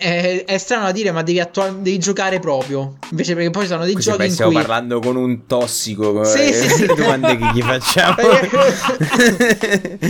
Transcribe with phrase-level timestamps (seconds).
[0.00, 2.96] è, è, strano da dire, ma devi, attua- devi, giocare proprio.
[3.10, 4.24] Invece, perché poi ci sono dei Così giochi.
[4.24, 4.60] in stiamo cui...
[4.60, 6.24] parlando con un tossico.
[6.24, 6.86] Sì, eh, sì, sì.
[6.96, 8.16] domande che gli facciamo.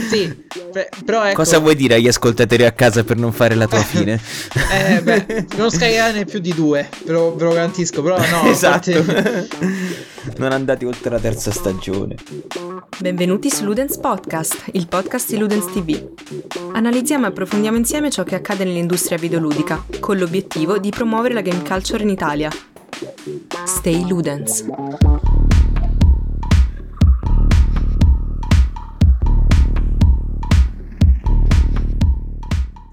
[0.09, 0.47] sì,
[1.05, 1.35] però ecco.
[1.35, 4.21] Cosa vuoi dire agli ascoltatori a casa per non fare la tua fine?
[4.71, 8.01] eh, beh, non scaricare più di due, ve lo, ve lo garantisco.
[8.01, 8.93] Però, no, esatto.
[8.93, 9.49] Parte...
[10.39, 12.15] non andate oltre la terza stagione.
[13.01, 16.13] Benvenuti su Ludens Podcast, il podcast di Ludens TV.
[16.73, 21.63] Analizziamo e approfondiamo insieme ciò che accade nell'industria videoludica, con l'obiettivo di promuovere la game
[21.63, 22.51] culture in Italia.
[23.65, 24.65] Stay Ludens.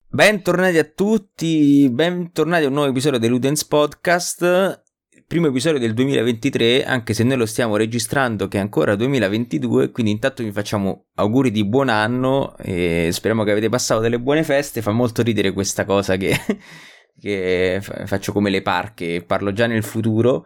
[0.09, 4.86] Bentornati a tutti, bentornati a un nuovo episodio del Ludens Podcast
[5.27, 10.13] primo episodio del 2023, anche se noi lo stiamo registrando che è ancora 2022, quindi
[10.13, 14.81] intanto vi facciamo auguri di buon anno e speriamo che avete passato delle buone feste,
[14.81, 16.34] fa molto ridere questa cosa che,
[17.20, 20.45] che faccio come le parche, parlo già nel futuro.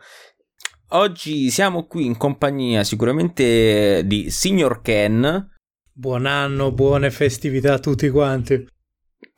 [0.94, 5.48] Oggi siamo qui in compagnia sicuramente di Signor Ken.
[5.94, 8.66] Buon anno, buone festività a tutti quanti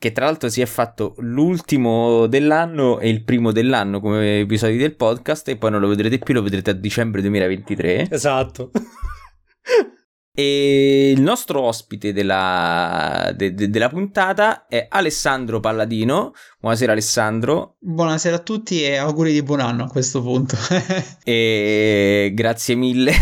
[0.04, 4.94] che tra l'altro si è fatto l'ultimo dell'anno e il primo dell'anno come episodi del
[4.94, 8.08] podcast e poi non lo vedrete più, lo vedrete a dicembre 2023.
[8.10, 8.70] Esatto.
[10.36, 16.32] E il nostro ospite della, de, de, della puntata è Alessandro Palladino.
[16.58, 17.76] Buonasera Alessandro.
[17.78, 20.56] Buonasera a tutti e auguri di buon anno a questo punto.
[21.22, 23.12] e grazie mille.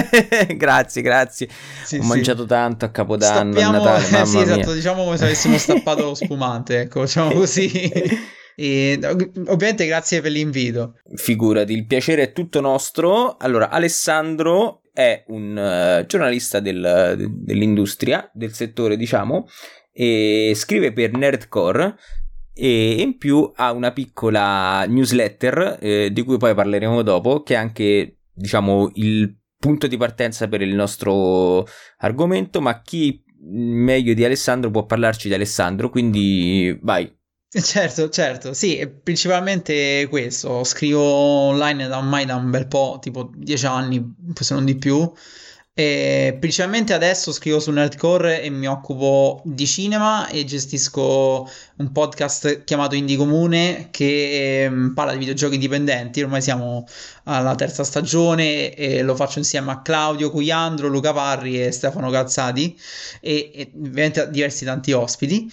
[0.56, 1.46] grazie, grazie.
[1.84, 2.08] Sì, Ho sì.
[2.08, 3.76] mangiato tanto a Capodanno, Stappiamo...
[3.76, 4.08] a Natale.
[4.08, 4.74] Mamma sì, esatto, mia.
[4.74, 7.70] diciamo come se avessimo stappato lo spumante, ecco, diciamo così.
[8.56, 8.98] E,
[9.46, 10.94] ovviamente grazie per l'invito.
[11.16, 13.36] Figurati, il piacere è tutto nostro.
[13.36, 19.46] Allora, Alessandro è un uh, giornalista del, de, dell'industria, del settore, diciamo,
[19.92, 21.96] e scrive per Nerdcore
[22.54, 27.56] e in più ha una piccola newsletter eh, di cui poi parleremo dopo, che è
[27.56, 31.66] anche, diciamo, il punto di partenza per il nostro
[31.98, 37.10] argomento, ma chi meglio di Alessandro può parlarci di Alessandro, quindi vai.
[37.54, 43.66] Certo, certo, sì, principalmente questo, scrivo online da ormai da un bel po', tipo dieci
[43.66, 44.02] anni,
[44.40, 45.12] se non di più,
[45.74, 51.46] e principalmente adesso scrivo su Nerdcore e mi occupo di cinema e gestisco
[51.76, 56.86] un podcast chiamato Indie Comune che eh, parla di videogiochi indipendenti, ormai siamo
[57.24, 62.78] alla terza stagione e lo faccio insieme a Claudio Cuiandro, Luca Parri e Stefano Calzati
[63.20, 65.50] e, e ovviamente diversi tanti ospiti.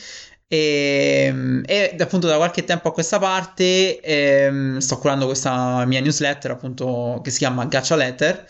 [0.52, 6.50] E, e, appunto da qualche tempo a questa parte ehm, sto curando questa mia newsletter
[6.50, 8.48] appunto che si chiama Gacha Letter.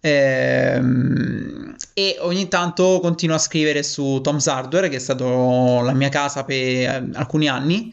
[0.00, 6.08] Ehm, e ogni tanto continuo a scrivere su Tom's Hardware che è stato la mia
[6.08, 7.92] casa per eh, alcuni anni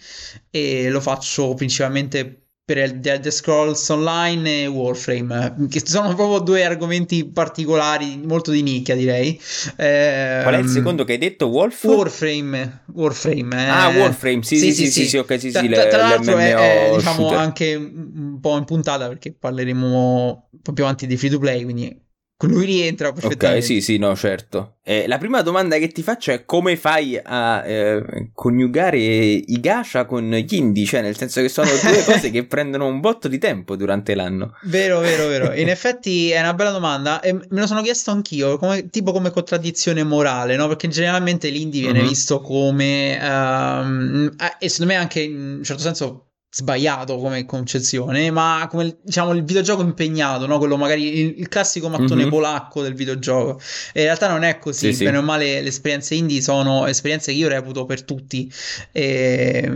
[0.49, 6.63] e lo faccio principalmente per The Elder Scrolls Online e Warframe, che sono proprio due
[6.63, 9.41] argomenti particolari, molto di nicchia direi.
[9.75, 11.47] Eh, Qual è il secondo che hai detto?
[11.47, 11.83] Wolf?
[11.85, 12.83] Warframe.
[12.93, 13.69] Warframe eh.
[13.69, 16.37] Ah, Warframe, sì, sì, sì, sì, sì, sì ok, sì, tra, sì, tra, tra l'altro
[16.37, 21.17] è, è diciamo anche un po' in puntata perché parleremo un po' più avanti di
[21.17, 21.99] free to play, quindi
[22.47, 23.57] lui rientra perfettamente.
[23.57, 24.77] Ok, sì, sì, no, certo.
[24.81, 30.05] Eh, la prima domanda che ti faccio è come fai a eh, coniugare i gacha
[30.05, 30.85] con gli indie?
[30.85, 34.55] Cioè, nel senso che sono due cose che prendono un botto di tempo durante l'anno.
[34.63, 35.53] Vero, vero, vero.
[35.59, 39.31] In effetti è una bella domanda e me lo sono chiesto anch'io, come, tipo come
[39.31, 40.67] contraddizione morale, no?
[40.67, 42.07] Perché generalmente l'indie viene uh-huh.
[42.07, 43.17] visto come...
[43.21, 49.33] Um, e secondo me anche in un certo senso sbagliato come concezione, ma come diciamo
[49.33, 50.57] il videogioco impegnato, no?
[50.57, 52.29] quello magari il, il classico mattone mm-hmm.
[52.29, 53.61] polacco del videogioco.
[53.93, 55.23] E in realtà non è così, sì, bene sì.
[55.23, 58.51] o male le esperienze indie sono esperienze che io reputo per tutti.
[58.91, 59.71] E,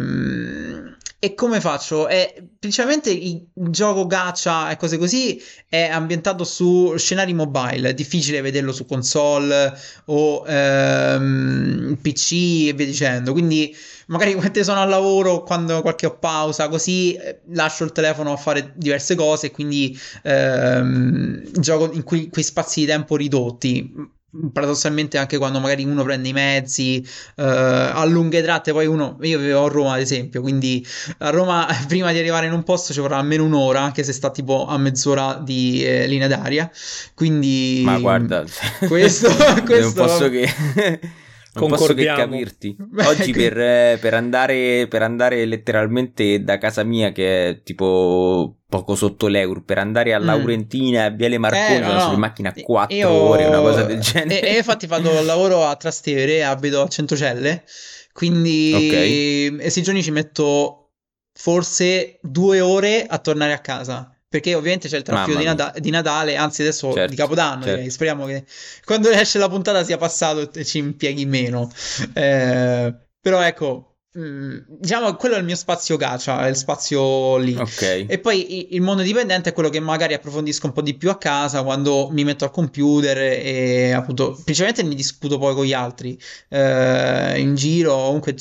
[1.19, 2.07] e come faccio?
[2.07, 8.41] È, principalmente il gioco gacha e cose così è ambientato su scenari mobile, è difficile
[8.41, 9.73] vederlo su console
[10.05, 12.31] o ehm, PC
[12.67, 13.31] e via dicendo.
[13.31, 13.73] Quindi
[14.07, 17.17] magari quando sono al lavoro, quando qualche ho pausa, così
[17.51, 22.85] lascio il telefono a fare diverse cose, quindi ehm, gioco in quei, quei spazi di
[22.87, 24.21] tempo ridotti.
[24.51, 29.37] Paradossalmente anche quando magari uno prende i mezzi uh, a lunghe tratte poi uno io
[29.37, 30.83] vivevo a Roma ad esempio quindi
[31.19, 34.31] a Roma prima di arrivare in un posto ci vorrà almeno un'ora anche se sta
[34.31, 36.67] tipo a mezz'ora di eh, linea d'aria.
[37.13, 38.43] Quindi ma guarda
[38.87, 39.29] questo,
[39.63, 40.49] questo non posso che
[41.53, 42.75] non posso che capirti.
[43.05, 49.27] Oggi per, per, andare, per andare letteralmente da casa mia, che è tipo poco sotto
[49.27, 51.13] l'euro, per andare a Laurentina e mm.
[51.13, 52.13] a Viale Marconi, eh, no, sono no.
[52.13, 53.09] in macchina 4 io...
[53.09, 54.41] ore, una cosa del genere.
[54.41, 57.63] E, e infatti vado al lavoro a Trastevere, abito a Centocelle,
[58.13, 59.55] quindi okay.
[59.57, 60.91] questi giorni ci metto
[61.33, 64.12] forse due ore a tornare a casa.
[64.33, 67.87] Perché ovviamente c'è il traffico di, Nata- di, Natale, anzi adesso certo, di Capodanno, certo.
[67.91, 68.45] speriamo che
[68.83, 71.71] quando esce la puntata sia passato e ci impieghi meno.
[72.13, 77.55] Eh, però ecco, Mm, diciamo quello è il mio spazio gacha, è il spazio lì.
[77.55, 78.05] Okay.
[78.07, 81.17] E poi il mondo indipendente è quello che magari approfondisco un po' di più a
[81.17, 86.19] casa quando mi metto al computer e appunto, principalmente mi discuto poi con gli altri
[86.49, 87.95] eh, in giro.
[87.95, 88.35] Comunque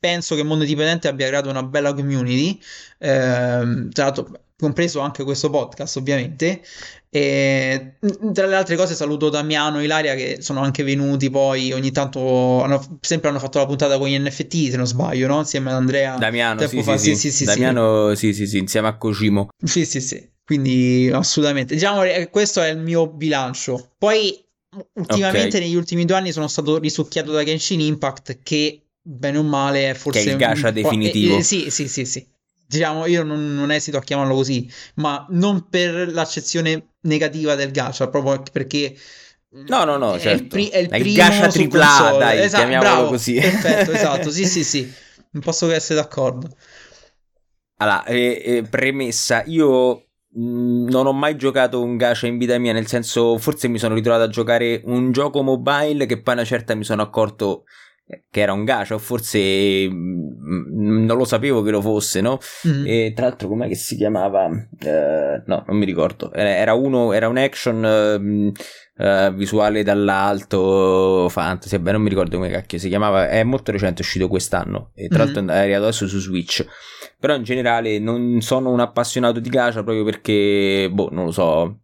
[0.00, 2.60] penso che il mondo indipendente abbia creato una bella community.
[2.98, 6.60] Eh, tra l'altro compreso anche questo podcast ovviamente.
[7.10, 7.94] E
[8.34, 12.62] tra le altre cose saluto Damiano e Ilaria che sono anche venuti poi ogni tanto
[12.62, 15.38] hanno, sempre hanno fatto la puntata con gli NFT se non sbaglio no?
[15.38, 18.98] insieme ad Andrea Damiano sì sì, sì, sì, sì, Damiano sì sì sì insieme a
[18.98, 20.36] Cosimo sì sì sì.
[20.44, 21.74] Quindi assolutamente.
[21.74, 23.92] Diciamo che questo è il mio bilancio.
[23.98, 24.34] Poi
[24.94, 25.60] ultimamente okay.
[25.60, 29.94] negli ultimi due anni sono stato risucchiato da Genshin Impact che bene o male è
[29.94, 32.26] forse che è il gacha definitivo eh, eh, sì sì sì sì
[32.68, 38.08] diciamo, io non, non, esito a chiamarlo così, ma non per l'accezione negativa del gacha,
[38.08, 38.94] proprio perché...
[39.50, 40.42] No, no, no, è certo.
[40.42, 43.40] Il, pri- è il primo gacha tripla, dai, esatto, chiamiamolo bravo, così.
[43.40, 44.92] Perfetto, esatto, sì, sì, sì,
[45.32, 46.54] non posso che essere d'accordo.
[47.76, 52.74] Allora, eh, eh, premessa, io mh, non ho mai giocato un gacha in vita mia,
[52.74, 56.74] nel senso, forse mi sono ritrovato a giocare un gioco mobile che poi una certa
[56.74, 57.64] mi sono accorto
[58.30, 62.38] che era un gacha o forse mh, non lo sapevo che lo fosse no?
[62.66, 62.84] Mm.
[62.86, 64.48] e tra l'altro com'è che si chiamava
[64.80, 68.52] eh, no non mi ricordo era uno era un action eh,
[68.96, 74.00] eh, visuale dall'alto fantasy beh non mi ricordo come cacchio si chiamava è molto recente
[74.00, 75.26] è uscito quest'anno e tra mm.
[75.26, 76.66] l'altro è arrivato adesso su Switch
[77.18, 81.80] però in generale non sono un appassionato di gacha proprio perché boh non lo so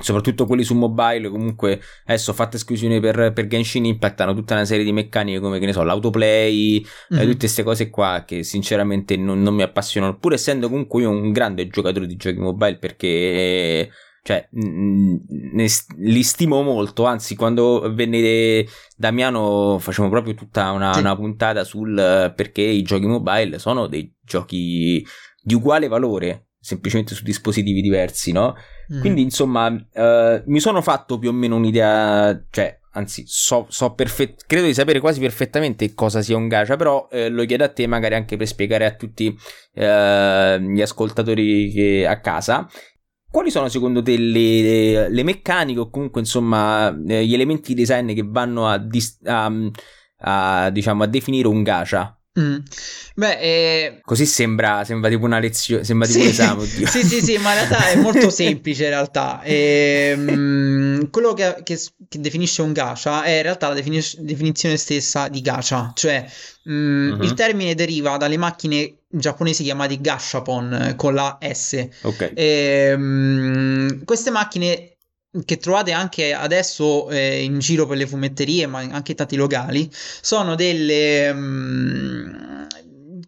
[0.00, 4.64] soprattutto quelli su mobile comunque adesso fatte esclusioni per, per Genshin Impact hanno tutta una
[4.64, 7.20] serie di meccaniche come che ne so l'autoplay mm-hmm.
[7.20, 7.30] eh, mhm.
[7.30, 11.30] tutte queste cose qua che sinceramente non, non, mi appassionano pur essendo comunque io un
[11.30, 13.88] grande giocatore di giochi mobile perché
[14.24, 15.68] cioè ne,
[15.98, 18.66] li stimo molto anzi quando venne
[18.96, 21.00] Damiano facciamo proprio tutta una, sì.
[21.00, 25.06] una puntata sul perché i giochi mobile sono dei giochi
[25.40, 28.54] di uguale valore semplicemente su dispositivi diversi no?
[28.92, 29.00] Mm.
[29.00, 34.44] Quindi, insomma, uh, mi sono fatto più o meno un'idea, cioè, anzi, so, so perfett-
[34.46, 37.86] credo di sapere quasi perfettamente cosa sia un gacha, però eh, lo chiedo a te
[37.86, 39.36] magari anche per spiegare a tutti
[39.74, 42.68] eh, gli ascoltatori che, a casa.
[43.30, 48.14] Quali sono secondo te le, le meccaniche o comunque insomma eh, gli elementi di design
[48.14, 49.50] che vanno a, dis- a,
[50.18, 52.16] a, diciamo, a definire un gacha?
[52.38, 52.56] Mm.
[53.14, 54.00] Beh, eh...
[54.02, 56.24] così sembra, sembra tipo una lezione, sembra tipo sì.
[56.24, 56.62] un esame.
[56.62, 56.86] Oddio.
[56.88, 58.84] sì, sì, sì, ma in realtà è molto semplice.
[58.84, 61.78] In realtà, e, ehm, quello che, che,
[62.08, 66.26] che, definisce un gacha è in realtà la defini- definizione stessa di gacha, cioè
[66.68, 67.22] mm, uh-huh.
[67.22, 71.88] il termine deriva dalle macchine giapponesi chiamate gashapon con la S.
[72.02, 72.32] Ok.
[72.34, 74.93] E, um, queste macchine
[75.44, 80.54] che trovate anche adesso eh, in giro per le fumetterie, ma anche tanti locali, sono
[80.54, 82.53] delle, um,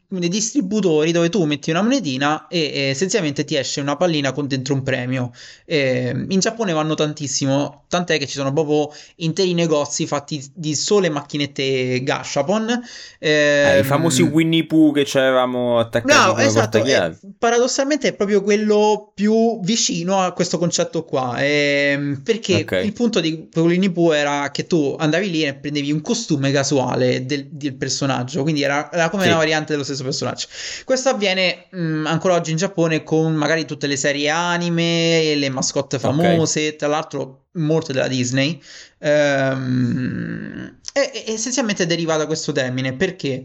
[0.09, 4.47] dei distributori dove tu metti una monetina e, e essenzialmente ti esce una pallina con
[4.47, 5.33] dentro un premio.
[5.65, 11.09] E, in Giappone vanno tantissimo, tant'è che ci sono proprio interi negozi fatti di sole
[11.09, 12.83] macchinette Gashapon.
[13.19, 18.43] Eh, I famosi Winnie Pooh che ci avevamo attaccato no, esatto, è, paradossalmente è proprio
[18.43, 21.37] quello più vicino a questo concetto qua.
[21.39, 22.85] Eh, perché okay.
[22.85, 27.27] il punto di Winnie Pooh era che tu andavi lì e prendevi un costume casuale
[27.27, 29.29] del, del personaggio, quindi era, era come sì.
[29.29, 30.47] una variante dello stesso stesso personaggio.
[30.85, 35.49] Questo avviene mh, mm, ancora oggi in Giappone con magari tutte le serie anime, le
[35.49, 36.77] mascotte famose, okay.
[36.77, 38.61] tra l'altro molte della Disney.
[38.99, 43.45] Ehm, e, e essenzialmente deriva da questo termine perché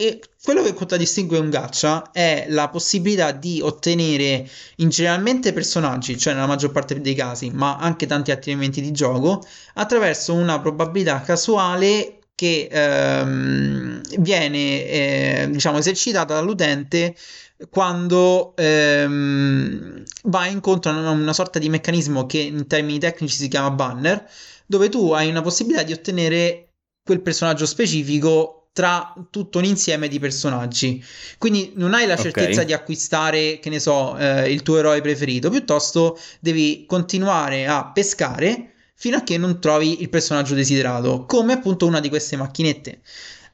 [0.00, 6.32] e quello che contraddistingue un gacha è la possibilità di ottenere in generalmente personaggi, cioè
[6.32, 11.20] nella maggior parte dei casi, ma anche tanti altri elementi di gioco, attraverso una probabilità
[11.20, 17.14] casuale che ehm, viene eh, diciamo esercitata dall'utente
[17.68, 23.70] quando ehm, va incontro a una, sorta di meccanismo che in termini tecnici si chiama
[23.72, 24.26] banner,
[24.64, 26.70] dove tu hai una possibilità di ottenere
[27.04, 31.04] quel personaggio specifico tra tutto un insieme di personaggi.
[31.36, 32.64] Quindi non hai la certezza okay.
[32.64, 38.69] di acquistare, che ne so, eh, il tuo eroe preferito, piuttosto devi continuare a pescare
[39.00, 43.00] fino a che non trovi il personaggio desiderato, come appunto una di queste macchinette.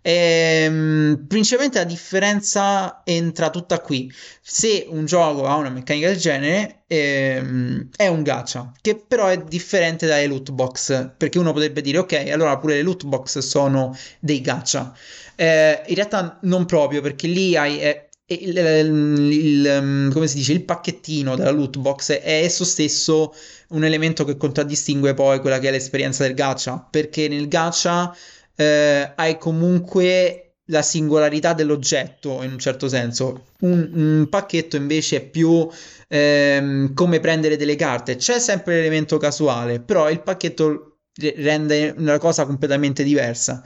[0.02, 4.12] Ehm, principalmente la differenza entra tutta qui.
[4.42, 9.38] Se un gioco ha una meccanica del genere, ehm, è un gacha, che però è
[9.44, 13.96] differente dalle loot box, perché uno potrebbe dire ok, allora pure le loot box sono
[14.18, 14.92] dei gacha.
[15.36, 20.52] Eh, in realtà non proprio, perché lì hai, è il, il, il, come si dice,
[20.52, 23.35] il pacchettino della loot box è esso stesso
[23.68, 28.14] un elemento che contraddistingue poi quella che è l'esperienza del gacha, perché nel gacha
[28.56, 30.40] eh, hai comunque
[30.71, 33.47] la singolarità dell'oggetto in un certo senso.
[33.61, 35.68] Un, un pacchetto invece è più
[36.09, 38.16] ehm, come prendere delle carte.
[38.16, 40.99] C'è sempre l'elemento casuale, però il pacchetto
[41.37, 43.62] rende una cosa completamente diversa.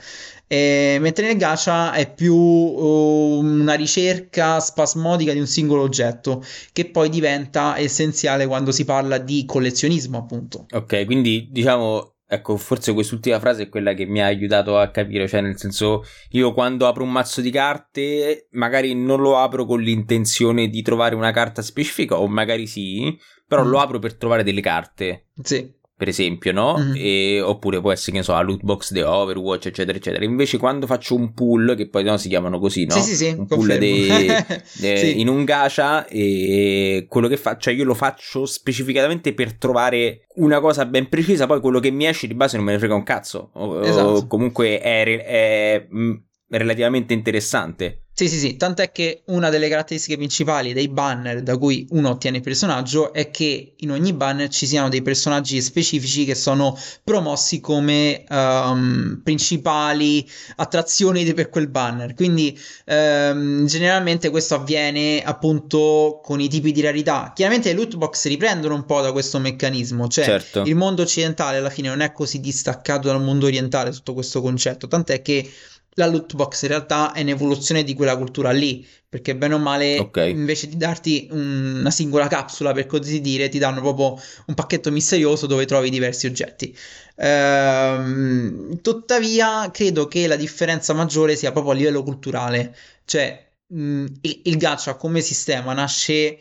[0.51, 6.43] E, mentre nel gacha è più uh, una ricerca spasmodica di un singolo oggetto
[6.73, 10.65] che poi diventa essenziale quando si parla di collezionismo, appunto.
[10.71, 15.27] Ok, quindi diciamo Ecco, forse quest'ultima frase è quella che mi ha aiutato a capire,
[15.27, 19.81] cioè nel senso io quando apro un mazzo di carte magari non lo apro con
[19.81, 23.67] l'intenzione di trovare una carta specifica o magari sì, però mm.
[23.67, 25.25] lo apro per trovare delle carte.
[25.43, 26.79] Sì per esempio, no?
[26.79, 26.93] Mm-hmm.
[26.95, 30.25] E, oppure può essere, che ne so, la loot box di Overwatch, eccetera, eccetera.
[30.25, 32.95] Invece quando faccio un pull, che poi no, si chiamano così, no?
[32.95, 34.07] Sì, sì, sì, un pull dei,
[34.81, 35.19] de, sì.
[35.19, 40.59] in un gacha e quello che faccio, cioè io lo faccio specificatamente per trovare una
[40.59, 43.03] cosa ben precisa, poi quello che mi esce di base non me ne frega un
[43.03, 43.51] cazzo.
[43.53, 44.07] O, esatto.
[44.07, 46.13] o comunque è, è, è mm,
[46.49, 48.05] relativamente interessante.
[48.21, 52.37] Sì, sì, sì, tant'è che una delle caratteristiche principali dei banner da cui uno ottiene
[52.37, 57.59] il personaggio è che in ogni banner ci siano dei personaggi specifici che sono promossi
[57.59, 62.13] come um, principali attrazioni per quel banner.
[62.13, 67.31] Quindi um, generalmente questo avviene appunto con i tipi di rarità.
[67.33, 70.61] Chiaramente le loot box riprendono un po' da questo meccanismo, cioè certo.
[70.61, 74.87] il mondo occidentale alla fine non è così distaccato dal mondo orientale sotto questo concetto,
[74.87, 75.51] tant'è che
[75.95, 79.99] la loot box in realtà è un'evoluzione di quella cultura lì, perché bene o male,
[79.99, 80.31] okay.
[80.31, 85.47] invece di darti una singola capsula, per così dire, ti danno proprio un pacchetto misterioso
[85.47, 86.75] dove trovi diversi oggetti.
[87.17, 94.41] Ehm, tuttavia, credo che la differenza maggiore sia proprio a livello culturale, cioè mh, il,
[94.45, 96.37] il gacha come sistema nasce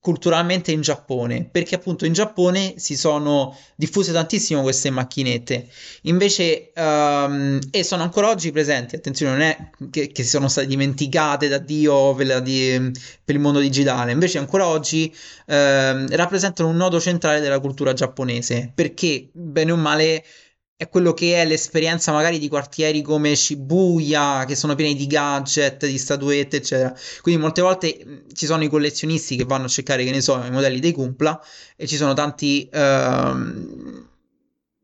[0.00, 5.68] culturalmente in Giappone, perché appunto in Giappone si sono diffuse tantissimo queste macchinette,
[6.02, 11.48] invece um, e sono ancora oggi presenti, attenzione, non è che, che sono state dimenticate
[11.48, 12.90] da Dio per, di,
[13.24, 15.12] per, il mondo digitale, invece ancora oggi
[15.46, 20.24] um, rappresentano un nodo centrale della cultura giapponese, perché bene o male
[20.78, 25.86] è quello che è l'esperienza magari di quartieri come Shibuya, che sono pieni di gadget,
[25.86, 26.94] di statuette, eccetera.
[27.22, 30.50] Quindi molte volte ci sono i collezionisti che vanno a cercare, che ne so, i
[30.50, 31.40] modelli dei Kumpla
[31.76, 32.68] e ci sono tanti...
[32.72, 34.04] Ehm,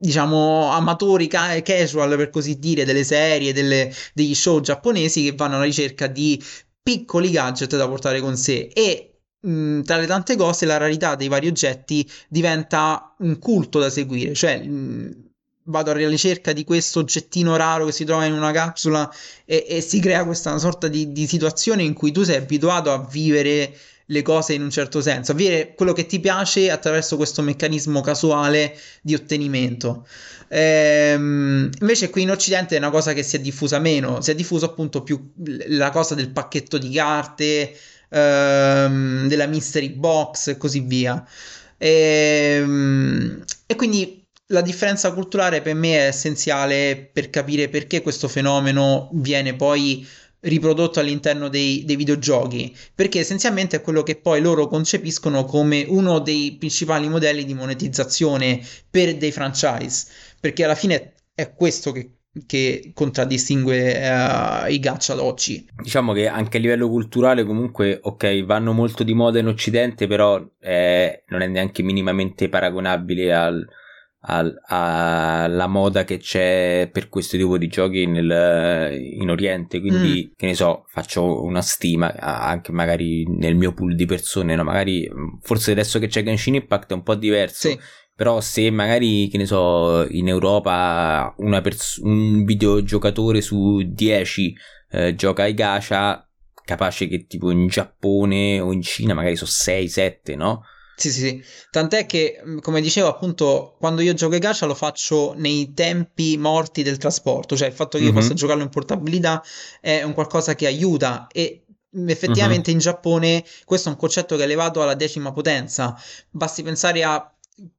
[0.03, 5.55] diciamo amatori ca- casual per così dire delle serie, delle, degli show giapponesi che vanno
[5.55, 6.43] alla ricerca di
[6.83, 11.29] piccoli gadget da portare con sé e mh, tra le tante cose la rarità dei
[11.29, 15.32] vari oggetti diventa un culto da seguire, cioè mh,
[15.65, 19.13] vado alla ricerca di questo oggettino raro che si trova in una capsula
[19.45, 23.07] e, e si crea questa sorta di, di, situazione in cui tu sei abituato a
[23.11, 23.77] vivere
[24.07, 28.01] le cose in un certo senso, a vivere quello che ti piace attraverso questo meccanismo
[28.01, 30.07] casuale di ottenimento.
[30.49, 34.35] Ehm, invece qui in Occidente è una cosa che si è diffusa meno, si è
[34.35, 35.33] diffusa appunto più
[35.69, 37.75] la cosa del pacchetto di carte,
[38.11, 41.25] ehm, della mystery box e così via.
[41.79, 44.22] Ehm, e quindi
[44.53, 50.07] la differenza culturale per me è essenziale per capire perché questo fenomeno viene poi
[50.41, 56.19] riprodotto all'interno dei, dei, videogiochi, perché essenzialmente è quello che poi loro concepiscono come uno
[56.19, 60.07] dei principali modelli di monetizzazione per dei franchise,
[60.41, 65.65] perché alla fine è questo che, che contraddistingue uh, i gacha ad oggi.
[65.81, 70.45] Diciamo che anche a livello culturale comunque, ok, vanno molto di moda in Occidente, però
[70.61, 73.69] eh, non è neanche minimamente paragonabile al
[74.25, 79.81] alla moda che c'è per questo tipo di giochi nel, in Oriente.
[79.81, 80.33] Quindi, mm.
[80.37, 84.55] che ne so, faccio una stima anche magari nel mio pool di persone.
[84.55, 84.65] No?
[84.65, 85.11] Magari
[85.41, 87.69] forse adesso che c'è Genshin Impact è un po' diverso.
[87.69, 87.79] Sì.
[88.15, 94.55] Però se magari, che ne so, in Europa pers- un videogiocatore su 10
[94.91, 96.29] eh, gioca ai gacha,
[96.65, 100.63] capace che tipo in Giappone o in Cina magari sono 6-7, no?
[101.03, 101.45] Sì, sì, sì.
[101.71, 106.37] Tant'è che, mm, come dicevo, appunto, quando io gioco ai gacha lo faccio nei tempi
[106.37, 108.15] morti del trasporto, cioè il fatto che mm-hmm.
[108.15, 109.43] io possa giocarlo in portabilità
[109.81, 111.65] è un qualcosa che aiuta e
[111.99, 112.79] mm, effettivamente mm-hmm.
[112.79, 116.01] in Giappone questo è un concetto che è elevato alla decima potenza.
[116.31, 117.32] Basti pensare a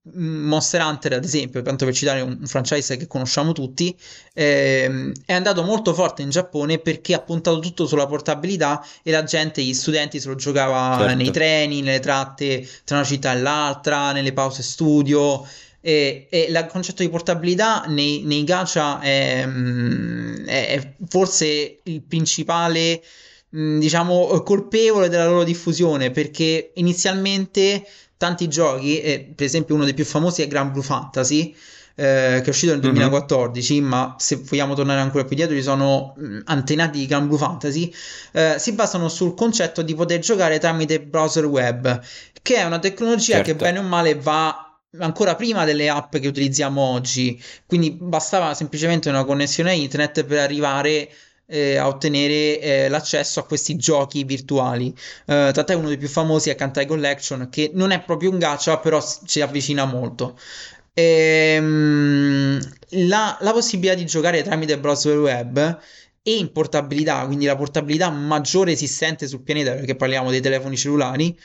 [0.03, 3.95] Monster Hunter, ad esempio, tanto per citare un, un franchise che conosciamo tutti,
[4.33, 9.23] ehm, è andato molto forte in Giappone perché ha puntato tutto sulla portabilità e la
[9.23, 11.15] gente, gli studenti se lo giocava certo.
[11.15, 15.45] nei treni, nelle tratte tra una città e l'altra, nelle pause studio.
[15.85, 22.01] E, e il concetto di portabilità nei, nei gacha è, mm, è, è forse il
[22.03, 23.03] principale
[23.49, 27.85] mh, diciamo, colpevole della loro diffusione perché inizialmente
[28.23, 31.53] tanti giochi, e per esempio uno dei più famosi è Grand Blue Fantasy,
[31.95, 33.89] eh, che è uscito nel 2014, mm-hmm.
[33.89, 37.93] ma se vogliamo tornare ancora più dietro, ci sono mh, antenati di Grand Blue Fantasy,
[38.31, 42.01] eh, si basano sul concetto di poter giocare tramite browser web,
[42.41, 43.51] che è una tecnologia certo.
[43.51, 49.09] che bene o male va ancora prima delle app che utilizziamo oggi, quindi bastava semplicemente
[49.09, 51.09] una connessione a internet per arrivare
[51.45, 54.87] eh, a ottenere eh, l'accesso a questi giochi virtuali.
[55.25, 58.77] Uh, tant'è uno dei più famosi è Kantai Collection, che non è proprio un gacha,
[58.79, 60.37] però ci avvicina molto.
[60.93, 62.59] Ehm,
[63.07, 65.79] la, la possibilità di giocare tramite browser web
[66.21, 71.37] e in portabilità, quindi la portabilità maggiore esistente sul pianeta, perché parliamo dei telefoni cellulari,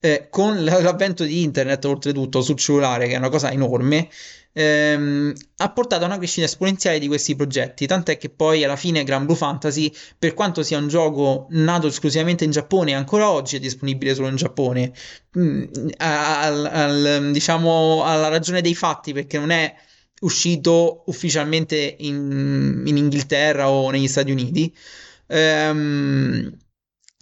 [0.00, 4.08] eh, con l'avvento di internet oltretutto sul cellulare, che è una cosa enorme,
[4.52, 9.04] ehm, ha portato a una crescita esponenziale di questi progetti, tant'è che poi alla fine
[9.04, 13.60] Gran Blue Fantasy, per quanto sia un gioco nato esclusivamente in Giappone, ancora oggi è
[13.60, 14.92] disponibile solo in Giappone,
[15.38, 15.64] mm,
[15.98, 19.74] al, al, diciamo alla ragione dei fatti, perché non è
[20.20, 24.74] uscito ufficialmente in, in Inghilterra o negli Stati Uniti.
[25.26, 26.56] Ehm,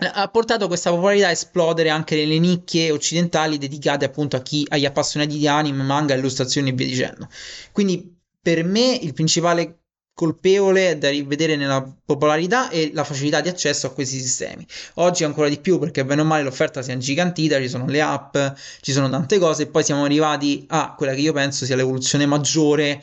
[0.01, 4.87] ha portato questa popolarità a esplodere anche nelle nicchie occidentali dedicate appunto a chi, agli
[4.87, 7.29] appassionati di anime, manga, illustrazioni e via dicendo.
[7.73, 9.81] Quindi per me il principale
[10.21, 14.67] colpevole da rivedere nella popolarità e la facilità di accesso a questi sistemi.
[14.95, 18.03] Oggi ancora di più perché bene o male l'offerta si è ingigantita, ci sono le
[18.03, 18.37] app,
[18.83, 22.27] ci sono tante cose e poi siamo arrivati a quella che io penso sia l'evoluzione
[22.27, 23.03] maggiore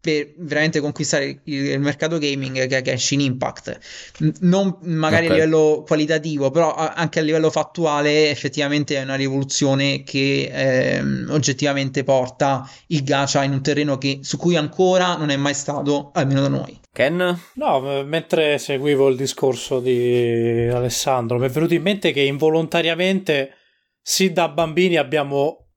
[0.00, 3.78] per veramente conquistare il, il mercato gaming che è Genshin Impact
[4.40, 5.38] non magari okay.
[5.38, 12.04] a livello qualitativo però anche a livello fattuale effettivamente è una rivoluzione che eh, oggettivamente
[12.04, 16.40] porta il gacha in un terreno che, su cui ancora non è mai stato almeno
[16.42, 17.38] da noi Ken?
[17.54, 23.52] No, mentre seguivo il discorso di Alessandro mi è venuto in mente che involontariamente
[24.00, 25.67] sì da bambini abbiamo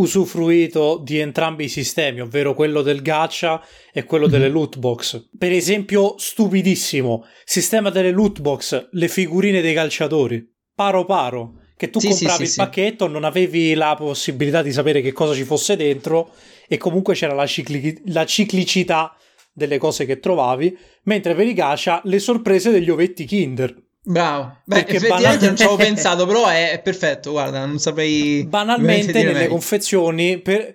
[0.00, 5.28] usufruito di entrambi i sistemi, ovvero quello del gacha e quello delle loot box.
[5.36, 11.98] Per esempio, stupidissimo, sistema delle loot box, le figurine dei calciatori, paro paro, che tu
[11.98, 15.44] sì, compravi sì, il sì, pacchetto, non avevi la possibilità di sapere che cosa ci
[15.44, 16.30] fosse dentro
[16.68, 19.14] e comunque c'era la, cicli- la ciclicità
[19.52, 23.74] delle cose che trovavi, mentre per i gacha le sorprese degli ovetti Kinder.
[24.10, 25.46] Bravo, beh, effettivamente banalmente...
[25.46, 28.44] non ci avevo pensato, però è, è, perfetto, guarda, non saprei...
[28.44, 29.50] Banalmente nelle meglio.
[29.50, 30.74] confezioni, per,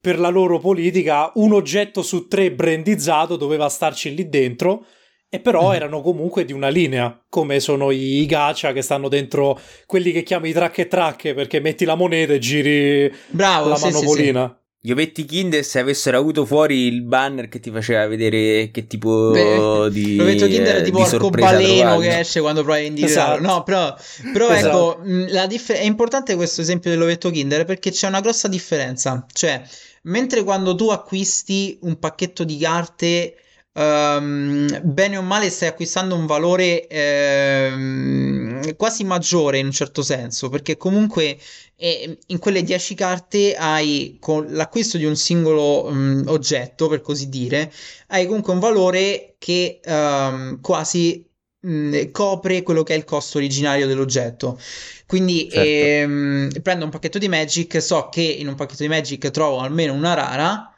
[0.00, 4.86] per, la loro politica, un oggetto su tre brandizzato doveva starci lì dentro,
[5.28, 5.74] e però mm.
[5.74, 10.22] erano comunque di una linea, come sono i, i gacha che stanno dentro quelli che
[10.22, 14.46] chiami track e track, perché metti la moneta e giri Bravo, la sì, manopolina.
[14.46, 14.64] Sì, sì.
[14.86, 19.32] Gli ovetti Kinder se avessero avuto fuori il banner che ti faceva vedere che tipo
[19.32, 23.52] Beh, di l'ovetto Kinder è tipo arcobaleno che esce quando provi a individuarlo esatto.
[23.52, 23.96] no però,
[24.32, 25.02] però esatto.
[25.04, 29.60] ecco dif- è importante questo esempio dell'ovetto Kinder perché c'è una grossa differenza cioè
[30.02, 33.34] mentre quando tu acquisti un pacchetto di carte
[33.78, 40.48] Um, bene o male stai acquistando un valore um, quasi maggiore in un certo senso
[40.48, 41.36] perché comunque
[41.76, 47.28] eh, in quelle 10 carte hai con l'acquisto di un singolo um, oggetto per così
[47.28, 47.70] dire
[48.08, 49.80] hai comunque un valore che
[50.60, 51.24] quasi
[52.12, 54.58] copre quello che è il costo originario dell'oggetto
[55.06, 55.68] quindi certo.
[55.68, 59.92] ehm, prendo un pacchetto di Magic so che in un pacchetto di Magic trovo almeno
[59.92, 60.75] una rara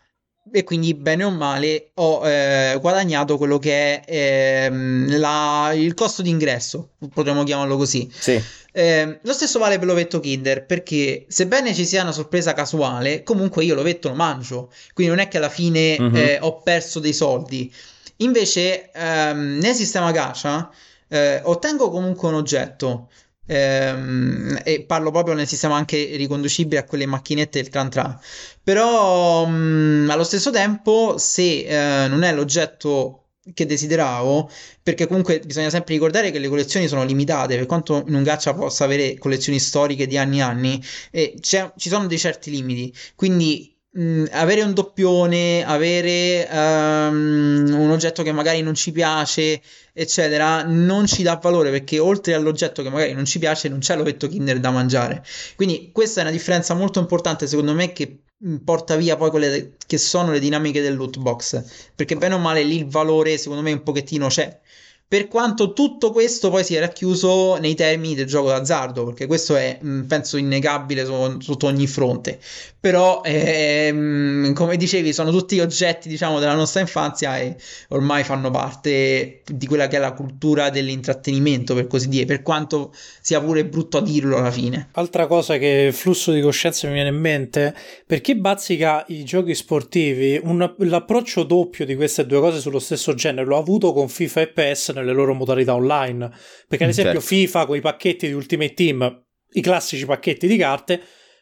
[0.52, 6.22] e quindi bene o male ho eh, guadagnato quello che è ehm, la, il costo
[6.22, 8.10] d'ingresso, potremmo chiamarlo così.
[8.12, 8.40] Sì.
[8.72, 13.64] Eh, lo stesso vale per l'ovetto Kinder, perché sebbene ci sia una sorpresa casuale, comunque
[13.64, 16.14] io l'ovetto lo mangio, quindi non è che alla fine mm-hmm.
[16.14, 17.72] eh, ho perso dei soldi.
[18.18, 20.70] Invece ehm, nel sistema gacha
[21.08, 23.08] eh, ottengo comunque un oggetto
[23.48, 28.20] ehm, e parlo proprio nel sistema anche riconducibile a quelle macchinette del Clan Tra.
[28.62, 34.50] Però mh, mm, allo stesso tempo, se eh, non è l'oggetto che desideravo,
[34.82, 38.52] perché comunque bisogna sempre ricordare che le collezioni sono limitate, per quanto in un gacha
[38.54, 42.94] possa avere collezioni storiche di anni e anni, e ci sono dei certi limiti.
[43.14, 49.60] Quindi mh, avere un doppione, avere um, un oggetto che magari non ci piace,
[49.92, 53.96] eccetera, non ci dà valore perché oltre all'oggetto che magari non ci piace non c'è
[53.96, 55.24] l'ovetto Kinder da mangiare.
[55.56, 58.20] Quindi questa è una differenza molto importante secondo me che
[58.64, 62.62] porta via poi quelle che sono le dinamiche del loot box perché bene o male
[62.62, 64.60] lì il valore secondo me un pochettino c'è
[65.08, 69.78] per quanto tutto questo poi sia racchiuso nei termini del gioco d'azzardo, perché questo è,
[69.82, 72.38] mm, penso, innegabile sotto ogni fronte.
[72.78, 77.56] Però, ehm, come dicevi, sono tutti oggetti, diciamo, della nostra infanzia e
[77.88, 82.92] ormai fanno parte di quella che è la cultura dell'intrattenimento, per così dire, per quanto
[83.22, 84.90] sia pure brutto a dirlo alla fine.
[84.92, 87.74] Altra cosa che flusso di coscienza mi viene in mente,
[88.06, 93.14] per chi bazzica i giochi sportivi, un, l'approccio doppio di queste due cose sullo stesso
[93.14, 96.30] genere l'ho avuto con FIFA e PES nelle loro modalità online.
[96.66, 97.26] Perché, ad mm, esempio, certo.
[97.26, 101.00] FIFA con i pacchetti di Ultimate Team, i classici pacchetti di carte,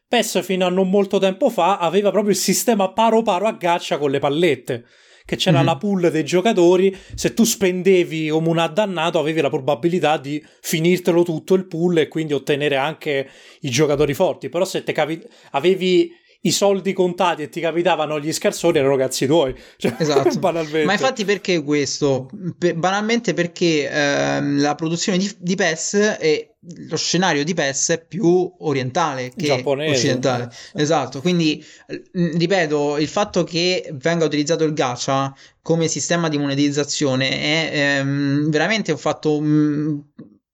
[0.09, 3.99] PES fino a non molto tempo fa aveva proprio il sistema paro paro a gaccia
[3.99, 4.85] con le pallette.
[5.27, 5.67] Che c'era mm-hmm.
[5.67, 11.25] la pool dei giocatori, se tu spendevi come un addannato avevi la probabilità di finirtelo
[11.25, 13.29] tutto il pool e quindi ottenere anche
[13.63, 14.49] i giocatori forti.
[14.49, 16.13] Però se te capi- avevi
[16.47, 19.55] i soldi contati e ti capitavano gli scarsoni erano cazzi tuoi.
[19.77, 20.39] Cioè, esatto.
[20.85, 22.29] Ma infatti perché questo?
[22.59, 26.55] Per, banalmente perché ehm, la produzione di, di PES e
[26.89, 29.95] lo scenario di PES è più orientale che Giapponese.
[29.95, 30.51] occidentale.
[30.75, 31.65] Esatto, quindi
[32.13, 38.93] ripeto, il fatto che venga utilizzato il gacha come sistema di monetizzazione è ehm, veramente
[38.93, 40.05] un fatto mh,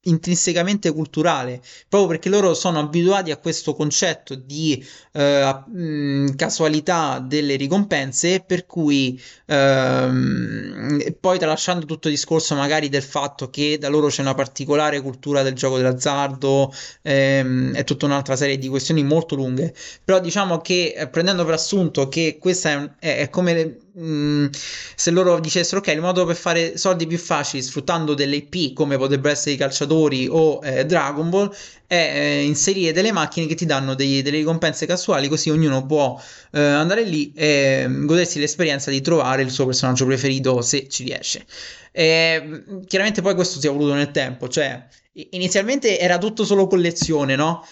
[0.03, 7.55] intrinsecamente culturale, proprio perché loro sono abituati a questo concetto di eh, mh, casualità delle
[7.55, 14.07] ricompense, per cui ehm, poi tralasciando tutto il discorso magari del fatto che da loro
[14.07, 19.35] c'è una particolare cultura del gioco dell'azzardo ehm, e tutta un'altra serie di questioni molto
[19.35, 24.47] lunghe, però diciamo che eh, prendendo per assunto che questa è, è come Mm,
[24.95, 28.97] se loro dicessero ok il modo per fare soldi più facili sfruttando delle IP come
[28.97, 33.67] potrebbero essere i calciatori o eh, Dragon Ball è eh, inserire delle macchine che ti
[33.67, 36.19] danno dei, delle ricompense casuali così ognuno può
[36.53, 41.03] eh, andare lì e mm, godersi l'esperienza di trovare il suo personaggio preferito se ci
[41.03, 41.45] riesce
[41.91, 44.87] e, chiaramente poi questo si è evoluto nel tempo cioè
[45.29, 47.63] inizialmente era tutto solo collezione no?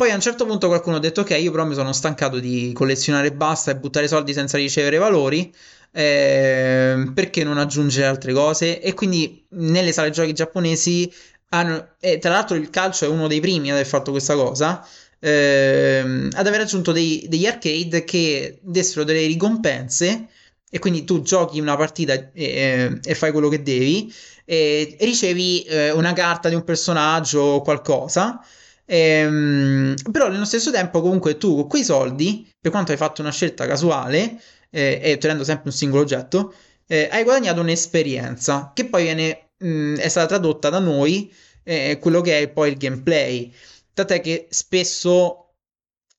[0.00, 2.72] Poi a un certo punto qualcuno ha detto: Ok, io però mi sono stancato di
[2.72, 5.52] collezionare e basta e buttare soldi senza ricevere valori.
[5.92, 8.80] Eh, perché non aggiungere altre cose?
[8.80, 11.12] E quindi nelle sale giochi giapponesi
[11.50, 11.96] hanno.
[12.00, 14.82] E tra l'altro il calcio è uno dei primi ad aver fatto questa cosa.
[15.18, 20.28] Eh, ad aver aggiunto dei, degli arcade che dessero delle ricompense.
[20.70, 24.10] E quindi tu giochi una partita e, e, e fai quello che devi.
[24.46, 28.42] E, e ricevi eh, una carta di un personaggio o qualcosa.
[28.92, 33.30] Ehm, però nello stesso tempo, comunque, tu con quei soldi, per quanto hai fatto una
[33.30, 36.52] scelta casuale eh, e ottenendo sempre un singolo oggetto,
[36.88, 41.98] eh, hai guadagnato un'esperienza che poi viene, mh, mm, è stata tradotta da noi eh,
[42.00, 43.52] quello che è poi il gameplay.
[43.94, 45.52] Tant'è che spesso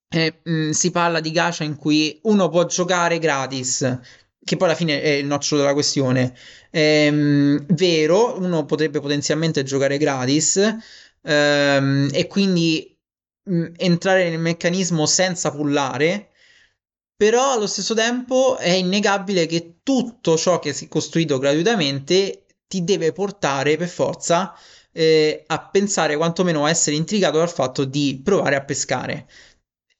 [0.09, 3.99] eh, mh, mm, si parla di gacha in cui uno può giocare gratis,
[4.43, 6.33] che poi alla fine è il nocciolo della questione.
[6.71, 10.59] Ehm, vero, uno potrebbe potenzialmente giocare gratis,
[11.23, 12.97] ehm, e quindi
[13.43, 16.29] mh, mm, entrare nel meccanismo senza pullare.
[17.15, 22.83] Però allo stesso tempo è innegabile che tutto ciò che si è costruito gratuitamente ti
[22.83, 24.55] deve portare per forza
[24.91, 29.27] eh, a pensare quantomeno a essere intrigato dal fatto di provare a pescare.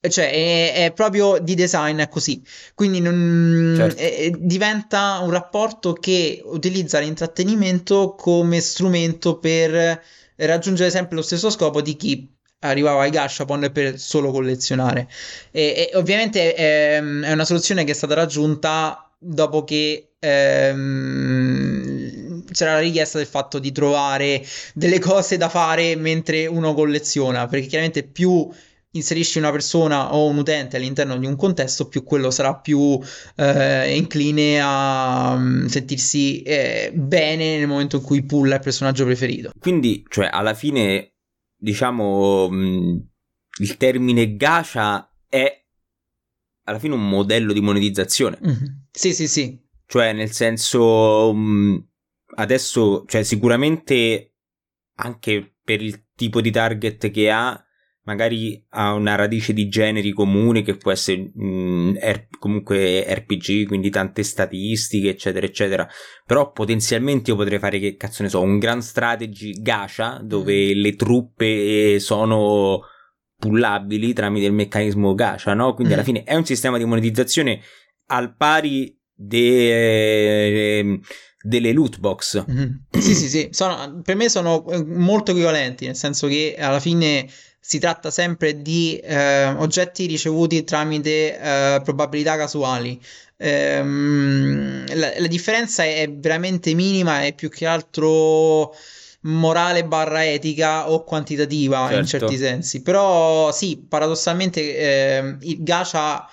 [0.01, 2.43] Cioè, è, è proprio di design è così.
[2.73, 4.01] Quindi non, certo.
[4.01, 10.01] è, diventa un rapporto che utilizza l'intrattenimento come strumento per
[10.45, 15.07] raggiungere sempre lo stesso scopo di chi arrivava ai Gashapon per solo collezionare.
[15.51, 21.71] E, e ovviamente è, ehm, è, una soluzione che è stata raggiunta dopo che ehm,
[22.51, 27.67] c'era la richiesta del fatto di trovare delle cose da fare mentre uno colleziona, perché
[27.67, 28.49] chiaramente più
[28.93, 32.99] inserisci una persona o un utente all'interno di un contesto, più quello sarà più
[33.35, 39.51] eh, incline a um, sentirsi eh, bene nel momento in cui pulla il personaggio preferito.
[39.59, 41.13] Quindi, cioè, alla fine,
[41.55, 42.97] diciamo, mh, mm,
[43.59, 45.65] il termine gacha è
[46.63, 48.39] alla fine un modello di monetizzazione.
[48.45, 48.65] Mm-hmm.
[48.91, 49.59] Sì, sì, sì.
[49.85, 51.77] Cioè, nel senso, mh, mm,
[52.35, 54.35] adesso, cioè, sicuramente
[54.95, 57.65] anche per il tipo di target che ha,
[58.03, 63.67] magari ha una radice di generi comuni che può essere mh, mm, R- comunque RPG,
[63.67, 65.87] quindi tante statistiche, eccetera, eccetera.
[66.25, 70.79] Però potenzialmente io potrei fare che cazzo ne so, un grand strategy gacha dove mm.
[70.79, 72.81] le truppe sono
[73.37, 75.73] pullabili tramite il meccanismo gacha, no?
[75.73, 75.95] Quindi mm.
[75.95, 77.61] alla fine è un sistema di monetizzazione
[78.07, 80.99] al pari de, eh,
[81.41, 82.43] delle loot box.
[82.49, 82.71] Mm-hmm.
[82.91, 87.27] sì, sì, sì, sono, per me sono eh, molto equivalenti, nel senso che alla fine
[87.59, 92.99] si tratta sempre di eh, oggetti ricevuti tramite eh, probabilità casuali.
[93.37, 98.73] Ehm, la, la, differenza è veramente minima, è più che altro
[99.21, 101.99] morale barra etica o quantitativa certo.
[101.99, 102.81] in certi sensi.
[102.81, 106.27] Però sì, paradossalmente eh, il gacha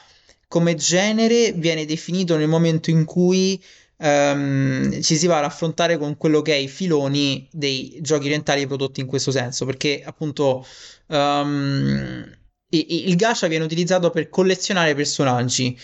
[0.48, 3.62] come genere viene definito nel momento in cui
[3.98, 8.66] um, ci si va ad affrontare con quello che è i filoni dei giochi orientali
[8.66, 10.66] prodotti in questo senso, perché appunto
[11.06, 12.36] um,
[12.70, 15.76] il gacha viene utilizzato per collezionare personaggi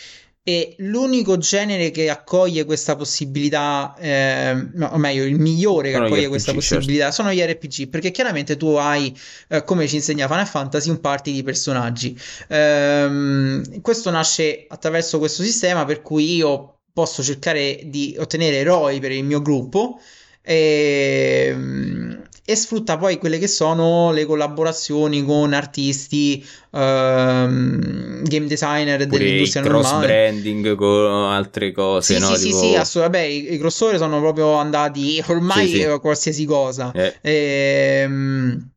[0.46, 6.04] e l'unico genere che accoglie questa possibilità, eh, no, o meglio, il migliore che sono
[6.04, 6.74] accoglie RPG, questa certo.
[6.74, 7.22] possibilità certo.
[7.22, 11.32] sono gli RPG, perché chiaramente tu hai, eh, come ci insegna Final Fantasy, un party
[11.32, 12.20] di personaggi.
[12.48, 19.10] Ehm, questo nasce attraverso questo sistema per cui io posso cercare di ottenere eroi per
[19.10, 20.00] il mio gruppo.
[20.40, 29.06] E, ehm, e sfrutta poi quelle che sono le collaborazioni con artisti, um, game designer
[29.06, 30.06] Pure dell'industria cross normale.
[30.06, 32.34] cross branding con altre cose, sì, no?
[32.34, 32.58] Sì, tipo...
[32.58, 33.28] sì, sì, assolutamente.
[33.28, 35.98] Beh, i, i crossover sono proprio andati ormai sì, sì.
[36.00, 36.92] qualsiasi cosa.
[36.94, 37.14] Eh.
[37.22, 38.70] E, um,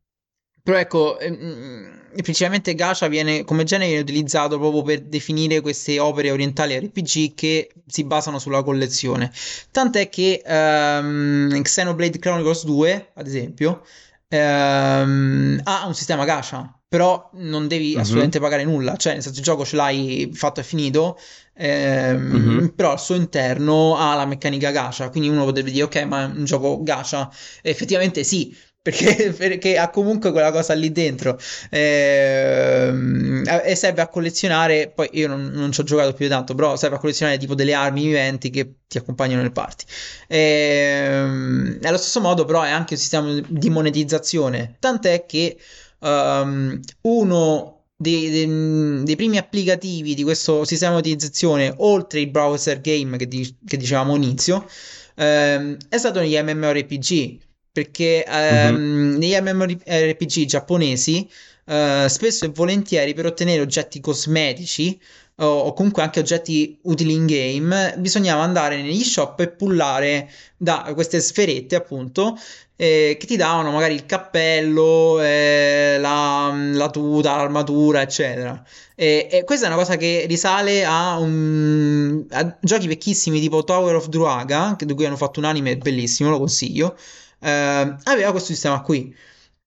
[0.62, 1.18] però ecco...
[1.20, 7.34] Um, principalmente Gacha viene come genere viene utilizzato proprio per definire queste opere orientali RPG
[7.34, 9.30] che si basano sulla collezione.
[9.70, 13.82] Tant'è che um, Xenoblade Chronicles 2, ad esempio,
[14.28, 16.72] um, ha un sistema Gacha.
[16.88, 18.00] Però non devi uh-huh.
[18.00, 21.18] assolutamente pagare nulla, cioè nel senso il gioco ce l'hai fatto e finito,
[21.52, 22.74] ehm, uh-huh.
[22.74, 26.24] però al suo interno ha la meccanica gacha, quindi uno potrebbe dire ok ma è
[26.34, 28.56] un gioco gacha, effettivamente sì,
[28.88, 31.38] perché, perché, ha comunque quella cosa lì dentro.
[31.70, 36.76] Ehm, e serve a collezionare poi io non, non ci ho giocato più tanto però
[36.76, 39.84] serve a collezionare tipo delle armi viventi che ti accompagnano nel party
[40.28, 44.76] ehm, allo stesso modo però è anche un sistema di monetizzazione.
[44.78, 45.58] Tant'è che
[46.00, 52.80] um, uno dei, dei, dei, primi applicativi di questo sistema di monetizzazione oltre il browser
[52.80, 54.64] game che, di, che dicevamo all'inizio
[55.16, 59.16] ehm, è stato negli MMORPG perché um, mm-hmm.
[59.16, 61.28] negli MMORPG giapponesi
[61.66, 64.98] uh, spesso e volentieri per ottenere oggetti cosmetici
[65.40, 70.90] o, o, comunque anche oggetti utili in game bisognava andare negli shop e pullare da
[70.94, 72.36] queste sferette appunto
[72.80, 78.62] eh, che ti davano magari il cappello, eh, la, la, tuta, l'armatura, eccetera.
[78.94, 83.96] E, e, questa è una cosa che risale a, un, a giochi vecchissimi tipo Tower
[83.96, 86.96] of Druaga, di cui hanno fatto un anime bellissimo, lo consiglio
[87.40, 89.14] eh, aveva questo sistema qui.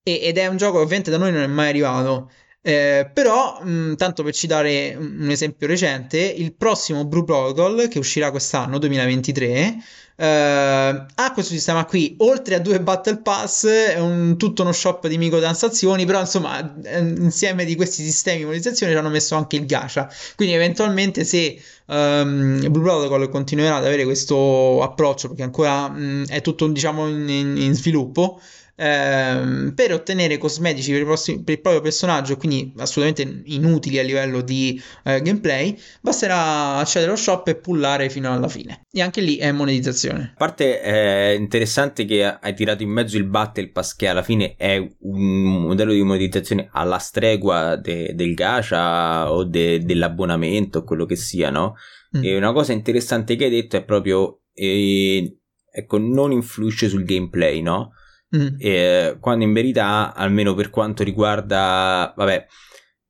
[0.04, 2.32] E, ed è un gioco che ovviamente da noi non è mai arrivato.
[2.64, 8.30] Eh, però, mh, tanto per citare un esempio recente, il prossimo Blue Protocol che uscirà
[8.30, 9.78] quest'anno, 2023,
[10.16, 12.16] eh, ha questo sistema qui.
[12.20, 16.06] Oltre a due Battle Pass, un, tutto uno shop di microtransazioni.
[16.06, 20.08] Però, insomma, eh, insieme di questi sistemi di monetizzazione ci hanno messo anche il gacha.
[20.36, 26.42] Quindi, eventualmente, se um, Blue Protocol continuerà ad avere questo approccio, perché ancora mh, è
[26.42, 28.40] tutto, diciamo, in, in, in sviluppo
[28.76, 34.04] ehm, per ottenere cosmetici per il, prossimo, per il, proprio personaggio, quindi assolutamente inutili a
[34.04, 38.86] livello di eh, gameplay, basterà accedere allo shop e pullare fino alla fine.
[38.92, 40.32] E anche lì è monetizzazione.
[40.34, 44.56] A parte è interessante che hai tirato in mezzo il Battle Pass, che alla fine
[44.58, 51.16] è un modello di monetizzazione alla stregua de, del gacha o de, dell'abbonamento, quello che
[51.16, 51.76] sia, no?
[52.18, 52.24] Mm.
[52.24, 54.42] E una cosa interessante che hai detto è proprio.
[54.54, 55.38] Eh,
[55.72, 57.94] ecco, non influisce sul gameplay, no?
[58.36, 58.56] Mm.
[58.58, 62.48] E, quando in verità, almeno per quanto riguarda, vabbè,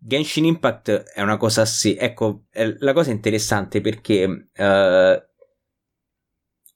[0.03, 2.45] Genshin Impact è una cosa sì, ecco,
[2.79, 5.29] la cosa interessante perché uh,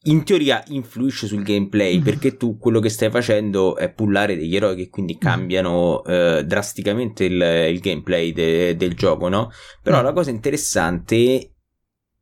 [0.08, 2.04] in teoria influisce sul gameplay mm.
[2.04, 5.20] perché tu quello che stai facendo è pullare degli eroi che quindi mm.
[5.20, 9.50] cambiano uh, drasticamente il, il gameplay de, del gioco, no?
[9.82, 10.04] Però mm.
[10.04, 11.56] la cosa interessante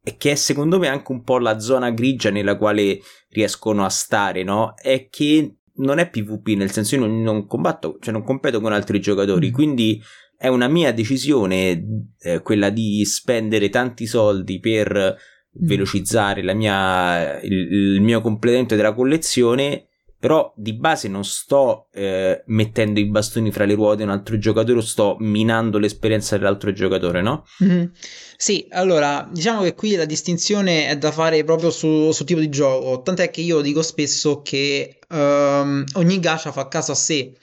[0.01, 3.89] è che è secondo me anche un po' la zona grigia nella quale riescono a
[3.89, 4.73] stare, no?
[4.75, 8.99] È che non è PvP, nel senso io non, combatto, cioè non competo con altri
[8.99, 9.53] giocatori, mm.
[9.53, 10.01] quindi
[10.37, 15.65] è una mia decisione eh, quella di spendere tanti soldi per mm.
[15.65, 19.87] velocizzare mia, il, il, mio completamento della collezione
[20.23, 24.37] però di base non sto eh, mettendo i bastoni fra le ruote a un altro
[24.37, 27.45] giocatore o sto minando l'esperienza dell'altro giocatore, no?
[27.61, 27.87] Mm-hmm.
[28.37, 32.47] Sì, allora diciamo che qui la distinzione è da fare proprio sul su tipo di
[32.47, 37.33] gioco, tant'è che io dico spesso che um, ogni gacha fa caso a sé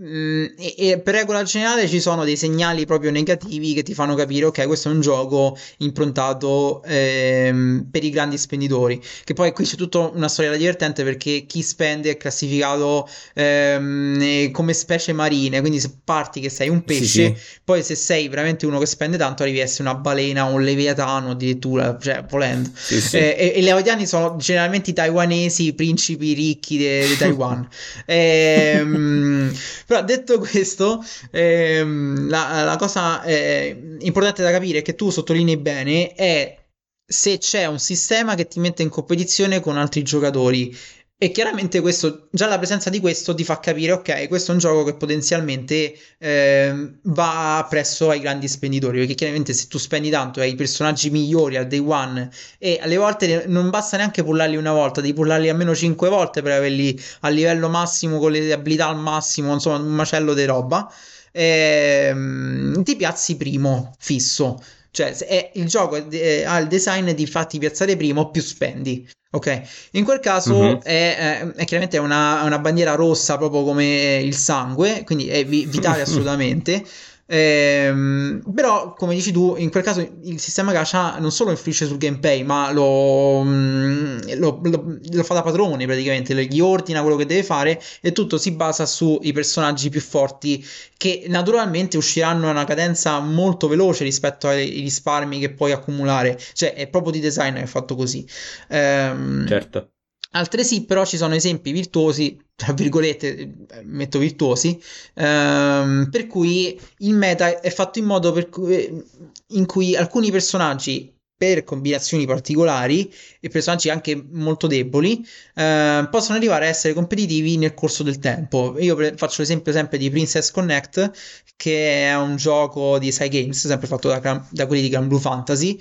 [0.00, 4.14] Mm, e, e, per regola generale ci sono dei segnali proprio negativi che ti fanno
[4.14, 9.02] capire ok questo è un gioco improntato ehm, per i grandi spenditori.
[9.24, 14.72] Che poi qui c'è tutta una storia divertente perché chi spende è classificato ehm, come
[14.72, 15.58] specie marine.
[15.58, 17.36] Quindi se parti che sei un pesce sì, sì.
[17.64, 20.62] poi se sei veramente uno che spende tanto arrivi a essere una balena o un
[20.62, 22.70] leviatano addirittura cioè volendo.
[22.72, 27.66] Sì, eh, e, e, gli leviatani sono generalmente i taiwanesi i principi ricchi di Taiwan.
[28.06, 29.52] Ehm,
[29.88, 36.12] però detto questo, ehm, la, la, cosa eh, importante da capire che tu sottolinei bene
[36.12, 36.62] è
[37.06, 40.76] se c'è un sistema che ti mette in competizione con altri giocatori
[41.20, 44.60] e chiaramente questo, già la presenza di questo ti fa capire, ok, questo è un
[44.60, 50.38] gioco che potenzialmente eh, va presso ai grandi spenditori, perché chiaramente se tu spendi tanto
[50.38, 54.54] e hai i personaggi migliori al day one e alle volte non basta neanche pullarli
[54.54, 58.86] una volta, devi pullarli almeno 5 volte per averli a livello massimo, con le abilità
[58.86, 60.88] al massimo, insomma un macello di roba,
[61.32, 64.60] ehm, ti piazzi primo, fisso.
[64.90, 69.08] Cioè, è, il gioco è, ha il design di farti piazzare primo, più spendi.
[69.30, 69.60] Ok,
[69.92, 70.76] in quel caso mm-hmm.
[70.82, 76.00] è, è, è, chiaramente una, una, bandiera rossa proprio come il sangue, quindi è vitale
[76.08, 76.82] assolutamente.
[77.30, 81.98] Ehm, però, come dici tu, in quel caso il sistema gacha non solo influisce sul
[81.98, 87.26] gameplay, ma lo, mm, lo, lo, lo, fa da padrone praticamente, gli ordina quello che
[87.26, 90.64] deve fare e tutto si basa sui personaggi più forti
[90.96, 96.38] che naturalmente usciranno a una cadenza molto veloce rispetto ai risparmi che puoi accumulare.
[96.54, 98.26] Cioè, è proprio di design che è fatto così.
[98.68, 99.90] Ehm, certo.
[100.32, 104.78] Altresì, però, ci sono esempi virtuosi, tra virgolette, metto virtuosi,
[105.14, 109.02] ehm, per cui il meta è fatto in modo cui,
[109.48, 116.66] in cui alcuni personaggi, per combinazioni particolari e personaggi anche molto deboli, eh, possono arrivare
[116.66, 118.74] a essere competitivi nel corso del tempo.
[118.80, 121.12] Io pre- faccio l'esempio sempre di Princess Connect,
[121.56, 125.20] che è un gioco di Sai Games, sempre fatto da, da quelli di Gran Blue
[125.20, 125.80] Fantasy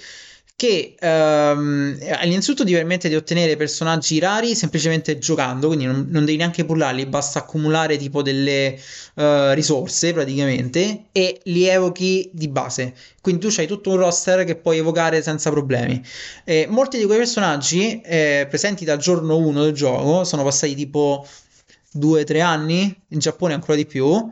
[0.58, 6.38] che ehm, innanzitutto ti permette di ottenere personaggi rari semplicemente giocando, quindi non, non devi
[6.38, 8.76] neanche pullarli, basta accumulare tipo delle
[9.14, 12.96] uh, risorse praticamente e li evochi di base.
[13.22, 16.04] Quindi tu hai tutto un roster che puoi evocare senza problemi.
[16.44, 21.24] E molti di quei personaggi eh, presenti dal giorno 1 del gioco sono passati tipo
[22.00, 24.28] 2-3 anni, in Giappone ancora di più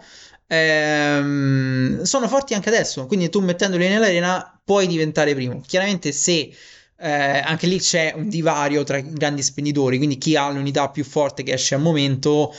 [0.47, 3.05] ehm, sono forti anche adesso.
[3.05, 5.61] Quindi tu mettendoli nell'arena puoi diventare primo.
[5.65, 6.53] Chiaramente se
[6.97, 11.03] eh, anche lì c'è un divario tra i grandi spenditori, quindi chi ha l'unità più
[11.03, 12.53] forte che esce al momento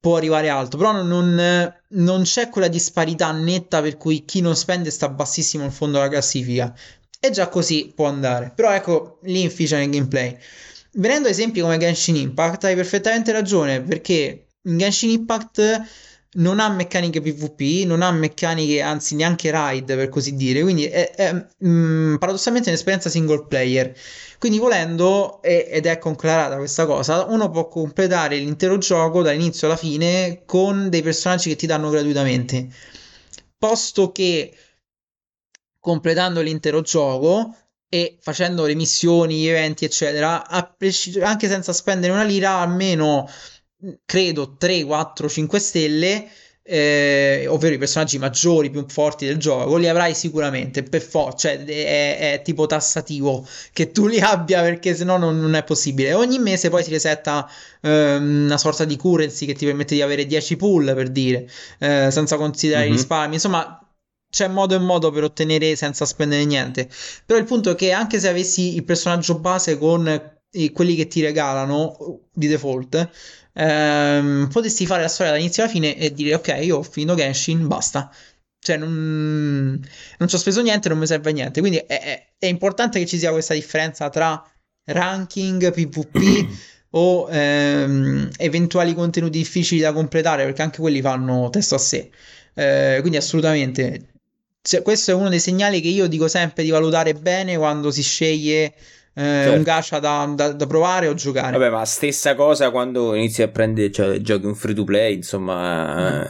[0.00, 4.90] può arrivare alto, però non, non c'è quella disparità netta per cui chi non spende
[4.90, 6.74] sta bassissimo in fondo alla classifica.
[7.20, 8.52] E già così può andare.
[8.52, 10.36] Però ecco, lì inficia nel gameplay.
[10.94, 15.82] Venendo a esempi come Genshin Impact, hai perfettamente ragione, perché in Genshin Impact
[16.34, 21.10] non ha meccaniche PvP, non ha meccaniche, anzi neanche raid per così dire, quindi è,
[21.10, 23.94] è mh, mm, paradossalmente un'esperienza single player.
[24.38, 30.42] Quindi volendo, ed è conclarata questa cosa, uno può completare l'intero gioco dall'inizio alla fine
[30.46, 32.68] con dei personaggi che ti danno gratuitamente.
[33.58, 34.52] Posto che
[35.78, 37.54] completando l'intero gioco
[37.88, 43.28] e facendo le missioni, gli eventi, eccetera, anche senza spendere una lira, almeno
[44.04, 46.28] credo 3, 4, 5 stelle,
[46.64, 51.64] eh, ovvero i personaggi maggiori, più forti del gioco, li avrai sicuramente per forza, cioè
[51.64, 56.14] è, è, tipo tassativo che tu li abbia perché sennò non, non è possibile.
[56.14, 57.48] Ogni mese poi si resetta
[57.80, 62.10] eh, una sorta di currency che ti permette di avere 10 pull per dire, eh,
[62.10, 62.94] senza considerare mm-hmm.
[62.94, 63.76] i risparmi, insomma
[64.30, 66.88] c'è modo e modo per ottenere senza spendere niente.
[67.26, 70.30] Però il punto è che anche se avessi il personaggio base con
[70.72, 73.10] quelli che ti regalano di default,
[73.54, 77.66] ehm, potessi fare la storia dall'inizio alla fine e dire ok, io ho finito Genshin,
[77.66, 78.10] basta.
[78.58, 79.84] Cioè, non,
[80.18, 81.60] non ci ho speso niente, non mi serve a niente.
[81.60, 84.40] Quindi è, è, è importante che ci sia questa differenza tra
[84.84, 86.46] ranking, PvP
[86.90, 92.10] o ehm, eventuali contenuti difficili da completare, perché anche quelli fanno testo a sé.
[92.54, 94.10] Eh, quindi assolutamente.
[94.62, 98.02] Cioè, questo è uno dei segnali che io dico sempre di valutare bene quando si
[98.02, 98.74] sceglie
[99.14, 99.56] eh, certo.
[99.56, 101.58] un gacha da, da, da, provare o giocare.
[101.58, 106.20] Vabbè, ma stessa cosa quando inizi a prendere, cioè, giochi un free to play, insomma.
[106.20, 106.24] Mm.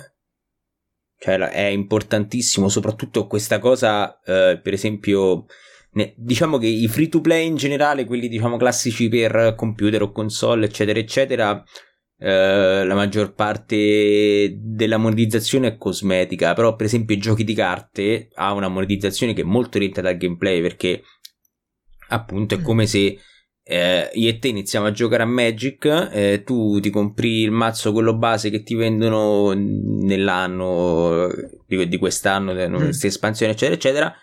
[1.18, 5.46] Cioè, è importantissimo, soprattutto questa cosa, eh, per esempio,
[5.92, 10.10] ne, diciamo che i free to play in generale, quelli diciamo classici per computer o
[10.10, 11.62] console, eccetera, eccetera,
[12.18, 18.28] eh, la maggior parte della monetizzazione è cosmetica, però per esempio i giochi di carte
[18.34, 21.02] ha una monetizzazione che è molto orientata al gameplay perché
[22.12, 22.62] appunto è mm.
[22.62, 23.18] come se
[23.64, 27.92] eh, io e te iniziamo a giocare a Magic, eh, tu ti compri il mazzo
[27.92, 31.28] quello base che ti vendono nell'anno
[31.66, 32.74] di, di quest'anno, mm.
[32.74, 34.14] questa espansione eccetera eccetera,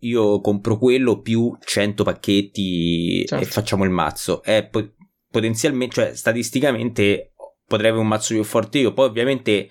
[0.00, 3.44] io compro quello più 100 pacchetti certo.
[3.44, 4.42] e facciamo il mazzo.
[4.42, 4.94] E po-
[5.30, 7.32] potenzialmente, cioè statisticamente
[7.66, 9.68] potrei avere un mazzo più forte io, poi ovviamente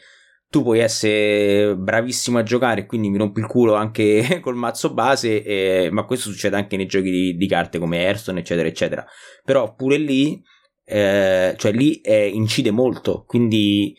[0.50, 5.43] tu puoi essere bravissimo a giocare, quindi mi rompi il culo anche col mazzo base,
[5.43, 9.06] eh, ma questo succede anche nei giochi di, di, carte come Hearthstone, eccetera, eccetera.
[9.43, 10.41] Però pure lì,
[10.86, 13.95] eh, cioè lì eh, incide molto, quindi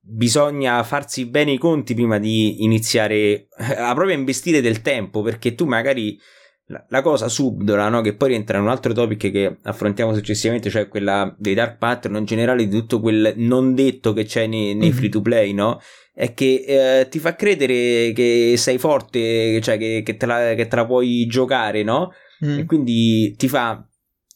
[0.00, 5.66] bisogna farsi bene i conti prima di iniziare a proprio investire del tempo, perché tu
[5.66, 6.18] magari
[6.88, 8.02] la, cosa subdola, no?
[8.02, 12.16] che poi rientra in un altro topic che affrontiamo successivamente, cioè quella dei dark pattern
[12.16, 14.96] in generale, di tutto quel non detto che c'è nei, nei mm-hmm.
[14.96, 15.80] free to play, no?
[16.12, 20.66] È che eh, ti fa credere che sei forte, cioè che, che, te, la, che
[20.66, 22.12] te, la, puoi giocare, no?
[22.44, 22.58] Mm.
[22.58, 23.82] E quindi ti fa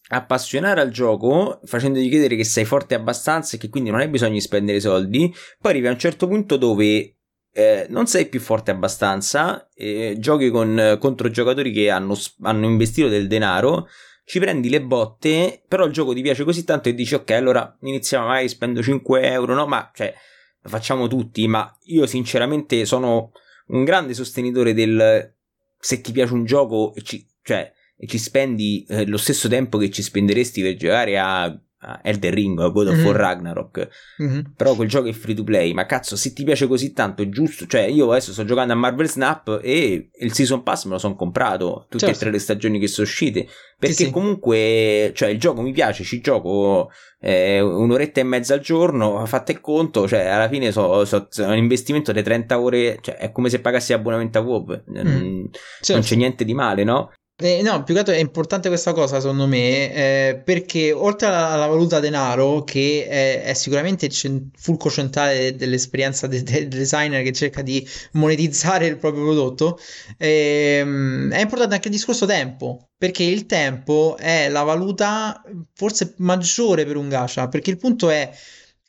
[0.08, 4.32] appassionare al gioco facendoti credere che sei forte abbastanza e che quindi non hai bisogno
[4.32, 5.32] di spendere soldi.
[5.60, 7.16] Poi arrivi a un certo punto dove
[7.52, 13.08] eh, non sei più forte abbastanza, eh, giochi con, contro giocatori che hanno, hanno, investito
[13.08, 13.88] del denaro,
[14.24, 17.76] ci prendi le botte, però il gioco ti piace così tanto e dici ok, allora
[17.82, 19.66] iniziamo mai, spendo 5 euro, no?
[19.66, 20.14] Ma cioè,
[20.62, 23.32] lo facciamo tutti, ma io sinceramente sono
[23.66, 25.34] un grande sostenitore del
[25.78, 29.90] se ti piace un gioco ci, cioè, e ci spendi eh, lo stesso tempo che
[29.90, 31.60] ci spenderesti per giocare a
[32.02, 33.16] Elden Ring God of War mm-hmm.
[33.16, 33.88] Ragnarok.
[34.22, 34.40] Mm-hmm.
[34.56, 35.72] Però quel gioco è free to play.
[35.72, 37.66] Ma cazzo, se ti piace così tanto, è giusto.
[37.66, 41.14] Cioè, io adesso sto giocando a Marvel Snap e il Season Pass me lo sono
[41.14, 42.14] comprato tutte certo.
[42.14, 43.46] e tre le stagioni che sono uscite.
[43.78, 44.10] Perché sì, sì.
[44.10, 49.24] comunque, cioè, il gioco mi piace, ci gioco eh, un'oretta e mezza al giorno.
[49.26, 52.98] Fate conto, cioè, alla fine so, so, so, un investimento di 30 ore.
[53.00, 54.82] Cioè, è come se pagassi abbonamento a WoW.
[54.88, 54.94] Mm.
[54.94, 55.92] Non, certo.
[55.92, 57.10] non c'è niente di male, no?
[57.44, 61.48] Eh, no, più che altro è importante questa cosa secondo me, eh, perché oltre alla,
[61.48, 67.24] alla, valuta denaro, che è, è sicuramente il cent- fulcro centrale dell'esperienza de- del designer
[67.24, 69.76] che cerca di monetizzare il proprio prodotto,
[70.18, 75.42] ehm, è importante anche il discorso tempo, perché il tempo è la valuta
[75.74, 78.30] forse maggiore per un gacha, perché il punto è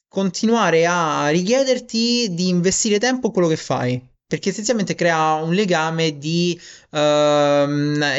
[0.07, 6.17] continuare a richiederti di investire tempo in quello che fai perché essenzialmente crea un legame
[6.17, 6.59] di
[6.91, 6.97] uh,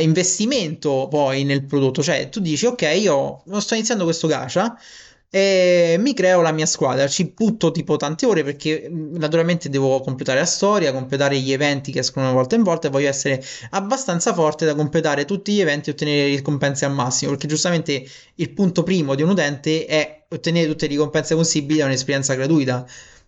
[0.00, 4.78] investimento poi nel prodotto, cioè tu dici ok io sto iniziando questo gacha
[5.34, 10.38] e mi creo la mia squadra, ci butto tipo tante ore perché naturalmente devo completare
[10.38, 14.32] la storia, completare gli eventi che escono una volta in volta e voglio essere abbastanza
[14.32, 18.84] forte da completare tutti gli eventi e ottenere ricompense al massimo, perché giustamente il punto
[18.84, 22.86] primo di un utente è ottenere tutte le ricompense possibili da un'esperienza gratuita.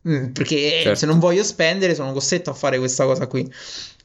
[0.09, 0.95] Mm, perché certo.
[0.95, 3.51] se non voglio spendere sono costretto a fare questa cosa qui.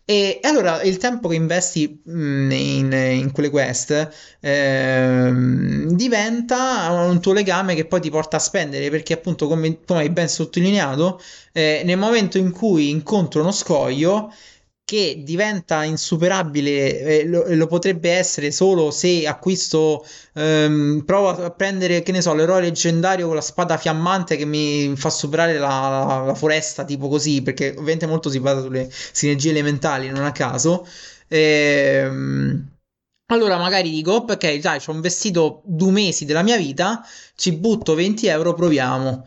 [0.03, 5.31] E allora il tempo che investi mm, in, in, quelle quest eh,
[5.89, 10.09] diventa un tuo legame che poi ti porta a spendere perché appunto come, come hai
[10.09, 11.21] ben sottolineato
[11.53, 14.33] eh, nel momento in cui incontro uno scoglio
[14.91, 22.03] che diventa insuperabile, eh, lo, lo, potrebbe essere solo se acquisto, ehm, provo a prendere,
[22.03, 26.25] che ne so, l'eroe leggendario con la spada fiammante che mi fa superare la, la,
[26.25, 30.85] la foresta, tipo così, perché ovviamente molto si basa sulle sinergie elementali, non a caso.
[31.29, 32.69] Ehm,
[33.27, 37.01] allora magari dico, ok, dai, ho investito due mesi della mia vita,
[37.35, 39.23] ci butto 20 euro, proviamo.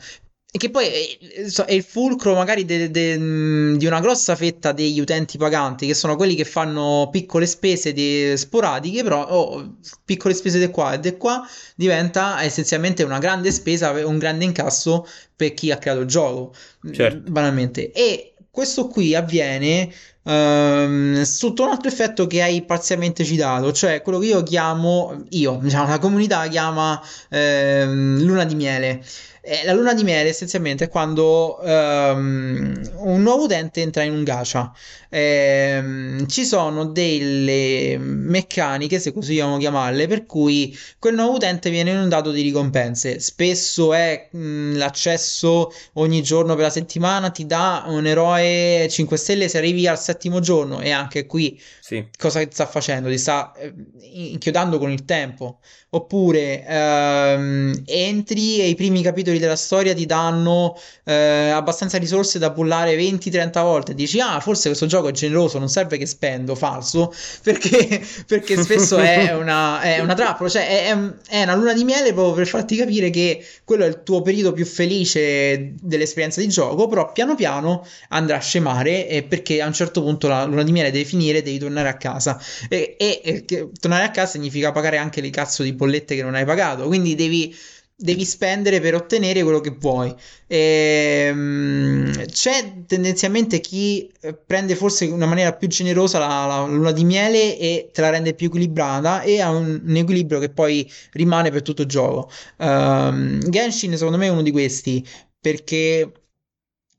[0.55, 5.01] E che poi è, il fulcro magari de, de, mm, di una grossa fetta degli
[5.01, 10.61] utenti paganti, che sono quelli che fanno piccole spese de, sporadiche, però oh, piccole spese
[10.61, 11.45] di qua e di qua
[11.75, 16.55] diventa essenzialmente una grande spesa, un grande incasso per chi ha creato il gioco,
[16.93, 17.33] certo.
[17.33, 17.91] banalmente.
[17.91, 19.93] E questo qui avviene
[20.25, 25.59] um, sotto un altro effetto che hai parzialmente citato, cioè quello che io chiamo, io,
[25.63, 27.01] diciamo, la comunità chiama
[27.31, 29.03] ehm, luna di miele.
[29.47, 34.25] Eh, la luna di miele essenzialmente è quando um, un nuovo utente entra in un
[34.25, 34.73] gacha.
[35.11, 41.91] Eh, ci sono delle meccaniche, se così vogliamo chiamarle, per cui quel nuovo utente viene
[41.91, 43.21] inondato di ricompense.
[43.21, 49.49] Spesso è mh, l'accesso ogni giorno per la settimana, ti dà un eroe 5 stelle
[49.49, 52.09] se arrivi al settimo giorno e anche qui sì.
[52.17, 53.09] cosa sta facendo?
[53.09, 55.61] Ti sta eh, inchiodando con il tempo.
[55.95, 62.51] Oppure ehm, entri e i primi capitoli della storia ti danno eh, abbastanza risorse da
[62.51, 63.95] pullare 20-30 volte.
[63.95, 67.15] Dici, ah, forse questo gioco è generoso, non serve che spendo, falso,
[67.45, 70.97] perché, perché spesso è una, è una trappola, cioè è,
[71.29, 74.53] è, una luna di miele proprio per farti capire che quello è il tuo periodo
[74.53, 80.03] più felice dell'esperienza di gioco, però piano piano andrà a scemare perché a un certo
[80.03, 82.37] punto la luna di miele deve finire, devi tornare a casa.
[82.69, 83.45] E, e, e
[83.79, 86.87] tornare a casa significa pagare anche le cazzo di bollette che non hai pagato.
[86.87, 87.55] Quindi devi
[87.97, 90.15] devi spendere per ottenere quello che vuoi.
[90.47, 96.67] E, um, c'è tendenzialmente chi eh, prende forse in una maniera più generosa la, la,
[96.67, 100.51] luna di miele e te la rende più equilibrata e ha un, un equilibrio che
[100.51, 102.31] poi rimane per tutto il gioco.
[102.59, 105.07] Um, Genshin secondo me è uno di questi
[105.41, 106.13] perché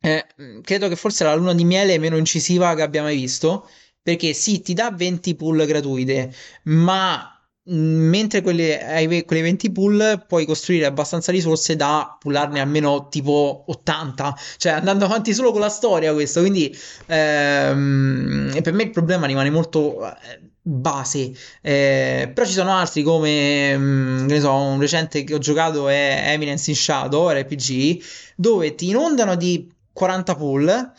[0.02, 0.26] eh,
[0.62, 3.68] credo che forse la luna di miele meno incisiva che abbia mai visto
[4.02, 6.32] perché sì ti dà 20 pull gratuite
[6.64, 7.35] ma
[7.68, 14.38] mentre quelle, hai quelle 20 pull puoi costruire abbastanza risorse da pullarne almeno tipo 80
[14.57, 16.76] cioè andando avanti solo con la storia questo quindi
[17.07, 21.32] ehm, per me il problema rimane molto eh, base.
[21.61, 26.24] Eh, però ci sono altri come mm, ne so un recente che ho giocato è
[26.28, 28.01] Eminence in Shadow RPG
[28.36, 30.91] dove ti inondano di 40 pull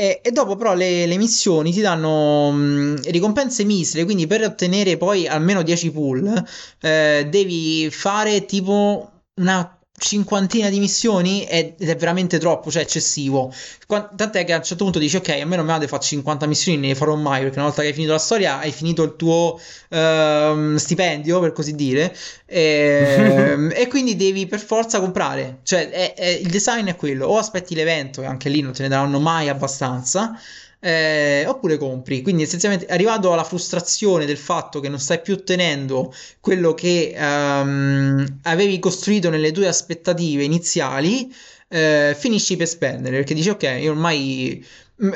[0.00, 4.96] e, e, dopo però le, le, missioni ti danno mh, ricompense misere, quindi per ottenere
[4.96, 6.44] poi almeno 10 pull
[6.80, 13.52] eh, devi fare tipo una cinquantina di missioni ed è veramente troppo, cioè eccessivo.
[13.86, 16.02] Tant'è che a un certo punto dici: Ok, a me non mi va di fare
[16.02, 17.42] 50 missioni, ne farò mai.
[17.42, 21.52] Perché una volta che hai finito la storia, hai finito il tuo uh, stipendio, per
[21.52, 22.14] così dire.
[22.46, 25.58] E, e, quindi devi per forza comprare.
[25.62, 27.26] Cioè, è, è, il design è quello.
[27.26, 30.38] O aspetti l'evento, e anche lì non te ne daranno mai abbastanza
[30.80, 32.22] eh, oppure compri.
[32.22, 38.24] Quindi essenzialmente arrivato alla frustrazione del fatto che non stai più ottenendo quello che um,
[38.42, 41.32] avevi costruito nelle tue aspettative iniziali,
[41.68, 44.64] eh, finisci per spendere perché dici ok, io ormai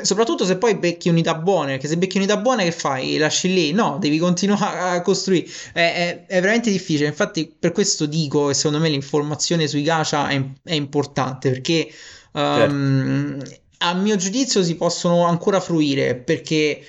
[0.01, 3.17] soprattutto se poi becchi unità buone, perché se becchi unità buone che fai?
[3.17, 3.71] Lasci lì?
[3.73, 5.45] No, devi continuare a costruire.
[5.73, 7.07] È, è, è veramente difficile.
[7.07, 11.91] Infatti, per questo dico che secondo me l'informazione sui gacha è, è importante perché
[12.31, 16.81] um, certo a mio giudizio si possono ancora fruire perché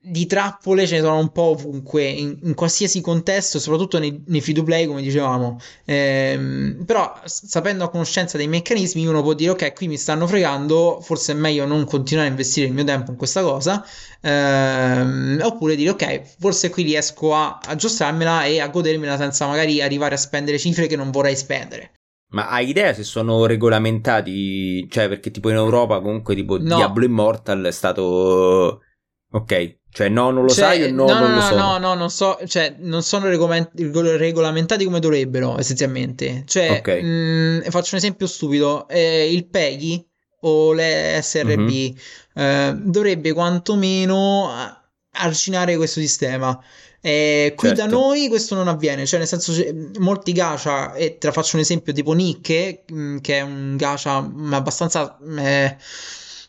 [0.00, 4.40] di trappole ce ne sono un po' ovunque, in, in qualsiasi contesto, soprattutto nei, nei
[4.40, 5.60] free to play, come dicevamo.
[5.84, 11.00] Ehm, però, sapendo a conoscenza dei meccanismi, uno può dire: Ok, qui mi stanno fregando,
[11.02, 13.84] forse è meglio non continuare a investire il mio tempo in questa cosa.
[14.22, 20.14] Ehm, oppure dire: Ok, forse qui riesco a aggiustarmela e a godermela senza magari arrivare
[20.14, 21.97] a spendere cifre che non vorrei spendere.
[22.30, 24.86] Ma hai idea se sono regolamentati?
[24.90, 26.76] Cioè, perché tipo in Europa comunque tipo no.
[26.76, 28.82] Diablo Immortal è stato...
[29.30, 31.56] Ok, cioè no, non lo cioè, sai o no, no non no, lo so.
[31.56, 36.44] No, no, non so, cioè non sono regolamentati come dovrebbero essenzialmente.
[36.46, 37.02] Cioè, okay.
[37.02, 40.06] mh, faccio un esempio stupido, eh, il PEGI
[40.40, 41.94] o le SRB mm-hmm.
[42.34, 44.50] eh, dovrebbe quantomeno
[45.12, 46.58] arginare questo sistema.
[47.00, 47.82] Eh, qui certo.
[47.84, 49.52] da noi questo non avviene, cioè nel senso
[49.98, 54.16] molti gacha, e te la faccio un esempio tipo Nick, mm, che è un gacha
[54.50, 55.76] abbastanza, eh,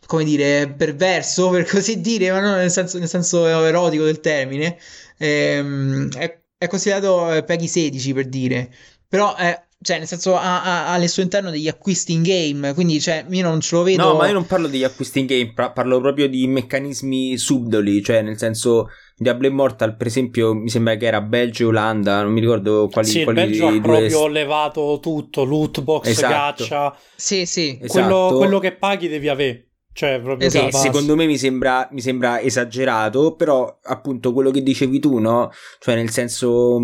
[0.06, 4.78] come dire, perverso per così dire, ma non nel senso, nel senso erotico del termine,
[5.18, 8.74] eh, è, è, considerato eh, Peggy 16 per dire,
[9.08, 12.74] però è cioè, nel senso, ha, ha, ha al suo interno degli acquisti in game.
[12.74, 14.04] Quindi, cioè, io non ce lo vedo.
[14.04, 18.04] No, ma io non parlo degli acquisti in game, parlo proprio di meccanismi subdoli.
[18.04, 18.90] Cioè, nel senso,
[19.20, 22.24] Diablo Immortal, per esempio, mi sembra che era Belgio e Olanda.
[22.24, 23.08] Non mi ricordo quali.
[23.08, 26.64] Sì, quali il Belgio ha proprio levato tutto: loot box, esatto.
[26.64, 26.98] gacha.
[27.16, 27.78] Sì, sì.
[27.82, 27.92] Esatto.
[27.92, 29.66] Quello, quello che paghi devi avere.
[29.92, 30.78] Cioè, proprio esatto.
[30.78, 35.52] secondo me mi sembra, mi sembra, esagerato, però appunto quello che dicevi tu, no?
[35.80, 36.80] Cioè, nel senso,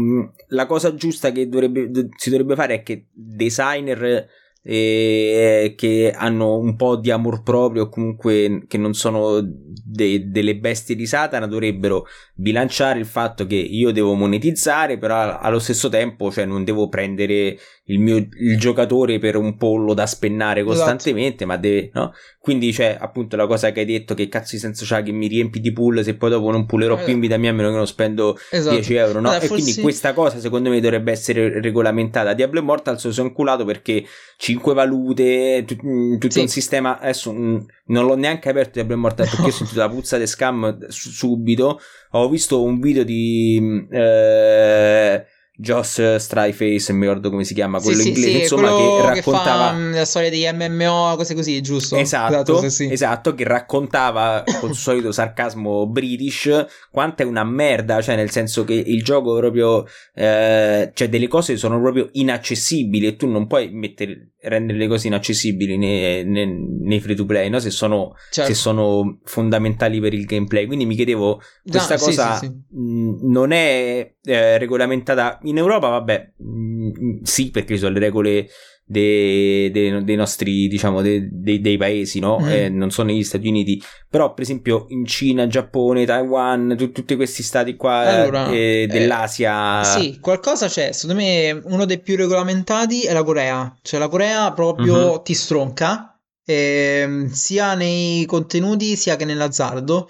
[0.50, 4.28] la cosa giusta che dovrebbe, si dovrebbe fare è che designer
[4.68, 10.58] eh, che hanno un po' di amor proprio o comunque che non sono de- delle
[10.58, 16.32] bestie di Satana dovrebbero bilanciare il fatto che io devo monetizzare però allo stesso tempo
[16.32, 20.76] cioè non devo prendere il mio il giocatore per un pollo da spennare esatto.
[20.76, 21.46] costantemente esatto.
[21.46, 22.14] ma deve no?
[22.40, 25.28] quindi c'è appunto la cosa che hai detto che cazzo di senso c'ha che mi
[25.28, 27.04] riempi di pull se poi dopo non pullerò eh.
[27.04, 28.76] più in vita mia a meno che non spendo esatto.
[28.76, 29.34] 10 euro no?
[29.34, 33.32] Eh, e quindi questa cosa secondo me dovrebbe essere regolamentata Diablo Immortal se lo sono
[33.32, 34.04] culato perché
[34.38, 36.40] 5 valute, t- mm, tutto sì.
[36.42, 37.00] un sistema.
[37.00, 37.58] Adesso mh, mm,
[37.88, 41.80] non l'ho neanche aperto di Diablo Immortal perché ho sentito la puzza di scam subito.
[42.12, 43.58] Ho visto un video di.
[43.62, 45.26] Mm, eh,
[45.58, 49.72] Joss Stryface, non mi ricordo come si chiama, quello sì, inglese, sì, insomma, che raccontava
[49.72, 51.96] che fa, la storia degli MMO, cose così, giusto?
[51.96, 52.92] Esatto, esatto, sì.
[52.92, 58.64] esatto che raccontava con il solito sarcasmo british quanto è una merda, cioè nel senso
[58.66, 63.70] che il gioco proprio eh, cioè delle cose sono proprio inaccessibili e tu non puoi
[63.72, 66.48] mettere rendere le cose inaccessibili nei, nei,
[66.82, 67.60] nei free to play, no?
[67.60, 68.52] se, sono, certo.
[68.52, 70.66] se, sono, fondamentali per il gameplay.
[70.66, 72.78] Quindi mi chiedevo, questa no, cosa sì, sì, sì.
[72.78, 75.90] Mh, non è eh, regolamentata in Europa?
[75.90, 78.48] Vabbè, mh, sì, perché ci sono le regole
[78.88, 82.40] dei, dei, dei nostri, diciamo, dei, dei paesi, no?
[82.40, 82.48] Mm.
[82.48, 87.16] Eh, non sono negli Stati Uniti, però per esempio in Cina, Giappone, Taiwan, tu, tutti
[87.16, 89.82] questi stati qua allora, eh, dell'Asia.
[89.82, 90.92] Eh, sì, qualcosa c'è.
[90.92, 93.76] Secondo me uno dei più regolamentati è la Corea.
[93.82, 95.24] Cioè la Corea proprio mm-hmm.
[95.24, 100.08] ti stronca, eh, sia nei contenuti sia che nell'azzardo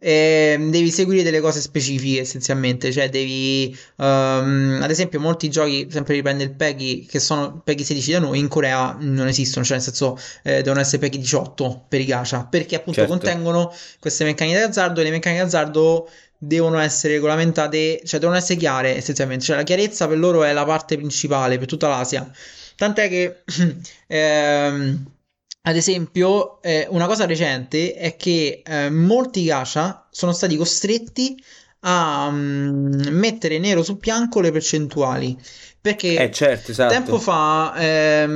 [0.00, 6.14] eh, devi seguire delle cose specifiche essenzialmente, cioè devi, um, ad esempio, molti giochi, sempre
[6.14, 9.84] riprende il PEGI, che sono PEGI 16 da noi, in Corea non esistono, cioè nel
[9.84, 13.10] senso eh, devono essere PEGI 18 per i gacha, perché appunto certo.
[13.10, 18.38] contengono queste meccaniche di azzardo e le meccaniche di azzardo devono essere regolamentate, cioè devono
[18.38, 22.30] essere chiare essenzialmente, cioè la chiarezza per loro è la parte principale per tutta l'Asia,
[22.76, 23.42] tant'è che...
[24.06, 25.16] ehm,
[25.62, 31.36] ad esempio, eh, una cosa recente è che eh, molti gacha sono stati costretti
[31.80, 35.36] a um, mettere nero su bianco le percentuali.
[35.80, 36.92] Perché eh certo, esatto.
[36.92, 38.30] tempo fa, ehm,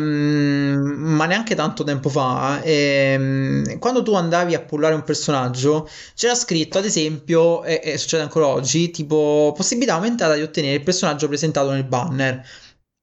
[0.97, 6.79] ma neanche tanto tempo fa, ehm, quando tu andavi a pullare un personaggio, c'era scritto
[6.79, 11.71] ad esempio, e, e succede ancora oggi, tipo possibilità aumentata di ottenere il personaggio presentato
[11.73, 12.47] nel banner.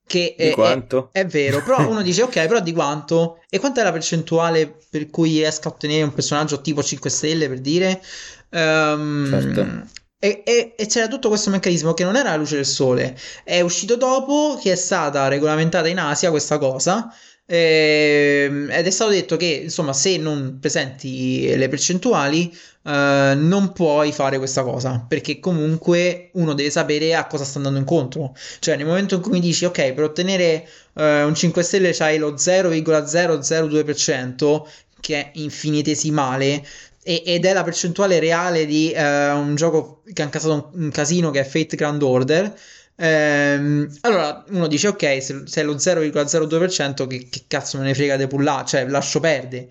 [0.10, 1.10] Che di è, quanto?
[1.12, 3.44] È, è, vero, però uno dice ok, però di quanto?
[3.48, 7.48] E quanta è la percentuale per cui riesco a ottenere un personaggio tipo 5 stelle
[7.48, 8.02] per dire?
[8.50, 9.88] Um, certo.
[10.18, 13.16] E, e, e, c'era tutto questo meccanismo che non era la luce del sole.
[13.44, 17.14] È uscito dopo che è stata regolamentata in Asia questa cosa.
[17.52, 24.12] Eh, ed è stato detto che insomma, se non presenti le percentuali, eh, non puoi
[24.12, 28.36] fare questa cosa perché comunque uno deve sapere a cosa sta andando incontro.
[28.60, 32.20] Cioè, nel momento in cui mi dici, ok, per ottenere eh, un 5 stelle c'hai
[32.20, 34.62] lo 0,002%,
[35.00, 36.64] che è infinitesimale.
[37.02, 39.00] ed è la percentuale reale di uh,
[39.36, 42.54] un gioco che ha incassato un, un casino che è Fate Grand Order.
[43.00, 47.94] Ehm, allora uno dice ok se, se è lo 0,02% che, che, cazzo me ne
[47.94, 49.70] frega di pullare cioè lascio perdere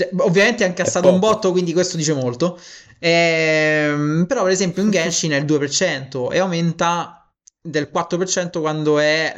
[0.00, 2.58] cioè, ovviamente ha incassato un botto, quindi questo dice molto.
[2.98, 7.28] Ehm, però, per esempio, in Genshin è il 2% e aumenta
[7.62, 9.34] del 4% quando è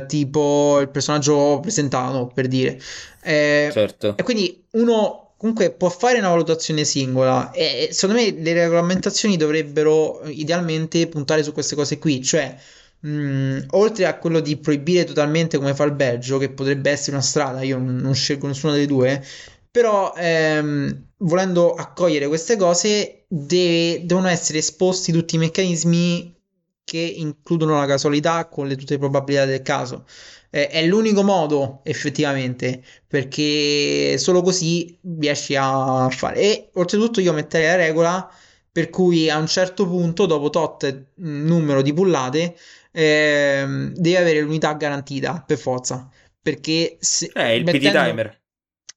[0.00, 2.78] eh, tipo il personaggio presentato, per dire.
[3.22, 4.16] Eh, certo.
[4.16, 10.22] E quindi uno comunque può fare una valutazione singola e secondo me le regolamentazioni dovrebbero
[10.26, 12.56] idealmente puntare su queste cose qui, cioè
[13.00, 17.16] mh, mm, oltre a quello di proibire totalmente come fa il Belgio, che potrebbe essere
[17.16, 19.20] una strada, io non, non scelgo nessuna delle due,
[19.68, 26.40] però ehm, volendo accogliere queste cose deve, devono essere esposti tutti i meccanismi
[26.84, 30.04] che includono la casualità con le, tutte le probabilità del caso.
[30.50, 36.36] Eh, è l'unico modo effettivamente perché solo così riesci a fare.
[36.40, 38.30] E oltretutto io metterei la regola
[38.70, 42.56] per cui a un certo punto, dopo tot numero di pullate,
[42.90, 46.08] ehm, devi avere l'unità garantita per forza.
[46.40, 47.88] Perché se, eh, il mettendo...
[47.98, 48.40] PD timer.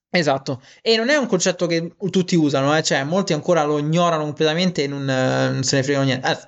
[0.08, 2.82] Esatto, e non è un concetto che tutti usano, eh?
[2.82, 6.30] cioè molti ancora lo ignorano completamente e non, non se ne fregano niente.
[6.30, 6.38] Eh,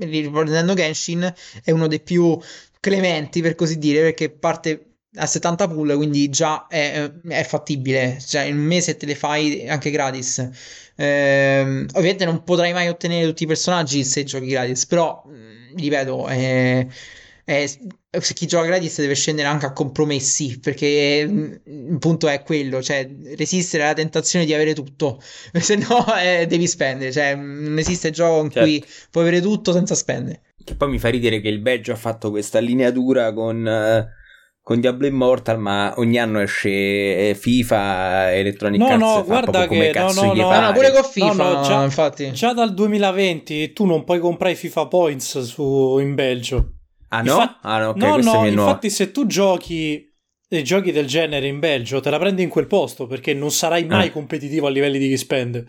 [0.00, 1.32] riprendendo Genshin
[1.62, 2.38] è uno dei più
[2.80, 4.84] clementi per così dire perché parte
[5.16, 9.68] a 70 pull quindi già è, è fattibile, cioè in un mese te le fai
[9.68, 10.48] anche gratis.
[10.94, 15.22] Eh, ovviamente non potrai mai ottenere tutti i personaggi se giochi gratis, però
[15.74, 16.86] ripeto, è
[18.10, 21.52] eh, chi gioca gratis deve scendere anche a compromessi perché mm,
[21.92, 25.20] il punto è quello, cioè resistere alla tentazione di avere tutto,
[25.52, 28.68] se no eh, devi spendere, cioè non esiste gioco in certo.
[28.68, 30.42] cui puoi avere tutto senza spendere.
[30.62, 34.06] Che poi mi fa ridere che il Belgio ha fatto questa lineatura con, uh,
[34.60, 36.68] con Diablo Immortal, ma ogni anno esce
[37.30, 41.32] eh, FIFA, Electronic no, Arts no, guarda che no, no, no, no, pure con FIFA,
[41.32, 42.30] no, no, già, infatti.
[42.32, 46.74] Già dal 2020 tu non puoi comprare FIFA Points su, in Belgio.
[47.12, 47.32] Ah no?
[47.32, 50.08] Infatti, ah no, okay, no, no infatti se tu giochi
[50.48, 53.84] dei giochi del genere in Belgio te la prendi in quel posto perché non sarai
[53.84, 54.12] mai ah.
[54.12, 55.66] competitivo a livelli di chi spende.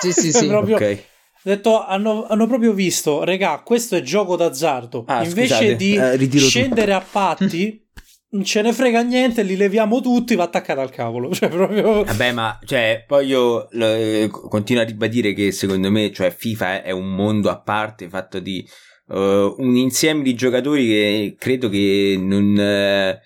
[0.00, 0.46] Sì, sì, sì.
[0.48, 1.02] proprio, okay.
[1.42, 5.04] detto, hanno, hanno, proprio visto, regà, questo è gioco d'azzardo.
[5.06, 7.04] Ah, Invece scusate, di eh, scendere tutto.
[7.04, 7.86] a patti,
[8.30, 11.30] non ce ne frega niente, li leviamo tutti, va attaccare al cavolo.
[11.34, 12.04] Cioè, proprio...
[12.04, 16.90] Vabbè, ma cioè, poi io lo, continuo a ribadire che secondo me, cioè, FIFA è
[16.90, 18.66] un mondo a parte fatto di
[19.06, 23.18] uh, un insieme di giocatori che credo che non, uh,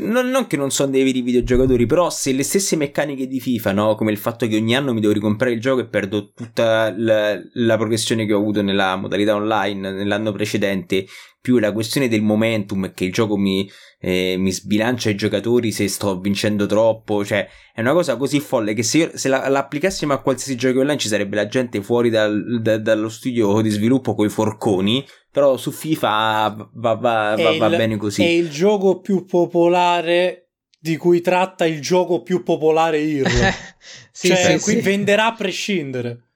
[0.00, 3.72] non, non, che non sono dei veri videogiocatori, però se le stesse meccaniche di FIFA,
[3.72, 3.94] no?
[3.94, 7.38] come il fatto che ogni anno mi devo ricomprare il gioco e perdo tutta la,
[7.54, 11.06] la progressione che ho avuto nella modalità online nell'anno precedente,
[11.42, 13.68] più la questione del momentum che il gioco mi,
[13.98, 18.74] eh, mi sbilancia i giocatori se sto vincendo troppo, cioè è una cosa così folle
[18.74, 22.10] che se, io, se la, l'applicassimo a qualsiasi gioco online ci sarebbe la gente fuori
[22.10, 27.56] dal, da, dallo studio di sviluppo con i forconi, però su FIFA va, va, va,
[27.58, 28.22] va bene così.
[28.22, 33.52] È il gioco più popolare di cui tratta il gioco più popolare IRL.
[34.12, 34.80] sì, cioè, sì, qui sì.
[34.80, 36.28] venderà a prescindere.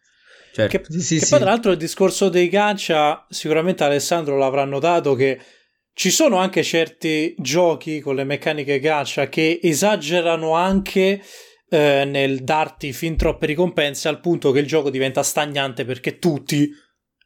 [0.56, 0.78] Certo.
[0.78, 1.30] Che, sì, sì, che sì.
[1.30, 5.38] poi, tra l'altro, il discorso dei gancia, sicuramente Alessandro l'avrà notato che
[5.92, 11.22] ci sono anche certi giochi con le meccaniche gacha che esagerano anche
[11.68, 16.70] eh, nel darti fin troppe ricompense al punto che il gioco diventa stagnante perché tutti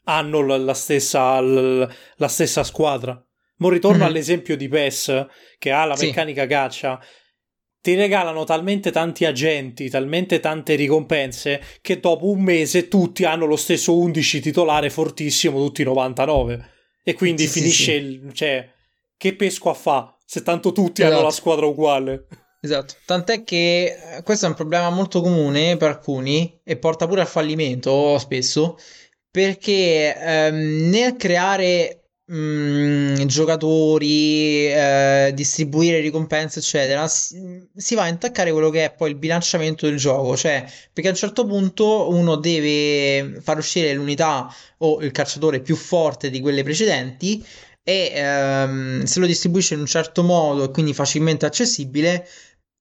[0.05, 3.25] hanno la, la, stessa, la, la stessa squadra.
[3.59, 4.07] Mo ritorno mm-hmm.
[4.07, 5.27] all'esempio di PES
[5.57, 7.01] che ha la meccanica gacha
[7.81, 13.57] ti regalano talmente tanti agenti, talmente tante ricompense che dopo un mese tutti hanno lo
[13.57, 16.71] stesso 11 titolare fortissimo, tutti 99.
[17.03, 18.33] E quindi sì, finisce sì, il...
[18.33, 18.69] cioè,
[19.17, 21.17] che pesco a fa se tanto tutti esatto.
[21.17, 22.27] hanno la squadra uguale?
[22.63, 27.23] Esatto, tant'è che eh, questo è un problema molto comune per alcuni e porta pure
[27.23, 28.77] al fallimento spesso,
[29.31, 32.00] perché ehm, nel creare
[32.33, 39.11] mm, giocatori, eh, distribuire ricompense, eccetera, si, si, va a intaccare quello che è poi
[39.11, 40.37] il bilanciamento del gioco.
[40.37, 45.77] Cioè, perché a un certo punto uno deve far uscire l'unità o il calciatore più
[45.77, 47.45] forte di quelle precedenti.
[47.83, 52.27] E ehm, se lo distribuisce in un certo modo e quindi facilmente accessibile,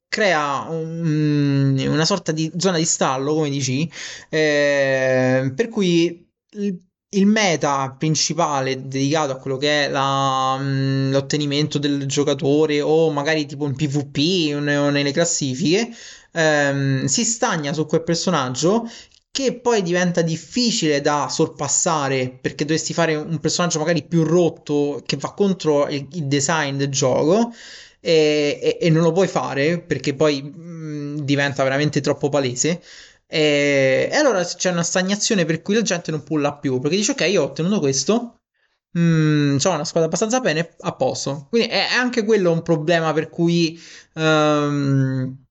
[0.10, 3.89] crea un, una sorta di zona di stallo, come dici,
[4.30, 6.89] eh, per cui il
[7.26, 13.66] meta principale dedicato a quello che è la, mh, l'ottenimento del giocatore o magari tipo
[13.66, 15.89] in PvP o, nelle classifiche
[16.34, 18.88] ehm, si stagna su quel personaggio
[19.32, 25.18] che poi diventa difficile da sorpassare perché dovresti fare un personaggio magari più rotto che
[25.18, 27.51] va contro il, il design del gioco
[28.01, 32.82] e, e, e, non lo puoi fare perché poi mh, diventa veramente troppo palese
[33.32, 37.12] e, e allora c'è una stagnazione per cui la gente non pulla più perché dice
[37.12, 38.40] ok io ho ottenuto questo
[38.98, 41.48] mm, ho una squadra abbastanza bene a posto.
[41.50, 43.80] Quindi è anche quello un problema per cui
[44.16, 45.46] um,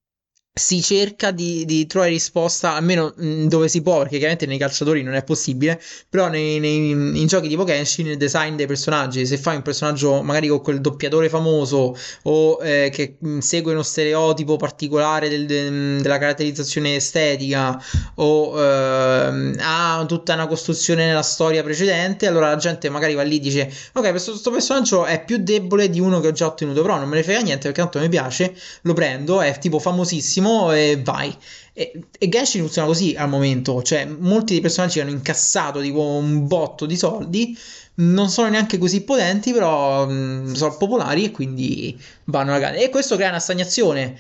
[0.58, 5.02] si cerca di, di, trovare risposta almeno mm, dove si può, perché chiaramente nei calciatori
[5.02, 9.38] non è possibile, però nei, nei, in giochi tipo Genshin il design dei personaggi, se
[9.38, 14.56] fai un personaggio magari con quel doppiatore famoso o eh, che mm, segue uno stereotipo
[14.56, 17.80] particolare del, de, della caratterizzazione estetica
[18.16, 23.36] o eh, ha tutta una costruzione nella storia precedente, allora la gente magari va lì
[23.36, 26.82] e dice ok questo, questo personaggio è più debole di uno che ho già ottenuto,
[26.82, 30.47] però non me ne frega niente perché tanto mi piace, lo prendo, è tipo famosissimo
[30.72, 31.34] e vai.
[31.72, 36.46] E, e Genshin funziona così al momento, cioè molti dei personaggi hanno incassato tipo un
[36.46, 37.56] botto di soldi,
[37.96, 42.76] non sono neanche così potenti, però mh, sono popolari e quindi vanno a gara.
[42.76, 44.18] E questo crea una stagnazione,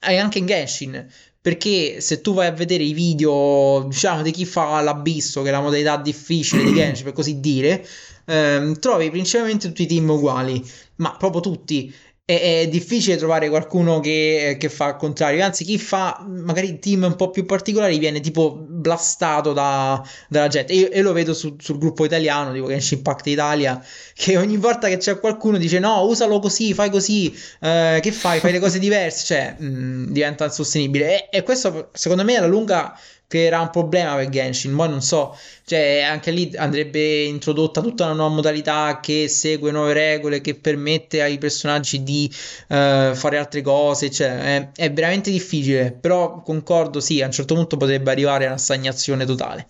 [0.00, 1.06] anche in Genshin,
[1.40, 5.52] perché se tu vai a vedere i video, diciamo, di chi fa l'abisso, che è
[5.52, 7.86] la modalità difficile di Genshin, per così dire,
[8.26, 10.60] ehm, trovi principalmente tutti i team uguali,
[10.96, 11.94] ma proprio tutti
[12.26, 15.44] è, è difficile trovare qualcuno che, che, fa il contrario.
[15.44, 20.72] Anzi, chi fa magari team un po' più particolari viene tipo blastato da, dalla gente.
[20.72, 24.88] Io, io lo vedo su, sul gruppo italiano, tipo Genshin Impact Italia, che ogni volta
[24.88, 28.40] che c'è qualcuno dice no, usalo così, fai così, eh, che fai?
[28.40, 31.28] Fai le cose diverse, cioè mh, mm, diventa insostenibile.
[31.30, 34.74] E, e questo secondo me alla lunga creerà un problema per Genshin.
[34.74, 39.92] Poi non so, cioè anche lì andrebbe introdotta tutta una nuova modalità che segue nuove
[39.92, 44.10] regole, che permette ai personaggi di uh, fare altre cose.
[44.10, 45.92] Cioè, è, è, veramente difficile.
[45.92, 49.66] Però concordo, sì, a un certo punto potrebbe arrivare a una stagnazione totale.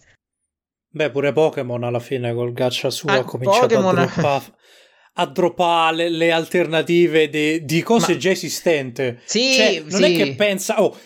[0.89, 3.99] Beh, pure Pokémon alla fine col gaccia suo ah, ha cominciato Pokemon...
[3.99, 4.45] a droppare.
[5.19, 8.19] a droppare le, le alternative de, di cose Ma...
[8.19, 9.19] già esistenti.
[9.25, 10.15] Sì, cioè, non sì.
[10.15, 10.97] è che pensa, oh,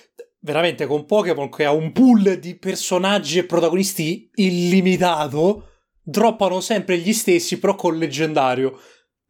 [0.41, 5.69] veramente con Pokémon che ha un pool di personaggi e protagonisti illimitato,
[6.03, 8.79] droppano sempre gli stessi, però con leggendario.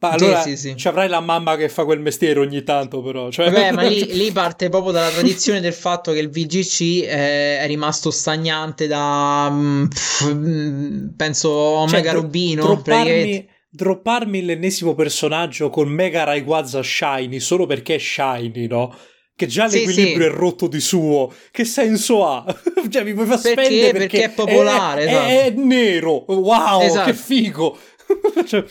[0.00, 0.76] Ma allora sì, sì, sì.
[0.76, 3.30] ci avrai la mamma che fa quel mestiere ogni tanto, però.
[3.30, 3.50] Cioè...
[3.50, 7.66] Beh, ma lì, lì, parte proprio dalla tradizione del fatto che il VGC eh, è
[7.66, 12.62] rimasto stagnante da mm, pff, mm, penso Omega cioè, Rubino.
[12.62, 18.96] Dropparmi, dropparmi l'ennesimo personaggio con Mega Rayquaza Shiny solo perché è Shiny, no?
[19.40, 20.36] Che già l'equilibrio sì, sì.
[20.36, 21.32] è rotto di suo.
[21.50, 22.44] Che senso ha?
[22.90, 23.64] cioè, mi puoi far perché?
[23.64, 25.04] spendere perché, perché è popolare.
[25.04, 25.26] È, esatto.
[25.28, 26.24] è, è nero.
[26.28, 27.10] Wow, esatto.
[27.10, 27.78] che figo.
[28.46, 28.64] cioè...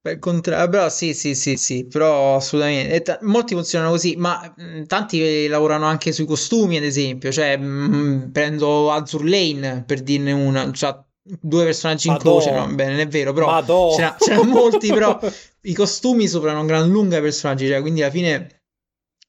[0.00, 3.00] Per contrario, però sì, sì, sì, sì, però assolutamente.
[3.00, 7.32] T- molti funzionano così, ma mh, tanti lavorano anche sui costumi, ad esempio.
[7.32, 10.70] Cioè, mh, prendo Azur Lane per dirne una.
[10.72, 15.18] Cioè, due personaggi in croce, no, bene, non è vero, però c'erano, c'erano molti, però
[15.62, 18.57] i costumi soprano gran lunga i personaggi, cioè, quindi alla fine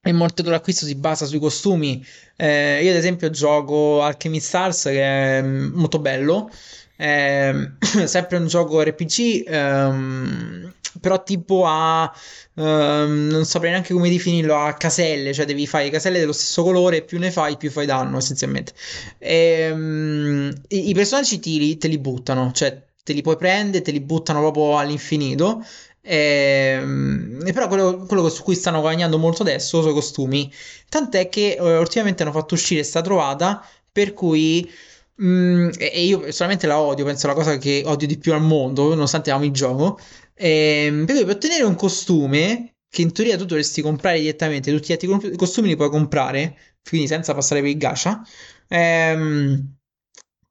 [0.04, 2.04] il molto l'acquisto si basa sui costumi.
[2.36, 5.02] Eh, io ad esempio gioco Alchemy Stars che
[5.38, 6.50] è mm, molto bello,
[6.96, 7.54] è
[8.06, 12.12] sempre un gioco RPG, ehm, però tipo a...
[12.56, 17.04] Ehm, non saprei neanche come definirlo, a caselle, cioè devi fare caselle dello stesso colore,
[17.04, 18.74] più ne fai più fai danno essenzialmente.
[19.18, 23.92] E, ehm, i, i, personaggi ti, te li buttano, cioè te li puoi prendere, te
[23.92, 25.64] li buttano proprio all'infinito.
[26.02, 30.52] Ehm, però quello, quello, su cui stanno guadagnando molto adesso sono i costumi.
[30.90, 34.70] Tant'è che eh, ultimamente hanno fatto uscire sta trovata per cui.
[35.22, 38.90] Mm, e io personalmente la odio, penso la cosa che odio di più al mondo,
[38.90, 40.00] nonostante amo il gioco.
[40.34, 44.88] E, per cui per ottenere un costume che in teoria tu dovresti comprare direttamente, tutti
[44.90, 48.22] gli altri costumi li puoi comprare, quindi senza passare per il gacha.
[48.70, 49.79] Ehm,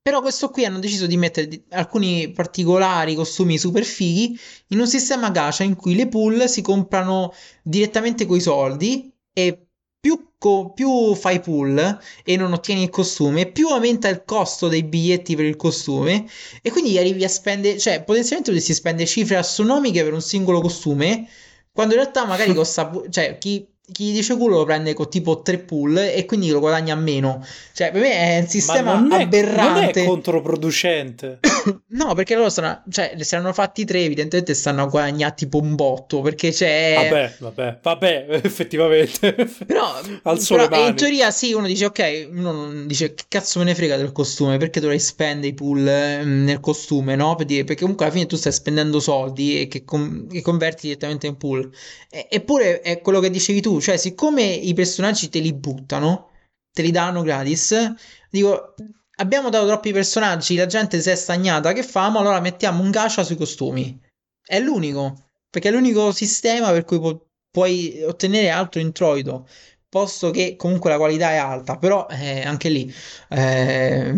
[0.09, 5.29] però questo qui hanno deciso di mettere alcuni particolari costumi super fighi in un sistema
[5.29, 9.67] gacha in cui le pool si comprano direttamente coi soldi e
[10.01, 14.83] più, co- più, fai pull e non ottieni il costume, più aumenta il costo dei
[14.83, 16.27] biglietti per il costume
[16.63, 21.29] e quindi arrivi a spendere, cioè potenzialmente dovresti spendere cifre astronomiche per un singolo costume,
[21.71, 25.59] quando in realtà magari costa, cioè chi chi dice culo lo prende con tipo 3
[25.59, 27.45] pull e quindi lo guadagna meno.
[27.73, 30.01] Cioè, per me è un sistema non è, aberrante.
[30.01, 31.41] Non è controproducente.
[31.89, 35.75] no, perché loro stanno, cioè, se hanno fatti 3, evidentemente stanno a guadagnare tipo un
[35.75, 36.21] botto.
[36.21, 37.09] Perché c'è.
[37.09, 39.35] Vabbè, vabbè, vabbè, effettivamente.
[39.67, 43.75] Però, Al però in teoria, sì, uno dice, ok, uno dice, che cazzo me ne
[43.75, 44.59] frega del costume?
[44.59, 47.35] Perché dovrei spendere i pull mm, nel costume, no?
[47.37, 51.37] Perché comunque alla fine tu stai spendendo soldi e che, com- che converti direttamente in
[51.37, 51.71] pull.
[52.11, 56.31] E- eppure è quello che dicevi tu cioè siccome i personaggi te li buttano,
[56.73, 57.93] te li danno gratis,
[58.31, 58.75] dico,
[59.17, 62.19] abbiamo dato troppi personaggi, la gente si è stagnata, che famo?
[62.19, 64.01] Allora mettiamo un gacha sui costumi.
[64.45, 67.21] È l'unico, perché è l'unico sistema per cui pu-
[67.51, 69.49] puoi ottenere altro introito,
[69.89, 72.93] posto che comunque la qualità è alta, però eh, anche lì,
[73.31, 74.15] eh,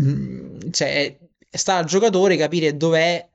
[0.70, 1.18] cioè,
[1.50, 3.28] sta al giocatore capire dov'è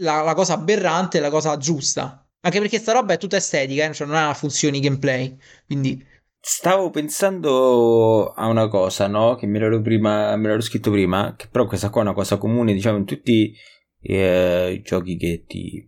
[0.00, 2.27] la, la cosa aberrante e la cosa giusta.
[2.40, 3.92] Anche perché sta roba è tutta estetica, eh?
[3.92, 5.36] cioè non ha funzioni gameplay.
[5.66, 6.04] Quindi.
[6.40, 9.34] Stavo pensando a una cosa, no?
[9.34, 12.38] Che me l'ero, prima, me l'ero scritto prima, che però questa qua è una cosa
[12.38, 13.52] comune, diciamo, in tutti
[14.00, 15.84] eh, i giochi che ti,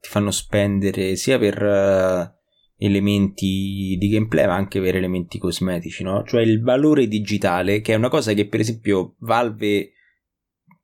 [0.00, 6.24] ti, fanno spendere sia per uh, elementi di gameplay, ma anche per elementi cosmetici, no?
[6.24, 9.92] Cioè il valore digitale, che è una cosa che per esempio Valve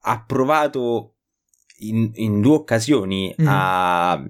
[0.02, 1.16] ha provato
[1.78, 3.46] in, in due occasioni mm.
[3.48, 4.22] a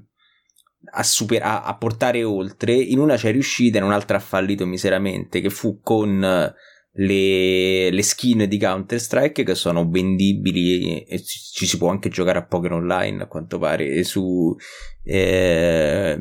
[0.91, 5.41] a, super, a, a, portare oltre, in una c'è riuscita, in un'altra ha fallito miseramente,
[5.41, 6.55] che fu con eh,
[6.93, 12.47] le, le skin di Counter-Strike che sono vendibili e ci si può anche giocare a
[12.47, 14.55] poker online a quanto pare su...
[15.03, 16.21] Eh,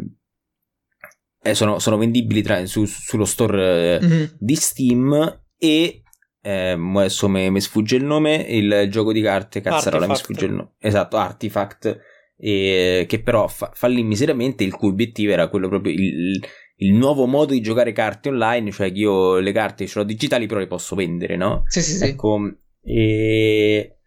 [1.42, 4.24] eh, sono, sono, vendibili tra, su, sullo store mm-hmm.
[4.38, 6.04] di Steam e
[6.42, 10.72] eh, adesso mi sfugge il nome il gioco di carte cazzarola mi sfugge il nome
[10.80, 12.00] esatto Artifact
[12.40, 16.42] e, che però fa, fallì miseramente, il cui obiettivo era quello proprio il,
[16.78, 20.48] il nuovo modo di giocare carte online, cioè che io le carte ce l'ho digitali
[20.48, 21.64] però le posso vendere, no?
[21.68, 22.06] Sì, sì, sì.
[22.06, 22.40] Ecco,
[22.82, 23.98] e...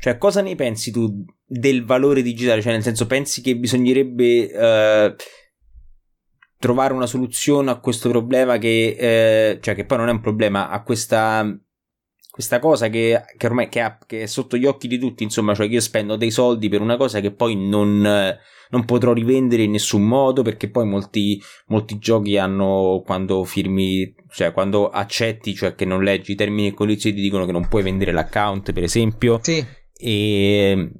[0.00, 2.62] Cioè, cosa ne pensi tu del valore digitale?
[2.62, 5.14] Cioè, nel senso, pensi che bisognerebbe eh,
[6.58, 10.68] trovare una soluzione a questo problema che, eh, cioè, che poi non è un problema,
[10.68, 11.58] a questa
[12.38, 15.56] questa cosa che, che ormai che, ha, che, è sotto gli occhi di tutti, insomma,
[15.56, 19.64] cioè che io spendo dei soldi per una cosa che poi non, non potrò rivendere
[19.64, 25.74] in nessun modo, perché poi molti, molti giochi hanno, quando firmi, cioè quando accetti, cioè
[25.74, 28.84] che non leggi i termini e condizioni, ti dicono che non puoi vendere l'account, per
[28.84, 29.40] esempio.
[29.42, 29.66] Sì.
[29.92, 30.90] E...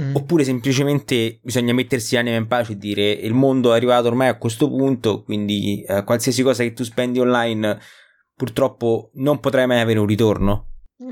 [0.00, 0.14] Mm.
[0.14, 4.38] Oppure semplicemente bisogna mettersi anima in pace e dire il mondo è arrivato ormai a
[4.38, 7.78] questo punto, quindi eh, qualsiasi cosa che tu spendi online
[8.38, 10.66] purtroppo non potrai mai avere un ritorno.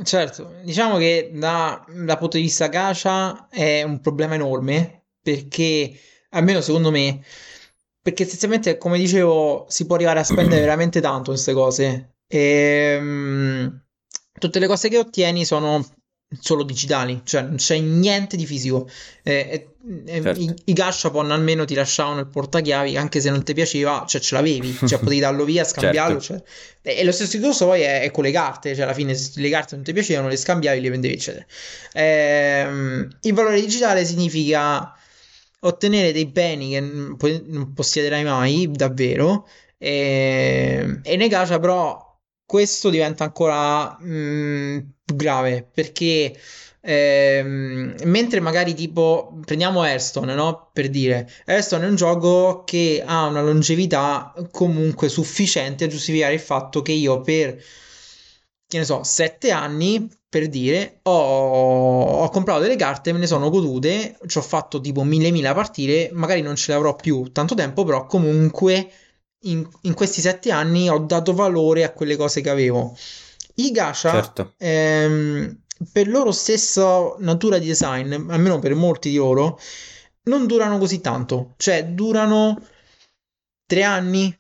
[0.04, 5.92] Certo, diciamo che da, dal punto di vista gacha è un problema enorme perché,
[6.30, 7.20] almeno secondo me,
[8.00, 12.14] perché essenzialmente, come dicevo, si può arrivare a spendere veramente tanto in queste cose.
[12.28, 13.84] E, um,
[14.38, 15.84] tutte le cose che ottieni sono
[16.40, 18.88] solo digitali, cioè non c'è niente di fisico.
[19.24, 19.75] Eh, eh,
[20.06, 20.40] certo.
[20.40, 24.34] i, I gashapon almeno ti lasciavano il portachiavi, anche se non ti piaceva, cioè ce
[24.34, 26.20] l'avevi, cioè potevi darlo via, scambiarlo.
[26.20, 26.44] Certo.
[26.82, 29.40] Cioè, e lo stesso discorso poi è, è, con le carte, cioè alla fine se
[29.40, 31.46] le carte non ti piacevano, le scambiavi, le vendevi, eccetera.
[31.92, 34.92] Eh, il valore digitale significa
[35.60, 39.48] ottenere dei beni che non possiederai mai, davvero.
[39.78, 42.06] E, e nei gacha però
[42.46, 46.34] questo diventa ancora mh, grave perché
[46.86, 50.70] ehm, mentre magari tipo prendiamo Hearthstone, no?
[50.72, 56.40] Per dire, Hearthstone è un gioco che ha una longevità comunque sufficiente a giustificare il
[56.40, 57.58] fatto che io per
[58.68, 63.48] che ne so, sette anni per dire, ho, ho, comprato delle carte, me ne sono
[63.48, 67.54] godute, ci ho fatto tipo mille mila partite, magari non ce le avrò più tanto
[67.54, 68.90] tempo, però comunque
[69.42, 72.96] in, in questi sette anni ho dato valore a quelle cose che avevo.
[73.54, 74.54] I gacha, certo.
[74.58, 75.62] ehm,
[75.92, 79.58] per loro stessa natura di design, almeno per molti di loro,
[80.24, 82.60] non durano così tanto, cioè durano
[83.66, 84.36] tre anni,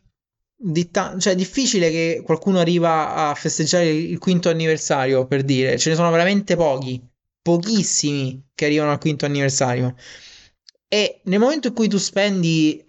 [0.58, 5.78] di ta- cioè è difficile che qualcuno arriva a festeggiare il quinto anniversario per dire,
[5.78, 7.00] ce ne sono veramente pochi,
[7.42, 9.94] pochissimi che arrivano al quinto anniversario.
[10.88, 12.82] E nel momento in cui tu spendi,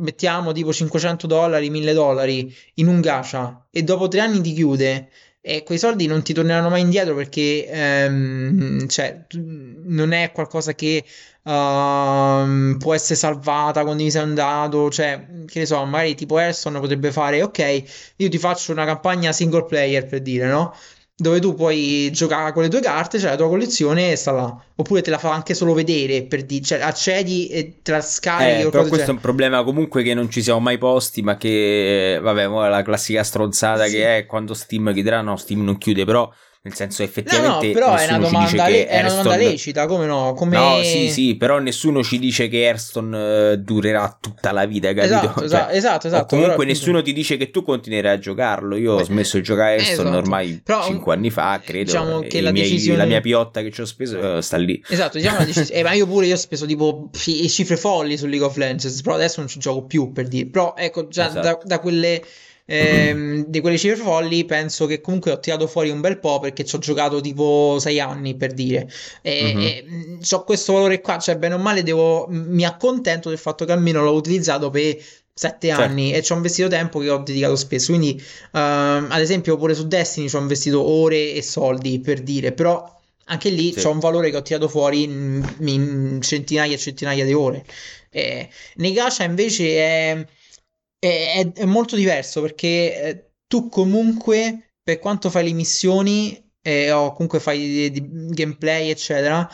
[0.00, 5.10] mettiamo tipo 500 dollari, 1000 dollari in un gacha e dopo tre anni ti chiude
[5.44, 11.04] e quei soldi non ti torneranno mai indietro perché ehm, cioè, non è qualcosa che
[11.42, 17.10] uh, può essere salvata, condivisa un dato, cioè, che ne so, magari tipo Hearthstone potrebbe
[17.10, 20.74] fare, ok, io ti faccio una campagna single player per dire, no?
[21.14, 24.32] Dove tu puoi giocare con le tue carte, c'è cioè la tua collezione e sta
[24.32, 24.64] là.
[24.74, 28.66] Oppure te la fa anche solo vedere, per dire, cioè accedi e te la scarichi.
[28.66, 32.18] Eh, però questo è un problema comunque che non ci siamo mai posti, ma che,
[32.20, 33.92] vabbè, la classica stronzata sì.
[33.92, 36.30] che è quando Steam chiuderà, no, Steam non chiude, però
[36.64, 37.66] nel senso, effettivamente.
[37.66, 40.32] No, no, però è una, domanda, le- è una domanda lecita, come no?
[40.34, 40.56] Come...
[40.56, 45.42] No, sì, sì, però nessuno ci dice che Hearthstone uh, durerà tutta la vita, capito?
[45.42, 46.26] Esatto, cioè, esatto, esatto.
[46.26, 48.76] comunque però, nessuno ti dice che tu continuerai a giocarlo.
[48.76, 50.22] Io ho smesso di giocare a Hearthstone esatto.
[50.22, 51.84] ormai però, 5 anni fa, credo.
[51.84, 52.98] Diciamo che la, miei, decisione...
[52.98, 54.80] la mia piotta che ci ho speso uh, sta lì.
[54.88, 55.74] Esatto, diciamo la decisione.
[55.80, 59.16] eh, ma io pure io ho speso tipo cifre folli su League of Legends, però
[59.16, 60.46] adesso non ci gioco più per dire.
[60.46, 61.40] Però ecco, già esatto.
[61.40, 62.22] da, da quelle
[62.66, 66.64] ehm, di quelle cifre folli penso che comunque ho tirato fuori un bel po' perché
[66.64, 68.88] ci ho giocato tipo 6 anni per dire
[69.20, 69.60] e, mm-hmm.
[69.60, 73.72] e ho questo valore qua cioè bene o male devo mi accontento del fatto che
[73.72, 74.96] almeno l'ho utilizzato per
[75.34, 75.82] 7 certo.
[75.82, 79.74] anni e ci ho investito tempo che ho dedicato spesso quindi um, ad esempio pure
[79.74, 83.80] su Destiny ci ho investito ore e soldi per dire però anche lì sì.
[83.80, 87.64] c'è un valore che ho tirato fuori in, in centinaia e centinaia di ore
[88.10, 90.26] eh, nei gacha invece è
[91.08, 97.12] è, è, molto diverso perché eh, tu comunque, per quanto fai le missioni eh, o
[97.12, 99.48] comunque fai di, di gameplay, eccetera,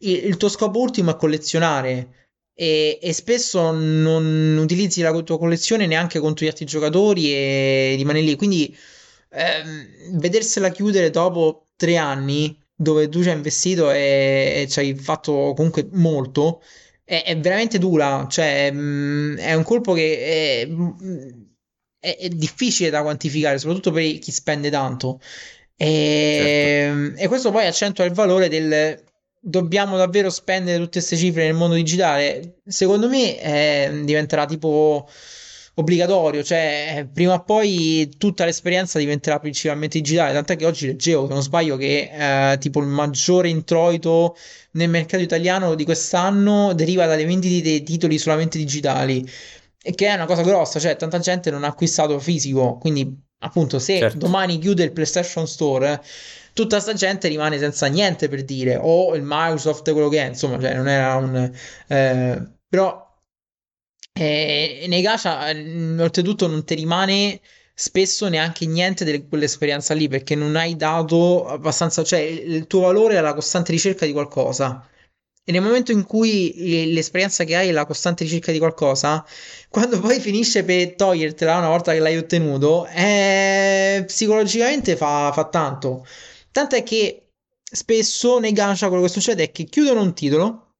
[0.00, 2.28] il, il, tuo scopo ultimo è collezionare.
[2.54, 8.20] E, e, spesso non utilizzi la tua collezione neanche contro gli altri giocatori e rimane
[8.20, 8.36] lì.
[8.36, 8.76] Quindi
[9.30, 14.94] ehm, vedersela chiudere dopo tre anni dove tu ci hai investito e, e ci hai
[14.94, 16.62] fatto comunque molto
[17.12, 20.68] è, è veramente dura, cioè mh, mm, è un colpo che è,
[21.98, 25.20] è, è, difficile da quantificare, soprattutto per chi spende tanto.
[25.76, 27.20] E, certo.
[27.22, 29.04] e questo poi accentua il valore del
[29.44, 32.60] dobbiamo davvero spendere tutte queste cifre nel mondo digitale.
[32.64, 35.06] Secondo me eh, diventerà tipo
[35.74, 41.32] obbligatorio, cioè prima o poi tutta l'esperienza diventerà principalmente digitale, tant'è che oggi leggevo, se
[41.32, 44.36] non sbaglio, che eh, tipo il maggiore introito
[44.72, 49.28] nel mercato italiano di quest'anno deriva dalle vendite dei titoli solamente digitali,
[49.78, 53.98] che è una cosa grossa, cioè tanta gente non ha acquistato fisico, quindi appunto se
[53.98, 54.18] certo.
[54.18, 56.00] domani chiude il PlayStation Store
[56.52, 60.60] tutta sta gente rimane senza niente per dire o il Microsoft quello che è insomma
[60.60, 61.50] cioè non era un
[61.88, 63.12] eh, però
[64.14, 65.48] e nei gacha,
[65.98, 67.40] oltretutto, non ti rimane
[67.82, 73.16] spesso neanche niente di quell'esperienza lì perché non hai dato abbastanza, cioè il tuo valore
[73.16, 74.88] è la costante ricerca di qualcosa.
[75.44, 79.26] E nel momento in cui l'esperienza che hai è la costante ricerca di qualcosa,
[79.68, 86.06] quando poi finisce per togliertela una volta che l'hai ottenuto, eh, psicologicamente fa, fa tanto.
[86.52, 87.30] È che
[87.64, 90.74] spesso nei gacha quello che succede è che chiudono un titolo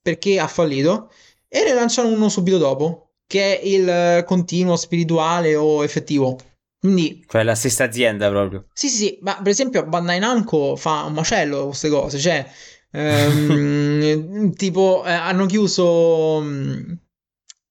[0.00, 1.10] perché ha fallito
[1.48, 6.38] e ne lanciano uno subito dopo, che è il continuo spirituale o effettivo.
[6.78, 8.66] Quindi, cioè la stessa azienda proprio.
[8.72, 12.46] Sì, sì, sì, ma per esempio Bandai Namco fa un macello queste cose, cioè
[12.92, 16.38] ehm, tipo eh, hanno chiuso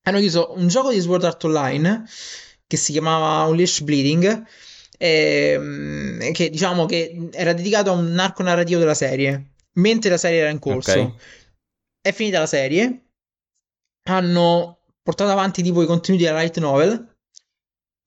[0.08, 2.06] hanno chiuso un gioco di Sword Art Online
[2.68, 4.44] che si chiamava Unleash Bleeding
[4.98, 10.40] ehm, che diciamo che era dedicato a un arco narrativo della serie mentre la serie
[10.40, 10.92] era in corso.
[10.92, 11.14] Okay.
[12.02, 13.06] È finita la serie
[14.08, 14.75] hanno
[15.06, 17.16] portato avanti tipo i contenuti della light novel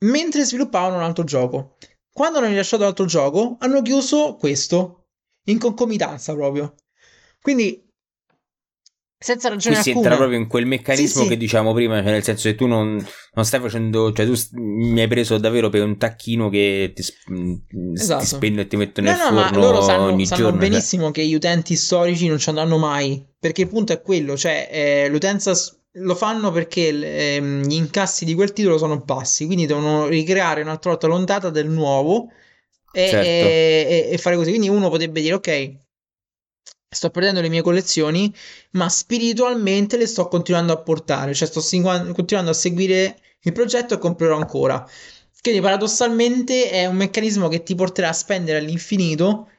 [0.05, 1.76] mentre sviluppavano un altro gioco.
[2.12, 5.07] Quando hanno rilasciato l'altro gioco, hanno chiuso questo
[5.44, 6.74] in concomitanza proprio.
[7.40, 7.86] Quindi
[9.20, 10.07] senza ragione Qui si alcuna.
[10.09, 11.28] entra proprio in quel meccanismo Sì, sì.
[11.28, 15.01] che diciamo prima, cioè nel senso che tu non, non stai facendo, cioè tu mi
[15.01, 18.20] hai preso davvero per un tacchino che ti, mm, Esatto.
[18.22, 20.61] ti spendo e ti metto No, nel no, ma forno loro sanno, sanno giorno.
[20.61, 20.68] cioè.
[20.68, 24.68] benissimo che gli utenti storici non ci andranno mai, perché il punto è quello, cioè
[24.70, 25.53] eh, l'utenza
[25.93, 30.91] lo fanno perché ehm, gli incassi di quel titolo sono bassi, quindi devono ricreare un'altra
[30.91, 32.30] volta l'ondata del nuovo
[32.93, 33.26] e, Certo.
[33.26, 34.51] e- e- e fare così.
[34.51, 35.76] Quindi uno potrebbe dire, ok,
[36.91, 38.32] sto perdendo le mie collezioni,
[38.72, 43.95] ma spiritualmente le sto continuando a portare, cioè sto singua- continuando a seguire il progetto
[43.95, 44.86] e comprerò ancora.
[45.41, 49.51] Quindi paradossalmente è un meccanismo che ti porterà a spendere all'infinito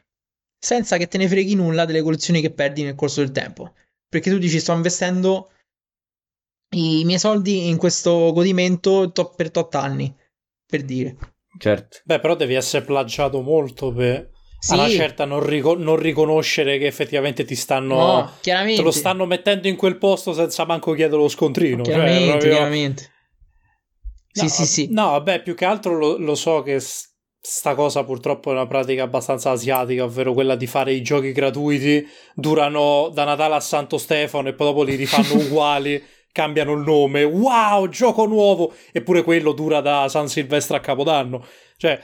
[0.60, 3.74] senza che te ne freghi nulla delle collezioni che perdi nel corso del tempo.
[4.08, 5.52] Perché tu dici sto investendo
[6.72, 10.14] i miei soldi in questo godimento to- per tot anni,
[10.66, 11.16] per dire.
[11.58, 11.98] Certo.
[12.04, 16.86] Beh, però devi essere plagiato molto per Sì, alla certa non, rico- non riconoscere che
[16.86, 17.96] effettivamente ti stanno.
[17.96, 18.78] no, chiaramente.
[18.82, 21.84] Te lo stanno mettendo in quel posto senza manco chiedere lo scontrino.
[21.84, 23.12] cioè, chiaramente, proprio- chiaramente.
[24.32, 24.88] Sì, No, sì, sì.
[24.92, 27.08] No, vabbè, più che altro lo, lo so che s-
[27.42, 32.06] sta cosa purtroppo è una pratica abbastanza asiatica, ovvero quella di fare i giochi gratuiti,
[32.36, 36.02] durano da Natale a Santo Stefano e poi dopo li rifanno uguali,
[36.32, 41.46] cambiano il nome, wow, gioco nuovo, eppure quello dura da San Silvestre a Capodanno.
[41.78, 42.02] Cioè,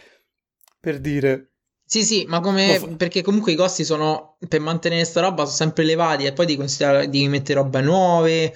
[0.80, 1.52] per dire...
[1.86, 2.80] Sì, sì, ma come...
[2.80, 4.38] Fa- Perché comunque i costi sono...
[4.48, 8.54] Per mantenere sta roba sono sempre elevati e poi di, considerare, di mettere robe nuove...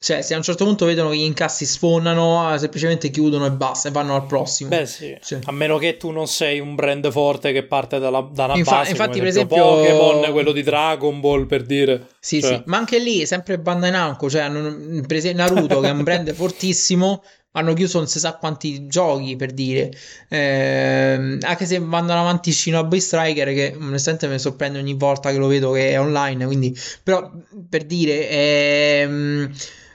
[0.00, 3.50] Cioè, se a un certo punto vedono che gli incassi sfondano, eh, semplicemente chiudono e
[3.50, 4.68] basta e vanno al prossimo.
[4.70, 5.38] Beh sì, Sì.
[5.44, 8.76] a meno che tu non sei un brand forte che parte dalla, da una Infa-
[8.76, 12.06] base, infatti, per esempio Pokémon, quello di Dragon Ball, per dire.
[12.20, 15.88] Sì, Cioè- sì, ma anche lì, sempre Bandai Namco, cioè hanno- per esempio Naruto, che
[15.88, 19.90] è un brand fortissimo, hanno chiuso non si sa quanti giochi, per dire.
[20.28, 25.48] Ehm, anche se vanno avanti Shinobi Striker, che onestamente mi sorprende ogni volta che lo
[25.48, 26.72] vedo che è online, quindi...
[27.02, 27.28] Però,
[27.68, 29.50] per dire, ehm,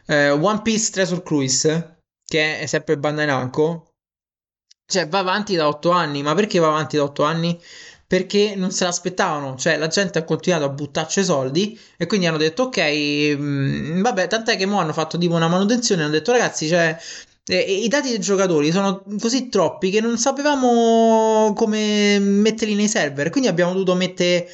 [0.05, 3.93] eh, One Piece Treasure Cruise, che è sempre Bandai Namco,
[4.85, 7.59] cioè va avanti da 8 anni, ma perché va avanti da 8 anni?
[8.05, 12.37] Perché non se l'aspettavano, cioè la gente ha continuato a buttarci soldi e quindi hanno
[12.37, 12.77] detto ok,
[13.37, 16.95] mh, vabbè, tant'è che mo hanno fatto tipo una manutenzione, hanno detto ragazzi, cioè
[17.45, 23.29] eh, i dati dei giocatori sono così troppi che non sapevamo come metterli nei server,
[23.31, 24.47] quindi abbiamo dovuto mettere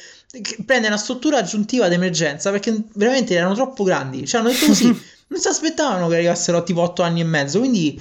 [0.64, 5.40] prendere una struttura aggiuntiva d'emergenza perché veramente erano troppo grandi, cioè hanno detto così, non
[5.40, 8.00] si aspettavano che arrivassero tipo 8 anni e mezzo, quindi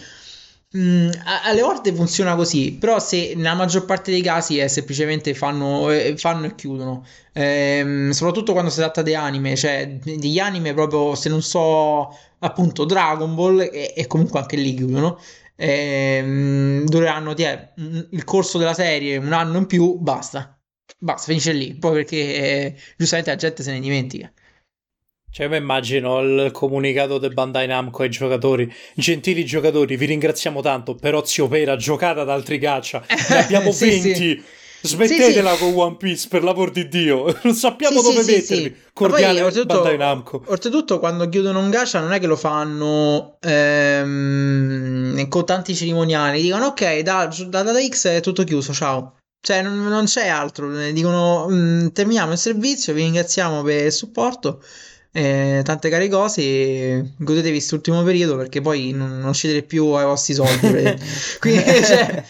[0.77, 5.33] Mm, a- alle volte funziona così, però se nella maggior parte dei casi è semplicemente
[5.33, 7.03] fanno, eh, fanno e chiudono.
[7.33, 12.09] Ehm, soprattutto quando si tratta di anime, cioè degli anime proprio se non so
[12.39, 15.19] appunto Dragon Ball e, e comunque anche lì chiudono.
[15.55, 20.55] Ehm, dureranno è, mm, il corso della serie un anno in più, basta.
[20.99, 21.75] Basta, finisce lì.
[21.75, 24.31] Poi perché eh, giustamente la gente se ne dimentica.
[25.31, 28.71] Cioè, io mi immagino il comunicato del Bandai Namco ai giocatori.
[28.95, 30.95] Gentili giocatori, vi ringraziamo tanto.
[30.95, 33.03] Però zio Pera, giocate ad altri caccia.
[33.29, 34.15] Ne abbiamo Sì, 20.
[34.15, 34.43] sì.
[34.81, 37.25] Smettetela Sì, con One Piece, per l'amor di Dio.
[37.43, 38.63] Non sappiamo dove mettervi.
[38.63, 40.43] Ma poi, Cordiale oltretutto- Bandai Namco.
[40.47, 46.41] Oltretutto, quando chiudono un gacha, non è che lo fanno ehm, con tanti cerimoniali.
[46.41, 48.73] Dicono: Ok, da, da data X è tutto chiuso.
[48.73, 49.15] Ciao.
[49.41, 50.69] Cioè, non, non c'è altro.
[50.91, 52.93] Dicono: "Mm, Terminiamo il servizio.
[52.93, 54.61] Vi ringraziamo per il supporto.
[55.11, 57.13] Eh, tante care cose.
[57.17, 60.67] Godetevi quest'ultimo periodo perché poi non, non cedere più ai vostri soldi.
[61.39, 62.23] Quindi, cioè,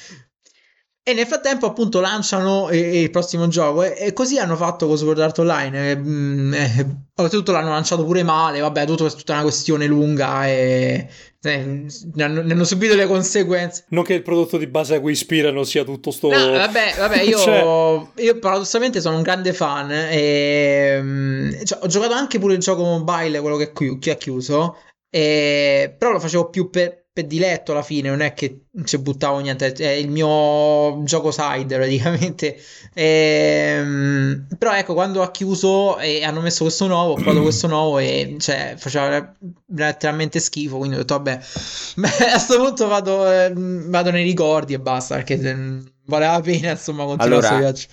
[1.09, 3.81] e nel frattempo, appunto, lanciano eh, il prossimo gioco.
[3.83, 5.91] E, e così hanno fatto con Sword Art Online.
[5.91, 8.59] eh, mm, eh, oltretutto l'hanno lanciato pure male.
[8.59, 10.47] Vabbè, tutto è tutta una questione lunga.
[10.47, 11.09] E
[11.41, 13.85] eh, ne, hanno, ne hanno subito le conseguenze.
[13.89, 16.29] Non che il prodotto di base a cui ispirano sia tutto sto.
[16.29, 19.89] No, vabbè, vabbè, io, Cioè- io paradossalmente sono un grande fan.
[19.91, 24.15] E, mm, cioè, ho giocato anche pure il gioco mobile, quello che, chi- che ha
[24.15, 24.77] chiuso.
[25.09, 29.39] e- però lo facevo più per, per diletto alla fine, non è che ci buttavo
[29.39, 29.73] niente.
[29.73, 32.57] È il mio gioco side praticamente.
[32.91, 37.99] Ehm, però ecco, quando ha chiuso e hanno messo questo nuovo, ho provato questo nuovo
[37.99, 39.33] e cioè, faceva
[39.67, 40.77] letteralmente schifo.
[40.77, 41.39] Quindi ho detto, vabbè,
[41.95, 45.15] beh, a questo punto vado, eh, vado nei ricordi e basta.
[45.15, 47.87] Perché eh, vale la pena, insomma, continuare Allora, questo viaggio.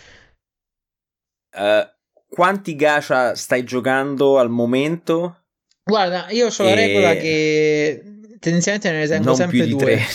[1.52, 1.94] Eh,
[2.28, 5.42] quanti gacha stai giocando al momento?
[5.84, 9.78] Guarda, io ho la E- regola che tendenzialmente ne tengo non sempre due.
[9.78, 10.06] tre.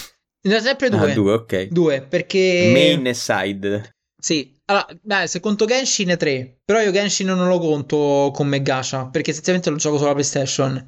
[0.44, 1.12] Ne ho sempre due.
[1.12, 1.68] Ah, due, ok.
[1.68, 2.70] Due, perché...
[2.72, 3.90] Main e side.
[4.22, 8.62] Sì, allora, dai, se conto Genshin è 3, però io Genshin non lo conto come
[8.62, 10.88] gacha, perché essenzialmente lo gioco sulla PlayStation,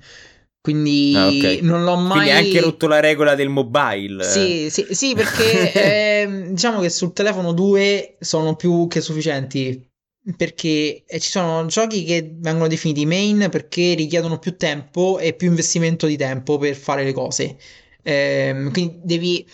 [0.62, 1.60] quindi Ah, ok.
[1.62, 2.12] non l'ho mai...
[2.12, 4.24] Quindi hai anche rotto la regola del mobile.
[4.24, 5.72] Sì, sì, sì, perché
[6.22, 9.92] ehm, diciamo che sul telefono 2 sono più che sufficienti.
[10.38, 16.08] Perché ci sono giochi che vengono definiti main perché richiedono più tempo e più investimento
[16.08, 17.58] di tempo per fare le cose.
[18.02, 19.46] Eh, quindi devi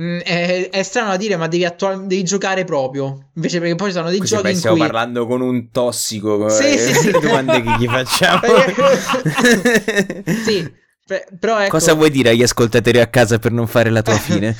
[0.00, 3.30] Mm, è, è, strano da dire, ma devi, attual- devi, giocare proprio.
[3.34, 4.50] Invece, perché poi ci sono dei Così giochi.
[4.50, 4.84] in stiamo cui...
[4.84, 6.50] parlando con un tossico.
[6.50, 7.10] Sì, eh, sì, sì.
[7.18, 8.40] domande che gli facciamo.
[10.44, 10.84] sì.
[11.06, 11.70] Però ecco...
[11.70, 14.56] Cosa vuoi dire agli ascoltatori a casa per non fare la tua fine?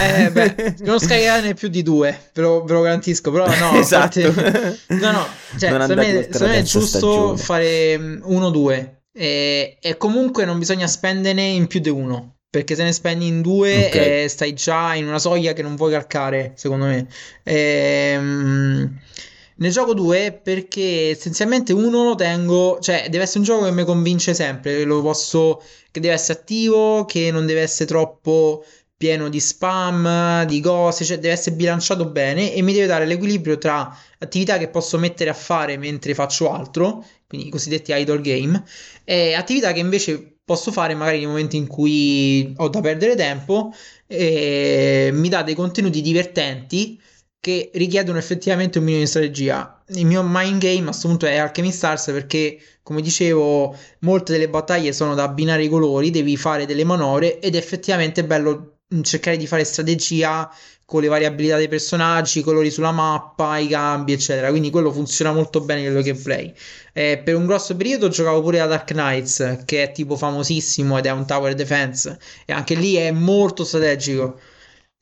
[0.00, 3.30] eh, beh, non scaricare più di due, ve lo, ve lo garantisco.
[3.30, 4.20] Però no, esatto.
[4.32, 4.78] Parte...
[4.88, 5.26] no, no,
[5.58, 7.36] cioè, secondo me, è giusto stagione.
[7.36, 9.02] fare mm, uno due.
[9.12, 12.36] E, e comunque non bisogna spenderne in più di uno.
[12.50, 14.24] Perché se ne spendi in due okay.
[14.24, 17.06] eh, stai già in una soglia che non puoi calcare, secondo me.
[17.44, 18.98] Ehm,
[19.60, 23.84] ne gioco due perché essenzialmente uno lo tengo, cioè deve essere un gioco che mi
[23.84, 28.64] convince sempre, lo posso, che deve essere attivo, che non deve essere troppo
[28.96, 33.58] pieno di spam, di cose, cioè deve essere bilanciato bene e mi deve dare l'equilibrio
[33.58, 38.62] tra attività che posso mettere a fare mentre faccio altro, quindi i cosiddetti idle game,
[39.04, 43.72] e attività che invece posso fare magari nei momenti in cui ho da perdere tempo
[44.06, 47.00] e mi dà dei contenuti divertenti
[47.40, 49.82] che richiedono effettivamente un minimo di strategia.
[49.88, 54.48] Il mio mind game a questo punto è Alchemy Stars perché, come dicevo, molte delle
[54.48, 59.36] battaglie sono da abbinare i colori, devi fare delle manovre ed è effettivamente bello cercare
[59.36, 60.50] di fare strategia
[60.84, 64.50] con le variabilità dei personaggi, i colori sulla mappa, i cambi, eccetera.
[64.50, 66.52] Quindi quello funziona molto bene nel gameplay.
[66.92, 71.06] Eh, per un grosso periodo giocavo pure a Dark Knights, che è tipo famosissimo ed
[71.06, 74.38] è un tower defense, e anche lì è molto strategico.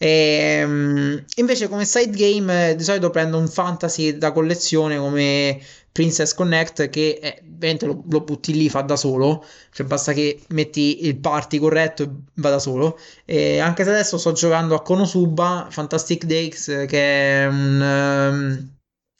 [0.00, 5.60] E, um, invece come side game di solito prendo un fantasy da collezione come
[5.90, 11.06] Princess Connect che è, lo, lo, butti lì, fa da solo, cioè basta che metti
[11.06, 12.96] il party corretto e va da solo.
[13.24, 18.76] E anche se adesso sto giocando a Konosuba Fantastic Days, che è un, um,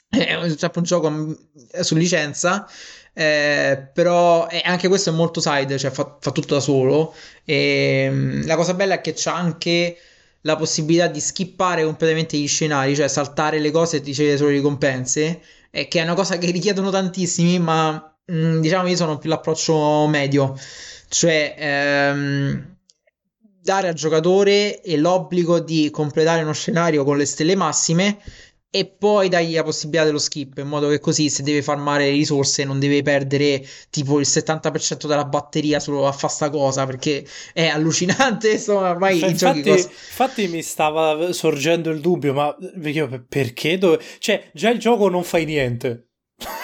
[0.16, 1.32] è un gioco mm,
[1.80, 2.68] su licenza.
[3.12, 7.12] Eh, però eh, anche questo è molto side, cioè fa, fa tutto da solo.
[7.44, 9.96] E, um, la cosa bella è che c'è anche
[10.49, 15.43] la possibilità di skippare completamente gli scenari, cioè saltare le cose e ricevere solo ricompense
[15.70, 19.29] eh, che è una cosa che richiedono tantissimi, ma mh, mm, diciamo io sono più
[19.29, 20.59] l'approccio medio,
[21.09, 22.77] cioè ehm,
[23.61, 28.19] dare al giocatore l'obbligo di completare uno scenario con le stelle massime
[28.70, 32.65] e poi dargli la possibilità dello skip in modo che così se deve farmare risorse
[32.65, 37.24] non deve perdere tipo il 70% della batteria solo a fare sta cosa perché
[37.55, 39.89] è allucinante insomma ormai i infatti, cost...
[39.89, 42.55] infatti mi stava sorgendo il dubbio ma
[43.27, 44.03] perché dove...
[44.19, 46.07] cioè già il gioco non fai niente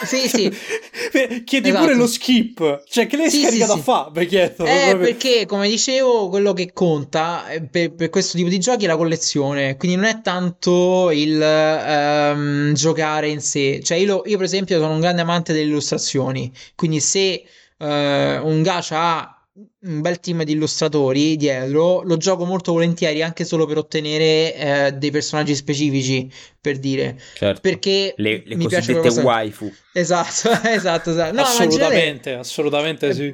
[0.05, 0.49] sì, sì.
[1.43, 1.83] Chiedi esatto.
[1.83, 2.83] pure lo skip.
[2.87, 3.81] Cioè, che lei sì, scarica sì, da sì.
[3.81, 4.09] fa?
[4.13, 8.85] Perché, eh, perché, come dicevo, quello che conta eh, per, per, questo tipo di giochi
[8.85, 9.75] è la collezione.
[9.75, 13.81] Quindi non è tanto il um, giocare in sé.
[13.83, 16.51] Cioè, io, io, per esempio, sono un grande amante delle illustrazioni.
[16.75, 17.43] Quindi, se
[17.77, 23.45] uh, un gacha ha un bel team di illustratori dietro, lo gioco molto volentieri anche
[23.45, 26.29] solo per ottenere eh, dei personaggi specifici,
[26.59, 27.17] per dire.
[27.35, 27.61] Certo.
[27.61, 29.71] Perché le, le mi cosiddette piace waifu.
[29.93, 31.33] Esatto, esatto, esatto.
[31.33, 32.39] No, assolutamente, generale...
[32.39, 33.33] assolutamente sì.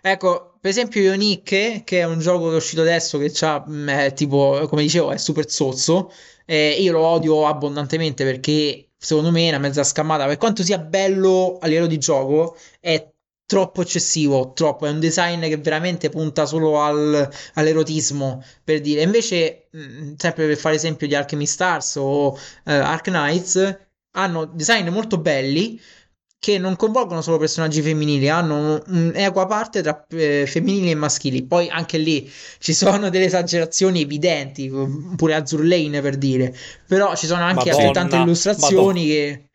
[0.00, 3.88] Ecco, per esempio Ionic, che è un gioco che è uscito adesso che ha mm,
[4.14, 6.12] tipo, come dicevo, è super zozzo.
[6.44, 10.26] Eh, io lo odio abbondantemente perché secondo me è una mezza scammata.
[10.26, 13.14] Per quanto sia bello a livello di gioco, è
[13.46, 19.02] troppo eccessivo, troppo, è un design che veramente punta solo al, all'erotismo, per dire.
[19.02, 23.78] Invece, mh, mm, sempre per fare esempio di Alchemy Stars o uh, Ark Knights,
[24.12, 25.80] hanno design molto belli
[26.38, 31.44] che non coinvolgono solo personaggi femminili, hanno un'equa parte tra eh, femminili e maschili.
[31.44, 34.70] Poi anche lì ci sono delle esagerazioni evidenti,
[35.16, 36.54] pure Azur Lane per dire,
[36.86, 39.14] però ci sono anche Madonna, tante illustrazioni Madonna.
[39.14, 39.48] che...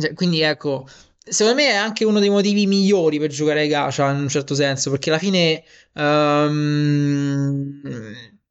[0.00, 0.86] Cioè, quindi ecco,
[1.30, 4.54] secondo me è anche uno dei motivi migliori per giocare ai gacha in un certo
[4.54, 5.62] senso perché alla fine
[5.94, 7.82] um,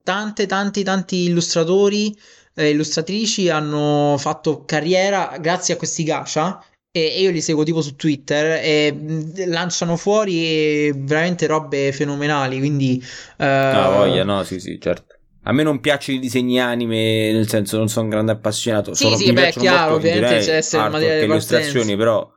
[0.03, 2.15] tante tanti tanti illustratori
[2.53, 7.95] e illustratrici hanno fatto carriera grazie a questi gacha e io li seguo tipo su
[7.95, 13.43] Twitter e lanciano fuori veramente robe fenomenali quindi uh...
[13.43, 15.15] ah voglia no sì sì certo
[15.47, 18.93] a me non piacciono i disegni anime, nel senso non sono un grande appassionato.
[18.93, 22.29] Sì, sì, beh, chiaro, ovviamente c'è essere una materia di illustrazioni, però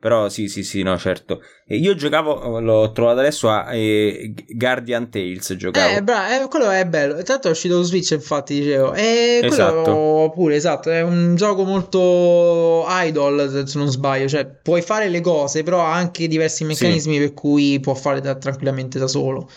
[0.00, 1.42] però sì, sì, sì, no, certo.
[1.66, 5.54] E io giocavo, l'ho trovato adesso a eh, Guardian Tales.
[5.56, 5.94] Giocavo.
[5.94, 7.16] Eh, bravo, eh, quello è bello.
[7.16, 8.94] L'altro è uscito su Switch, infatti, dicevo.
[8.94, 10.30] E quello esatto.
[10.32, 10.90] pure, esatto.
[10.90, 14.26] È un gioco molto idol, se non sbaglio.
[14.26, 17.20] Cioè, puoi fare le cose, però ha anche diversi meccanismi sì.
[17.20, 19.50] per cui può fare da, tranquillamente da solo.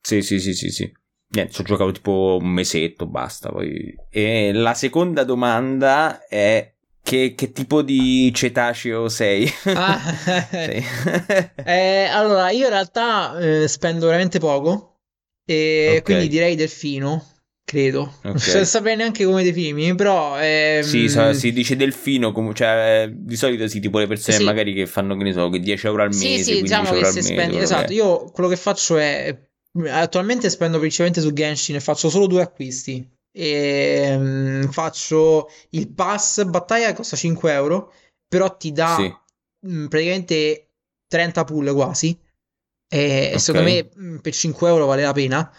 [0.00, 0.90] Sì, sì, sì, sì, sì.
[1.34, 3.50] Niente, ci ho giocato tipo un mesetto, basta.
[3.50, 3.94] Poi.
[4.08, 6.71] E la seconda domanda è
[7.02, 9.50] Che, che, tipo di cetaceo sei?
[9.64, 9.98] Ah,
[10.48, 10.82] sei.
[11.66, 15.00] eh, allora, io in realtà eh, spendo veramente poco
[15.44, 16.02] e okay.
[16.02, 17.26] quindi direi delfino,
[17.64, 18.14] credo.
[18.22, 18.54] Okay.
[18.54, 20.40] Non saprei neanche come definirmi, però...
[20.40, 20.82] Ehm...
[20.82, 24.44] Sì, si dice delfino, com- cioè, eh, di solito sì, tipo le persone sì.
[24.44, 27.14] magari che fanno, che ne so, 10 euro al mese, sì, sì, diciamo euro al
[27.14, 27.22] mese.
[27.22, 29.36] Spendi, esatto, io quello che faccio è...
[29.88, 36.44] Attualmente spendo principalmente su Genshin e faccio solo due acquisti e um, faccio il pass
[36.44, 37.92] battaglia che costa 5 euro,
[38.28, 39.14] però ti dà sì.
[39.66, 40.68] mh, mm, praticamente
[41.08, 42.18] 30 pull quasi.
[42.88, 43.38] E okay.
[43.38, 45.52] secondo me mh, mm, per 5 euro vale la pena.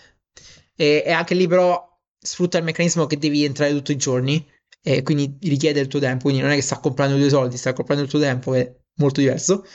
[0.76, 4.48] E, e, anche lì, però, sfrutta il meccanismo che devi entrare tutti i giorni.
[4.86, 6.24] E quindi richiede il tuo tempo.
[6.24, 8.76] Quindi non è che sta comprando due soldi, sta comprando il tuo tempo, che è
[8.98, 9.66] molto diverso.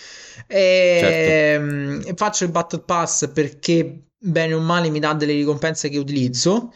[0.47, 1.65] E, certo.
[1.65, 6.73] Ehm, faccio il Battle Pass perché bene o male mi dà delle ricompense che utilizzo.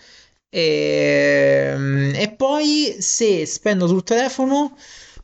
[0.55, 4.77] E, ehm, e poi se spendo sul telefono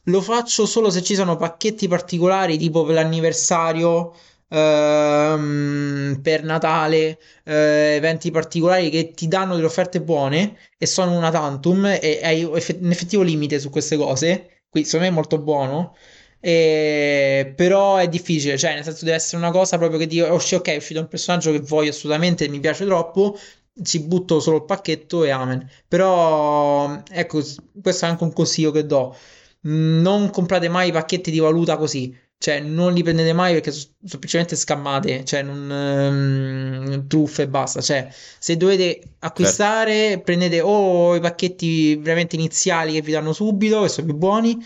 [0.04, 4.14] lo faccio solo se ci sono pacchetti particolari tipo per l'anniversario,
[4.48, 11.30] ehm, per Natale, eh, eventi particolari che ti danno delle offerte buone e sono una
[11.30, 14.62] tantum e hai un effettivo limite su queste cose.
[14.70, 15.94] Qui secondo me è molto buono.
[16.40, 17.52] E...
[17.56, 20.68] però è difficile, cioè nel senso deve essere una cosa proprio che dico, oh, ok,
[20.68, 23.36] è uscito un personaggio che voglio assolutamente, mi piace troppo,
[23.82, 25.68] ci butto solo il pacchetto e amen.
[25.86, 27.42] Però, ecco,
[27.80, 29.16] questo è anche un consiglio che do.
[29.62, 32.16] Non comprate mai i pacchetti di valuta così.
[32.40, 37.80] Cioè, non li prendete mai perché sono semplicemente scammate, cioè, non um, truffe e basta.
[37.80, 40.22] Cioè, se dovete acquistare, certo.
[40.22, 44.56] prendete o i pacchetti veramente iniziali che vi danno subito, che sono più buoni,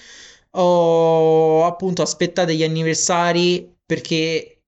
[0.51, 4.63] o appunto aspettate gli anniversari perché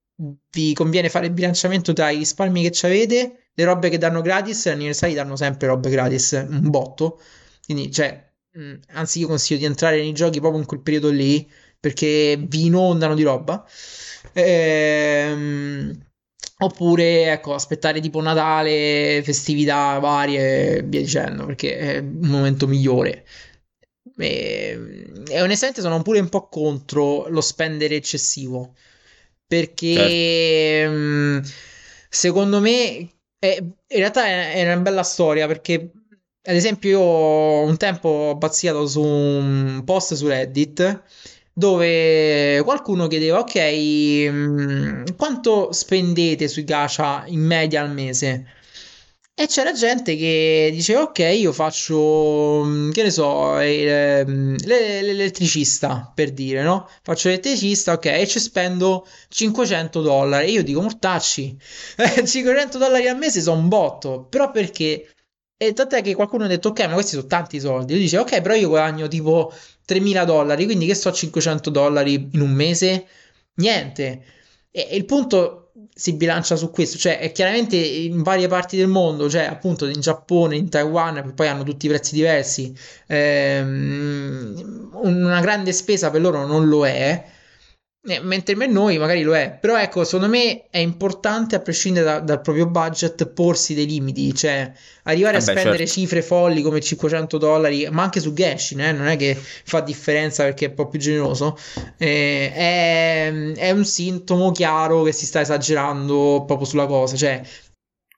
[0.50, 4.66] vi conviene fare il bilanciamento tra i risparmi che avete le robe che danno gratis,
[4.66, 7.20] gli anniversari danno sempre robe gratis, un botto.
[7.64, 11.48] Quindi, cioè, mh, anzi, io consiglio di entrare nei giochi proprio in quel periodo lì,
[11.78, 13.64] perché vi inondano di roba.
[14.32, 15.96] Ehm,
[16.58, 23.24] oppure, ecco, aspettare tipo Natale, festività varie via dicendo, perché è un momento migliore.
[24.16, 28.74] E, e onestamente sono pure un po' contro lo spendere eccessivo,
[29.46, 29.94] perché...
[29.94, 30.96] Certo.
[30.96, 31.42] Mh,
[32.08, 33.08] secondo me
[33.44, 35.74] e in realtà è, è una bella storia perché,
[36.44, 41.02] ad esempio, io un tempo ho bazziato su un post su Reddit
[41.52, 43.58] dove qualcuno chiedeva: Ok,
[44.30, 48.46] mm, quanto spendete sui gacha in media al mese?
[49.36, 56.30] E c'era gente che diceva: Ok, io faccio, mm, che ne so, ehm, l'elettricista per
[56.32, 56.88] dire, no?
[57.02, 60.46] Faccio l'elettricista, ok, e ci spendo 500 dollari.
[60.46, 61.56] E io dico: Mortacci,
[62.24, 65.08] 500 dollari al mese sono un botto, però perché?
[65.56, 67.92] E tant'è che qualcuno ha detto: Ok, ma questi sono tanti soldi.
[67.94, 69.52] Io dice: Ok, però io guadagno tipo
[69.84, 73.06] 3000 dollari, quindi che sto a 500 dollari in un mese?
[73.54, 74.24] Niente.
[74.70, 75.63] E, e il punto
[75.96, 80.00] si bilancia su questo, cioè è chiaramente in varie parti del mondo, cioè appunto in
[80.00, 82.74] Giappone, in Taiwan, poi hanno tutti i prezzi diversi,
[83.06, 87.24] ehm, una grande spesa per loro non lo è,
[88.22, 92.20] mentre per noi magari lo è, però ecco, secondo me è importante a prescindere da,
[92.20, 94.70] dal proprio budget porsi dei limiti, cioè
[95.04, 96.00] arrivare Vabbè, a spendere certo.
[96.00, 100.44] cifre folli come 500 dollari, ma anche su Genshin, eh, non è che fa differenza
[100.44, 101.56] perché è un po' più generoso,
[101.96, 107.40] eh, è, è un sintomo chiaro che si sta esagerando proprio sulla cosa, cioè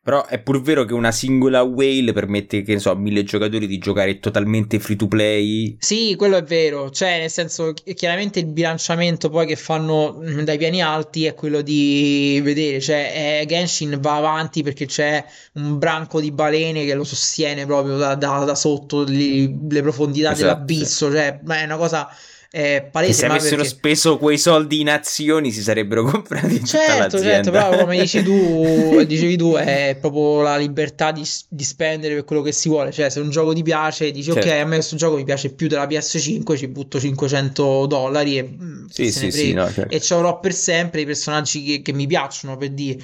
[0.07, 3.67] però è pur vero che una singola whale permette, che ne so, a mille giocatori
[3.67, 5.77] di giocare totalmente free to play.
[5.81, 6.91] Sì, quello è vero.
[6.91, 11.61] Cioè, nel senso, chiaramente il bilanciamento poi che fanno mm, dai piani alti è quello
[11.61, 12.81] di vedere.
[12.81, 15.25] Cioè, eh, Genshin va avanti perché c'è
[15.55, 20.31] un branco di balene che lo sostiene proprio da, da, da sotto le, le profondità
[20.31, 20.53] esatto.
[20.53, 21.11] dell'abisso.
[21.11, 22.09] Cioè, è una cosa
[22.51, 23.13] è palese.
[23.13, 23.69] se avessero perché...
[23.71, 29.37] speso quei soldi in azioni si sarebbero comprati certo, certo, però come dici tu, dicevi
[29.37, 32.93] tu, è proprio la libertà di, di, spendere per quello che si vuole.
[32.93, 34.49] Cioè, se un gioco ti piace, dici certo.
[34.49, 38.43] ok, a me questo gioco mi piace più della PS5, ci butto 500 dollari e
[38.45, 39.95] mm, sì, sì, sì, no, certo.
[39.95, 42.99] e ci avrò per sempre i personaggi che, che mi piacciono, per dire.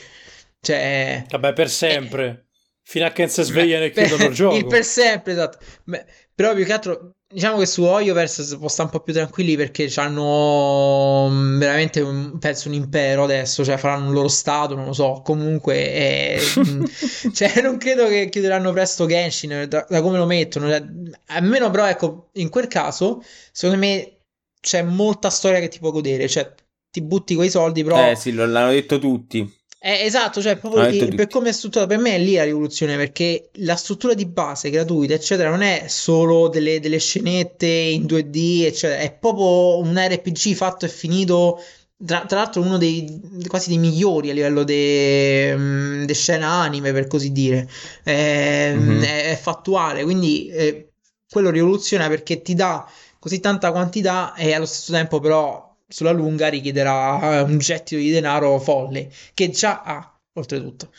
[0.61, 2.27] Cioè, Vabbè, per sempre.
[2.27, 2.51] Eh,
[2.85, 4.57] Fino a che non si svegliano e chiudono il gioco.
[4.57, 5.59] Il per sempre, esatto.
[5.85, 6.05] Beh,
[6.35, 9.57] però più che altro Diciamo che su Oyoverse si può stare un po' più tranquilli
[9.57, 14.87] perché hanno mm, veramente un, penso un impero adesso, cioè faranno un loro stato, non
[14.87, 15.23] lo so.
[15.25, 16.85] Comunque, è, mm,
[17.33, 20.69] cioè, non credo che chiuderanno presto Genshin da, da come lo mettono.
[20.69, 20.85] Cioè,
[21.29, 24.19] almeno, però, ecco, in quel caso, secondo me
[24.61, 26.29] c'è molta storia che ti può godere.
[26.29, 26.53] Cioè,
[26.91, 28.11] ti butti quei soldi, però.
[28.11, 29.61] Eh sì, l'hanno detto tutti.
[29.85, 32.97] Eh, esatto, cioè proprio il, per come è strutturato, per me è lì la rivoluzione,
[32.97, 38.63] perché la struttura di base gratuita, eccetera, non è solo delle, delle scenette in 2D,
[38.63, 41.61] eccetera, è proprio un RPG fatto e finito.
[42.05, 47.09] Tra, tra l'altro, uno dei quasi dei migliori a livello di mm, scena anime, per
[47.09, 47.69] così dire,
[48.05, 49.03] eh, mm-hmm.
[49.03, 50.05] è, è, fattuale.
[50.05, 50.93] Quindi eh,
[51.29, 52.89] quello rivoluziona perché ti dà
[53.19, 58.11] così tanta quantità e allo stesso tempo, però sulla lunga richiederà eh, un gettito di
[58.11, 60.91] denaro folle che già ha oltretutto.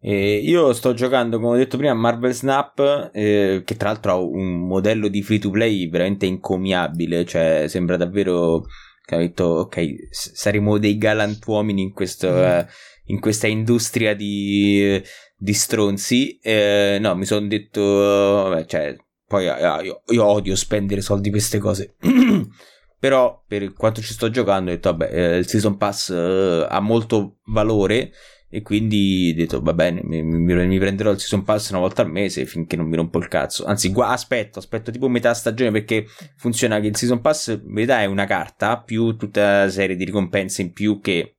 [0.00, 4.16] Eh, io sto giocando, come ho detto prima, Marvel Snap, eh, che tra l'altro ha
[4.16, 8.64] un modello di free to play veramente incomiabile, cioè sembra davvero
[9.02, 12.36] che ha detto ok, saremo dei galantuomini in, questo, mm.
[12.36, 12.66] eh,
[13.06, 15.02] in questa industria di,
[15.36, 16.38] di stronzi.
[16.38, 18.94] Eh, no, mi sono detto, vabbè, cioè,
[19.26, 21.96] poi ah, io, io odio spendere soldi per queste cose.
[23.04, 26.80] Però per quanto ci sto giocando ho detto vabbè eh, il Season Pass eh, ha
[26.80, 28.12] molto valore
[28.48, 32.00] e quindi ho detto va bene mi, mi, mi, prenderò il Season Pass una volta
[32.00, 33.66] al mese finché non mi rompo il cazzo.
[33.66, 36.06] Anzi gu- aspetto, aspetto tipo metà stagione perché
[36.38, 40.62] funziona che il Season Pass verità è una carta più tutta una serie di ricompense
[40.62, 41.36] in più che...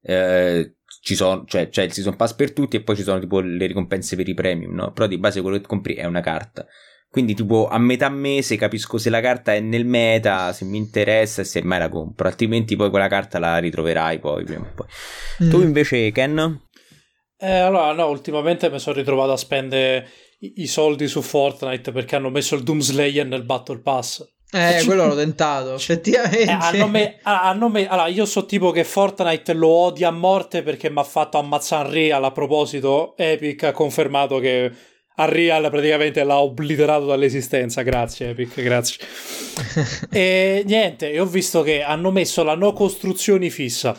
[0.00, 3.40] Eh, ci sono, cioè c'è il season pass per tutti e poi ci sono tipo
[3.40, 4.92] le ricompense per i premium, no?
[4.92, 6.64] Però di base quello che compri è una carta.
[7.12, 11.42] Quindi, tipo, a metà mese capisco se la carta è nel meta, se mi interessa
[11.42, 12.26] e se mai la compro.
[12.26, 14.44] Altrimenti, poi quella carta la ritroverai poi.
[14.44, 14.86] Prima poi.
[15.44, 15.50] Mm.
[15.50, 16.58] Tu invece, Ken?
[17.36, 20.08] Eh, allora, no, ultimamente mi sono ritrovato a spendere
[20.38, 24.26] i, i soldi su Fortnite perché hanno messo il Doom Slayer nel Battle Pass.
[24.50, 26.44] Eh, quello l'ho tentato, effettivamente.
[26.44, 30.62] Eh, hanno me- hanno me- allora, io so tipo che Fortnite lo odia a morte
[30.62, 32.24] perché mi ha fatto ammazzare Real.
[32.24, 34.72] A proposito, Epic ha confermato che
[35.24, 37.82] Unreal praticamente l'ha obliterato dall'esistenza.
[37.82, 39.04] Grazie, Epic, grazie.
[40.10, 43.98] e niente, e ho visto che hanno messo la no costruzioni fissa.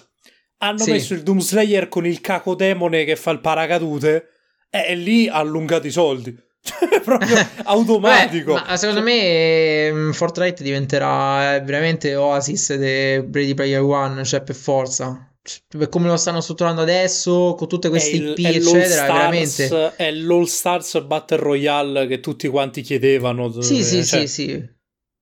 [0.57, 0.91] Hanno sì.
[0.91, 4.29] messo il Doom Slayer con il cacodemone che fa il paracadute.
[4.69, 6.35] E lì ha allungato i soldi.
[6.63, 7.35] Cioè, proprio
[7.65, 8.53] automatico.
[8.53, 14.55] Beh, ma secondo me mm, Fortnite diventerà veramente Oasis di Brady Player One, cioè per
[14.55, 15.32] forza
[15.67, 19.95] per come lo stanno strutturando adesso, con tutte queste IP, eccetera, Stars, veramente.
[19.97, 23.61] È l'All Stars Battle Royale che tutti quanti chiedevano.
[23.61, 24.25] Sì, sì, cioè...
[24.25, 24.71] sì, sì.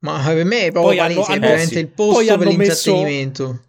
[0.02, 1.80] Ma per me è proprio palese, hanno, è veramente sì.
[1.80, 3.48] il posto per l'intrattenimento.
[3.48, 3.66] Messo...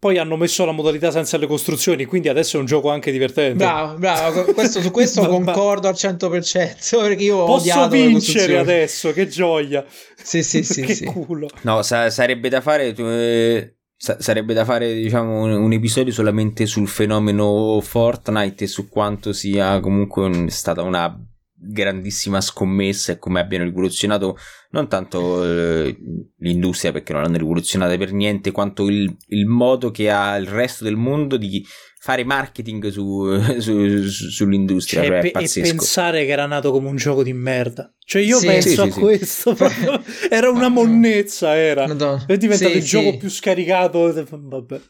[0.00, 3.56] Poi hanno messo la modalità senza le costruzioni, quindi adesso è un gioco anche divertente.
[3.56, 9.26] Bravo, bravo, questo, su questo concordo al 100%, perché io ho Posso vincere adesso, che
[9.26, 9.84] gioia.
[10.14, 10.82] Sì, sì, sì.
[10.86, 11.04] che sì.
[11.04, 11.48] culo.
[11.62, 12.94] No, sa- sarebbe da fare...
[12.94, 19.32] Eh sarebbe da fare diciamo un, un, episodio solamente sul fenomeno Fortnite e su quanto
[19.32, 21.20] sia comunque un, stata una
[21.60, 24.36] grandissima scommessa e come abbiano rivoluzionato
[24.70, 25.98] non tanto eh,
[26.38, 30.84] l'industria perché non l'hanno rivoluzionata per niente quanto il, il modo che ha il resto
[30.84, 31.66] del mondo di
[32.08, 35.02] fare marketing su, su, su, sull'industria.
[35.02, 37.92] Cioè, cioè, pe- e pensare che era nato come un gioco di merda.
[37.98, 39.56] Cioè, io sì, penso sì, a sì, questo.
[40.30, 41.54] era una monnezza.
[41.54, 41.86] Era.
[41.86, 42.24] Madonna.
[42.26, 44.26] È diventato il gioco più scaricato.
[44.30, 44.80] Vabbè.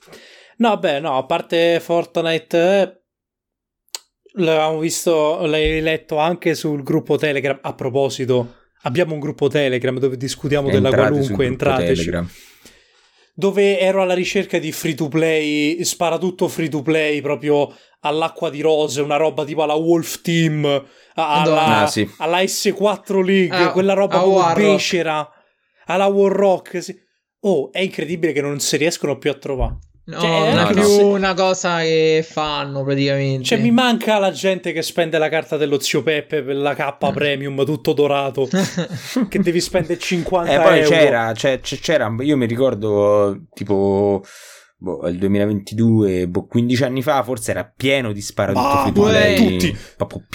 [0.59, 2.57] No, beh, no, a parte Fortnite.
[2.57, 3.01] Eh,
[4.35, 7.59] l'abbiamo visto, l'hai letto anche sul gruppo Telegram.
[7.61, 11.47] A proposito, abbiamo un gruppo Telegram dove discutiamo Entrate della qualunque.
[11.47, 12.05] Entrateci.
[12.05, 12.31] Telegram
[13.39, 18.51] dove ero alla ricerca di free to play, spara tutto free to play proprio all'acqua
[18.51, 20.65] di rose, una roba tipo alla Wolf Team,
[21.15, 22.11] alla, ah, sì.
[22.19, 25.31] alla S4 League, ah, quella roba come becera,
[25.87, 26.83] alla War Rock.
[26.83, 26.99] Sì.
[27.43, 29.79] Oh, è incredibile che non si riescono più a trovare.
[30.09, 31.09] No, cioè, è più no.
[31.09, 33.45] una cosa che fanno praticamente.
[33.45, 36.97] Cioè, mi manca la gente che spende la carta dello zio Peppe per la K
[37.05, 37.13] mm.
[37.13, 38.49] premium tutto dorato.
[39.29, 40.65] che devi spendere 50 euro.
[40.65, 40.89] E poi euro.
[40.89, 44.23] c'era, cioè, c'era, io mi ricordo tipo.
[44.81, 48.93] Boh, il 2022, boh, 15 anni fa, forse era pieno di sparatutto
[49.37, 49.77] tutti,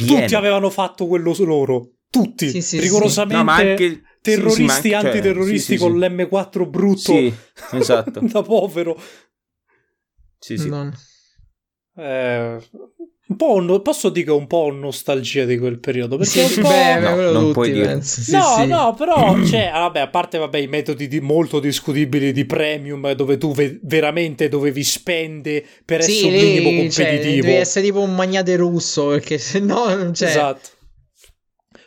[0.05, 1.93] tutti avevano fatto quello loro.
[2.09, 3.37] Tutti, sì, sì, rigorosamente.
[3.37, 3.43] Sì.
[3.43, 6.99] No, anche, terroristi, sì, anche, antiterroristi cioè, con l'M4 brutto.
[6.99, 7.33] Sì,
[7.71, 8.19] esatto.
[8.21, 8.99] da povero.
[10.43, 10.67] Sì, sì.
[10.67, 10.93] Non...
[11.95, 12.59] Eh,
[13.25, 16.69] un po' posso dire un po' nostalgia di quel periodo perché sì, un po'...
[16.69, 18.67] beh, no, non puoi dire sì, no sì.
[18.67, 23.37] no però cioè, vabbè, a parte vabbè, i metodi di, molto discutibili di premium dove
[23.37, 28.01] tu ve- veramente dovevi spendere per essere un minimo cioè, competitivo cioè, devi essere tipo
[28.01, 30.27] un magnate russo perché se no cioè...
[30.27, 30.69] esatto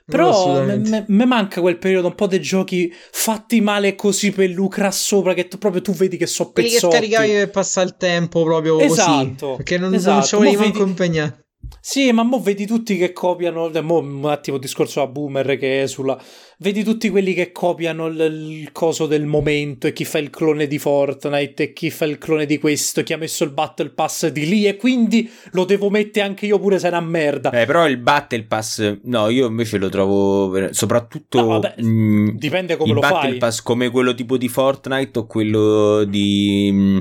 [0.07, 5.35] però mi manca quel periodo un po' dei giochi fatti male così per lucra sopra
[5.35, 6.87] che tu, proprio tu vedi che so pezzotti.
[6.87, 9.57] Quelli che scaricavi per passare il tempo proprio esatto, così.
[9.57, 10.15] Perché non, esatto.
[10.15, 11.46] non ci volevi manco impegnare.
[11.81, 13.71] Sì, ma mo vedi tutti che copiano.
[13.83, 16.21] Mo un attimo discorso a boomer che è sulla.
[16.59, 20.67] Vedi tutti quelli che copiano il, il, coso del momento e chi fa il clone
[20.67, 24.29] di Fortnite e chi fa il clone di questo, chi ha messo il Battle Pass
[24.29, 27.51] di lì e quindi lo devo mettere anche io pure se è una merda.
[27.51, 31.41] Eh, però il Battle Pass, no, io invece lo trovo soprattutto.
[31.41, 33.11] No, vabbè, mh, mm, dipende come lo fai.
[33.11, 36.71] Il Battle Pass come quello tipo di Fortnite o quello di.
[36.73, 36.99] Mh, mm,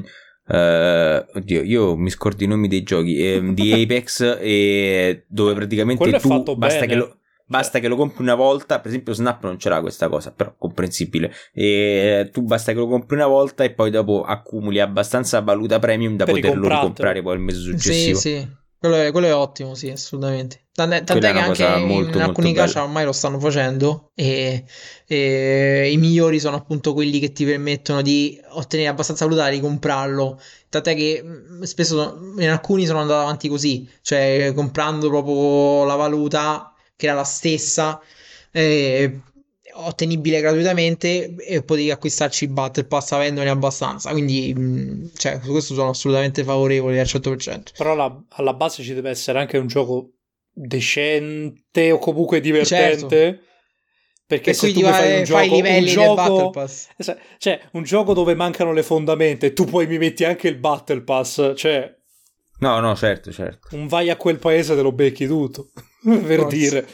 [0.48, 6.20] Uh, oddio, io mi scordo i nomi dei giochi eh, di Apex e dove praticamente
[6.20, 6.88] tu basta bene.
[6.88, 7.18] che lo
[7.48, 10.56] Basta che lo compri una volta, per esempio Snap non ce l'ha questa cosa, però
[10.58, 11.32] comprensibile.
[11.54, 16.16] E tu basta che lo compri una volta e poi dopo accumuli abbastanza valuta premium
[16.16, 18.18] da per poterlo ricomprare poi il mese successivo.
[18.18, 18.48] Sì, sì.
[18.86, 20.66] Quello è, quello è ottimo, sì, assolutamente.
[20.72, 24.64] Tant'è, tant'è che anche molto, in alcuni casi ormai lo stanno facendo e,
[25.08, 30.40] e, i migliori sono appunto quelli che ti permettono di ottenere abbastanza valuta e comprarlo.
[30.70, 36.72] Tant'è che mm, spesso in alcuni sono andato avanti così, cioè comprando proprio la valuta
[36.96, 38.00] che era la stessa.
[38.52, 39.20] Eh,
[39.76, 44.12] ottenibile gratuitamente e potevi acquistarci il Battle Pass avendone abbastanza.
[44.12, 47.74] Quindi, mm, cioè, su questo sono assolutamente favorevoli al 100%.
[47.78, 50.12] Però la, alla base ci deve essere anche un gioco
[50.52, 53.18] decente o comunque divertente.
[53.18, 53.44] Certo.
[54.28, 56.88] Perché se tu fai un gioco, fai i livelli un gioco, del Battle Pass.
[57.38, 61.02] Cioè, un gioco dove mancano le fondamenta e tu poi mi metti anche il Battle
[61.02, 61.94] Pass, cioè...
[62.58, 63.76] No, no, certo, certo.
[63.76, 65.70] Un vai a quel paese te lo becchi tutto,
[66.02, 66.58] per Forse.
[66.58, 66.88] dire.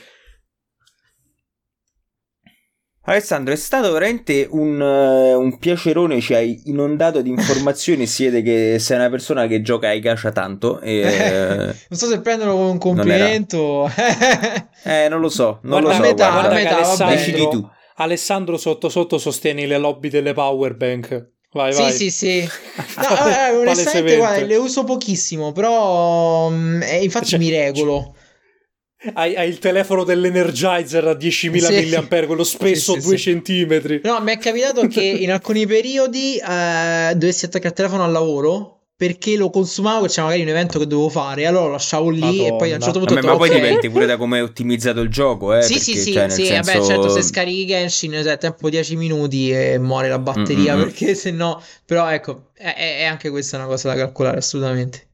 [3.04, 8.26] Alessandro, è stato veramente un, uh, un, piacerone, ci hai inondato di informazioni e si
[8.26, 10.80] vede che sei una persona che gioca ai gacha tanto.
[10.82, 13.90] E, eh, non so se prenderlo come un complimento.
[13.90, 13.92] Non
[14.84, 16.02] eh, non lo so, non guarda, lo so.
[16.02, 17.70] Metà, guarda, metà, Alessandro, decidi tu.
[17.96, 21.30] Alessandro sotto sotto sostieni le lobby delle power bank.
[21.54, 21.92] Vai, sì, vai.
[21.92, 22.50] sì, sì.
[22.98, 28.14] No, eh, onestamente, guarda, le uso pochissimo, però eh, infatti cioè, mi regolo.
[29.14, 31.96] Hai, hai, il telefono dell'Energizer a 10.000 sì.
[31.96, 34.02] mAh, quello spesso sì, sì, 2 centimetri.
[34.04, 38.82] No, mi è capitato che in alcuni periodi eh, dovessi attaccare il telefono al lavoro
[39.02, 42.46] perché lo consumavo, c'era magari un evento che dovevo fare, allora lo lasciavo lì Madonna.
[42.46, 43.16] e poi a un certo punto...
[43.16, 43.60] Vabbè, ma poi okay.
[43.60, 45.64] dipende pure da come è ottimizzato il gioco, eh?
[45.64, 46.72] Sì, perché, sì, sì, cioè, sì senso...
[46.72, 50.84] vabbè, certo, se scarichi Genshin, è tempo 10 minuti e muore la batteria, mm-hmm.
[50.84, 51.60] perché se no...
[51.84, 55.08] Però ecco, è, è anche questa una cosa da calcolare, assolutamente.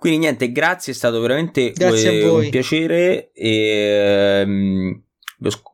[0.00, 5.02] Quindi niente, grazie, è stato veramente grazie un piacere e um,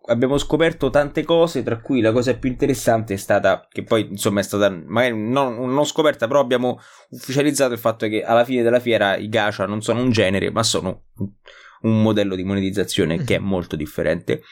[0.07, 4.41] abbiamo scoperto tante cose, tra cui la cosa più interessante è stata, che poi insomma
[4.41, 6.81] è stata magari non, non scoperta, però abbiamo
[7.11, 10.65] ufficializzato il fatto che alla fine della fiera i gacha non sono un genere, ma
[10.65, 11.05] sono
[11.83, 14.43] un modello di monetizzazione che è molto differente.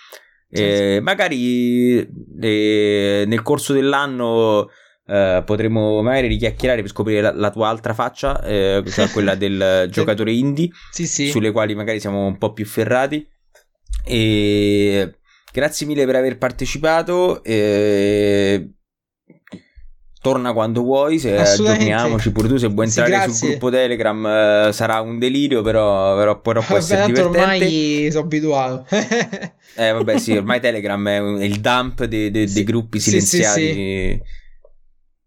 [0.50, 1.98] Eh, magari
[2.40, 4.68] eh, nel corso dell'anno
[5.06, 9.86] Uh, potremo magari richiacchierare per scoprire la, la tua altra faccia, eh, cioè quella del
[9.90, 11.28] giocatore indie, sì, sì.
[11.28, 13.26] sulle quali magari siamo un po' più ferrati.
[14.06, 15.18] E
[15.52, 17.42] grazie mille per aver partecipato.
[17.44, 18.70] E...
[20.22, 24.72] Torna quando vuoi, se aggiorniamoci pure tu, se vuoi entrare sì, sul gruppo Telegram uh,
[24.72, 27.40] sarà un delirio, però, però, però può vabbè, essere divertente.
[27.40, 28.86] ormai sono abituato.
[29.76, 34.22] eh vabbè sì, ormai Telegram è, il dump dei, dei, dei gruppi silenziati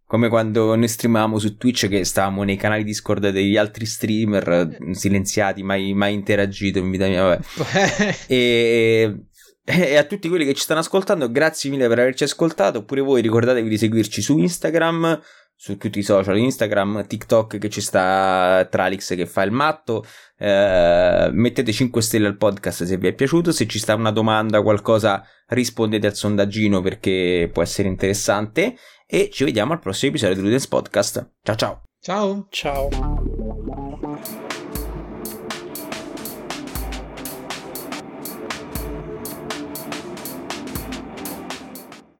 [0.08, 5.64] come quando noi streamavamo su Twitch che stavamo nei canali Discord degli altri streamer silenziati,
[5.64, 8.16] mai, mai interagito in vita mia, vabbè.
[8.28, 9.26] e,
[9.66, 12.80] e, a tutti quelli che ci stanno ascoltando, grazie mille per averci ascoltato.
[12.80, 15.20] Oppure voi ricordatevi di seguirci su Instagram,
[15.54, 20.06] su tutti i social, Instagram, TikTok che ci sta Tralix che fa il matto.
[20.38, 23.52] Eh, mettete 5 stelle al podcast se vi è piaciuto.
[23.52, 28.78] Se ci sta una domanda, qualcosa, rispondete al sondaggino perché può essere interessante
[29.08, 31.32] e ci vediamo al prossimo episodio di Ludens Podcast.
[31.42, 31.82] Ciao ciao.
[32.00, 32.48] Ciao.
[32.50, 33.17] Ciao.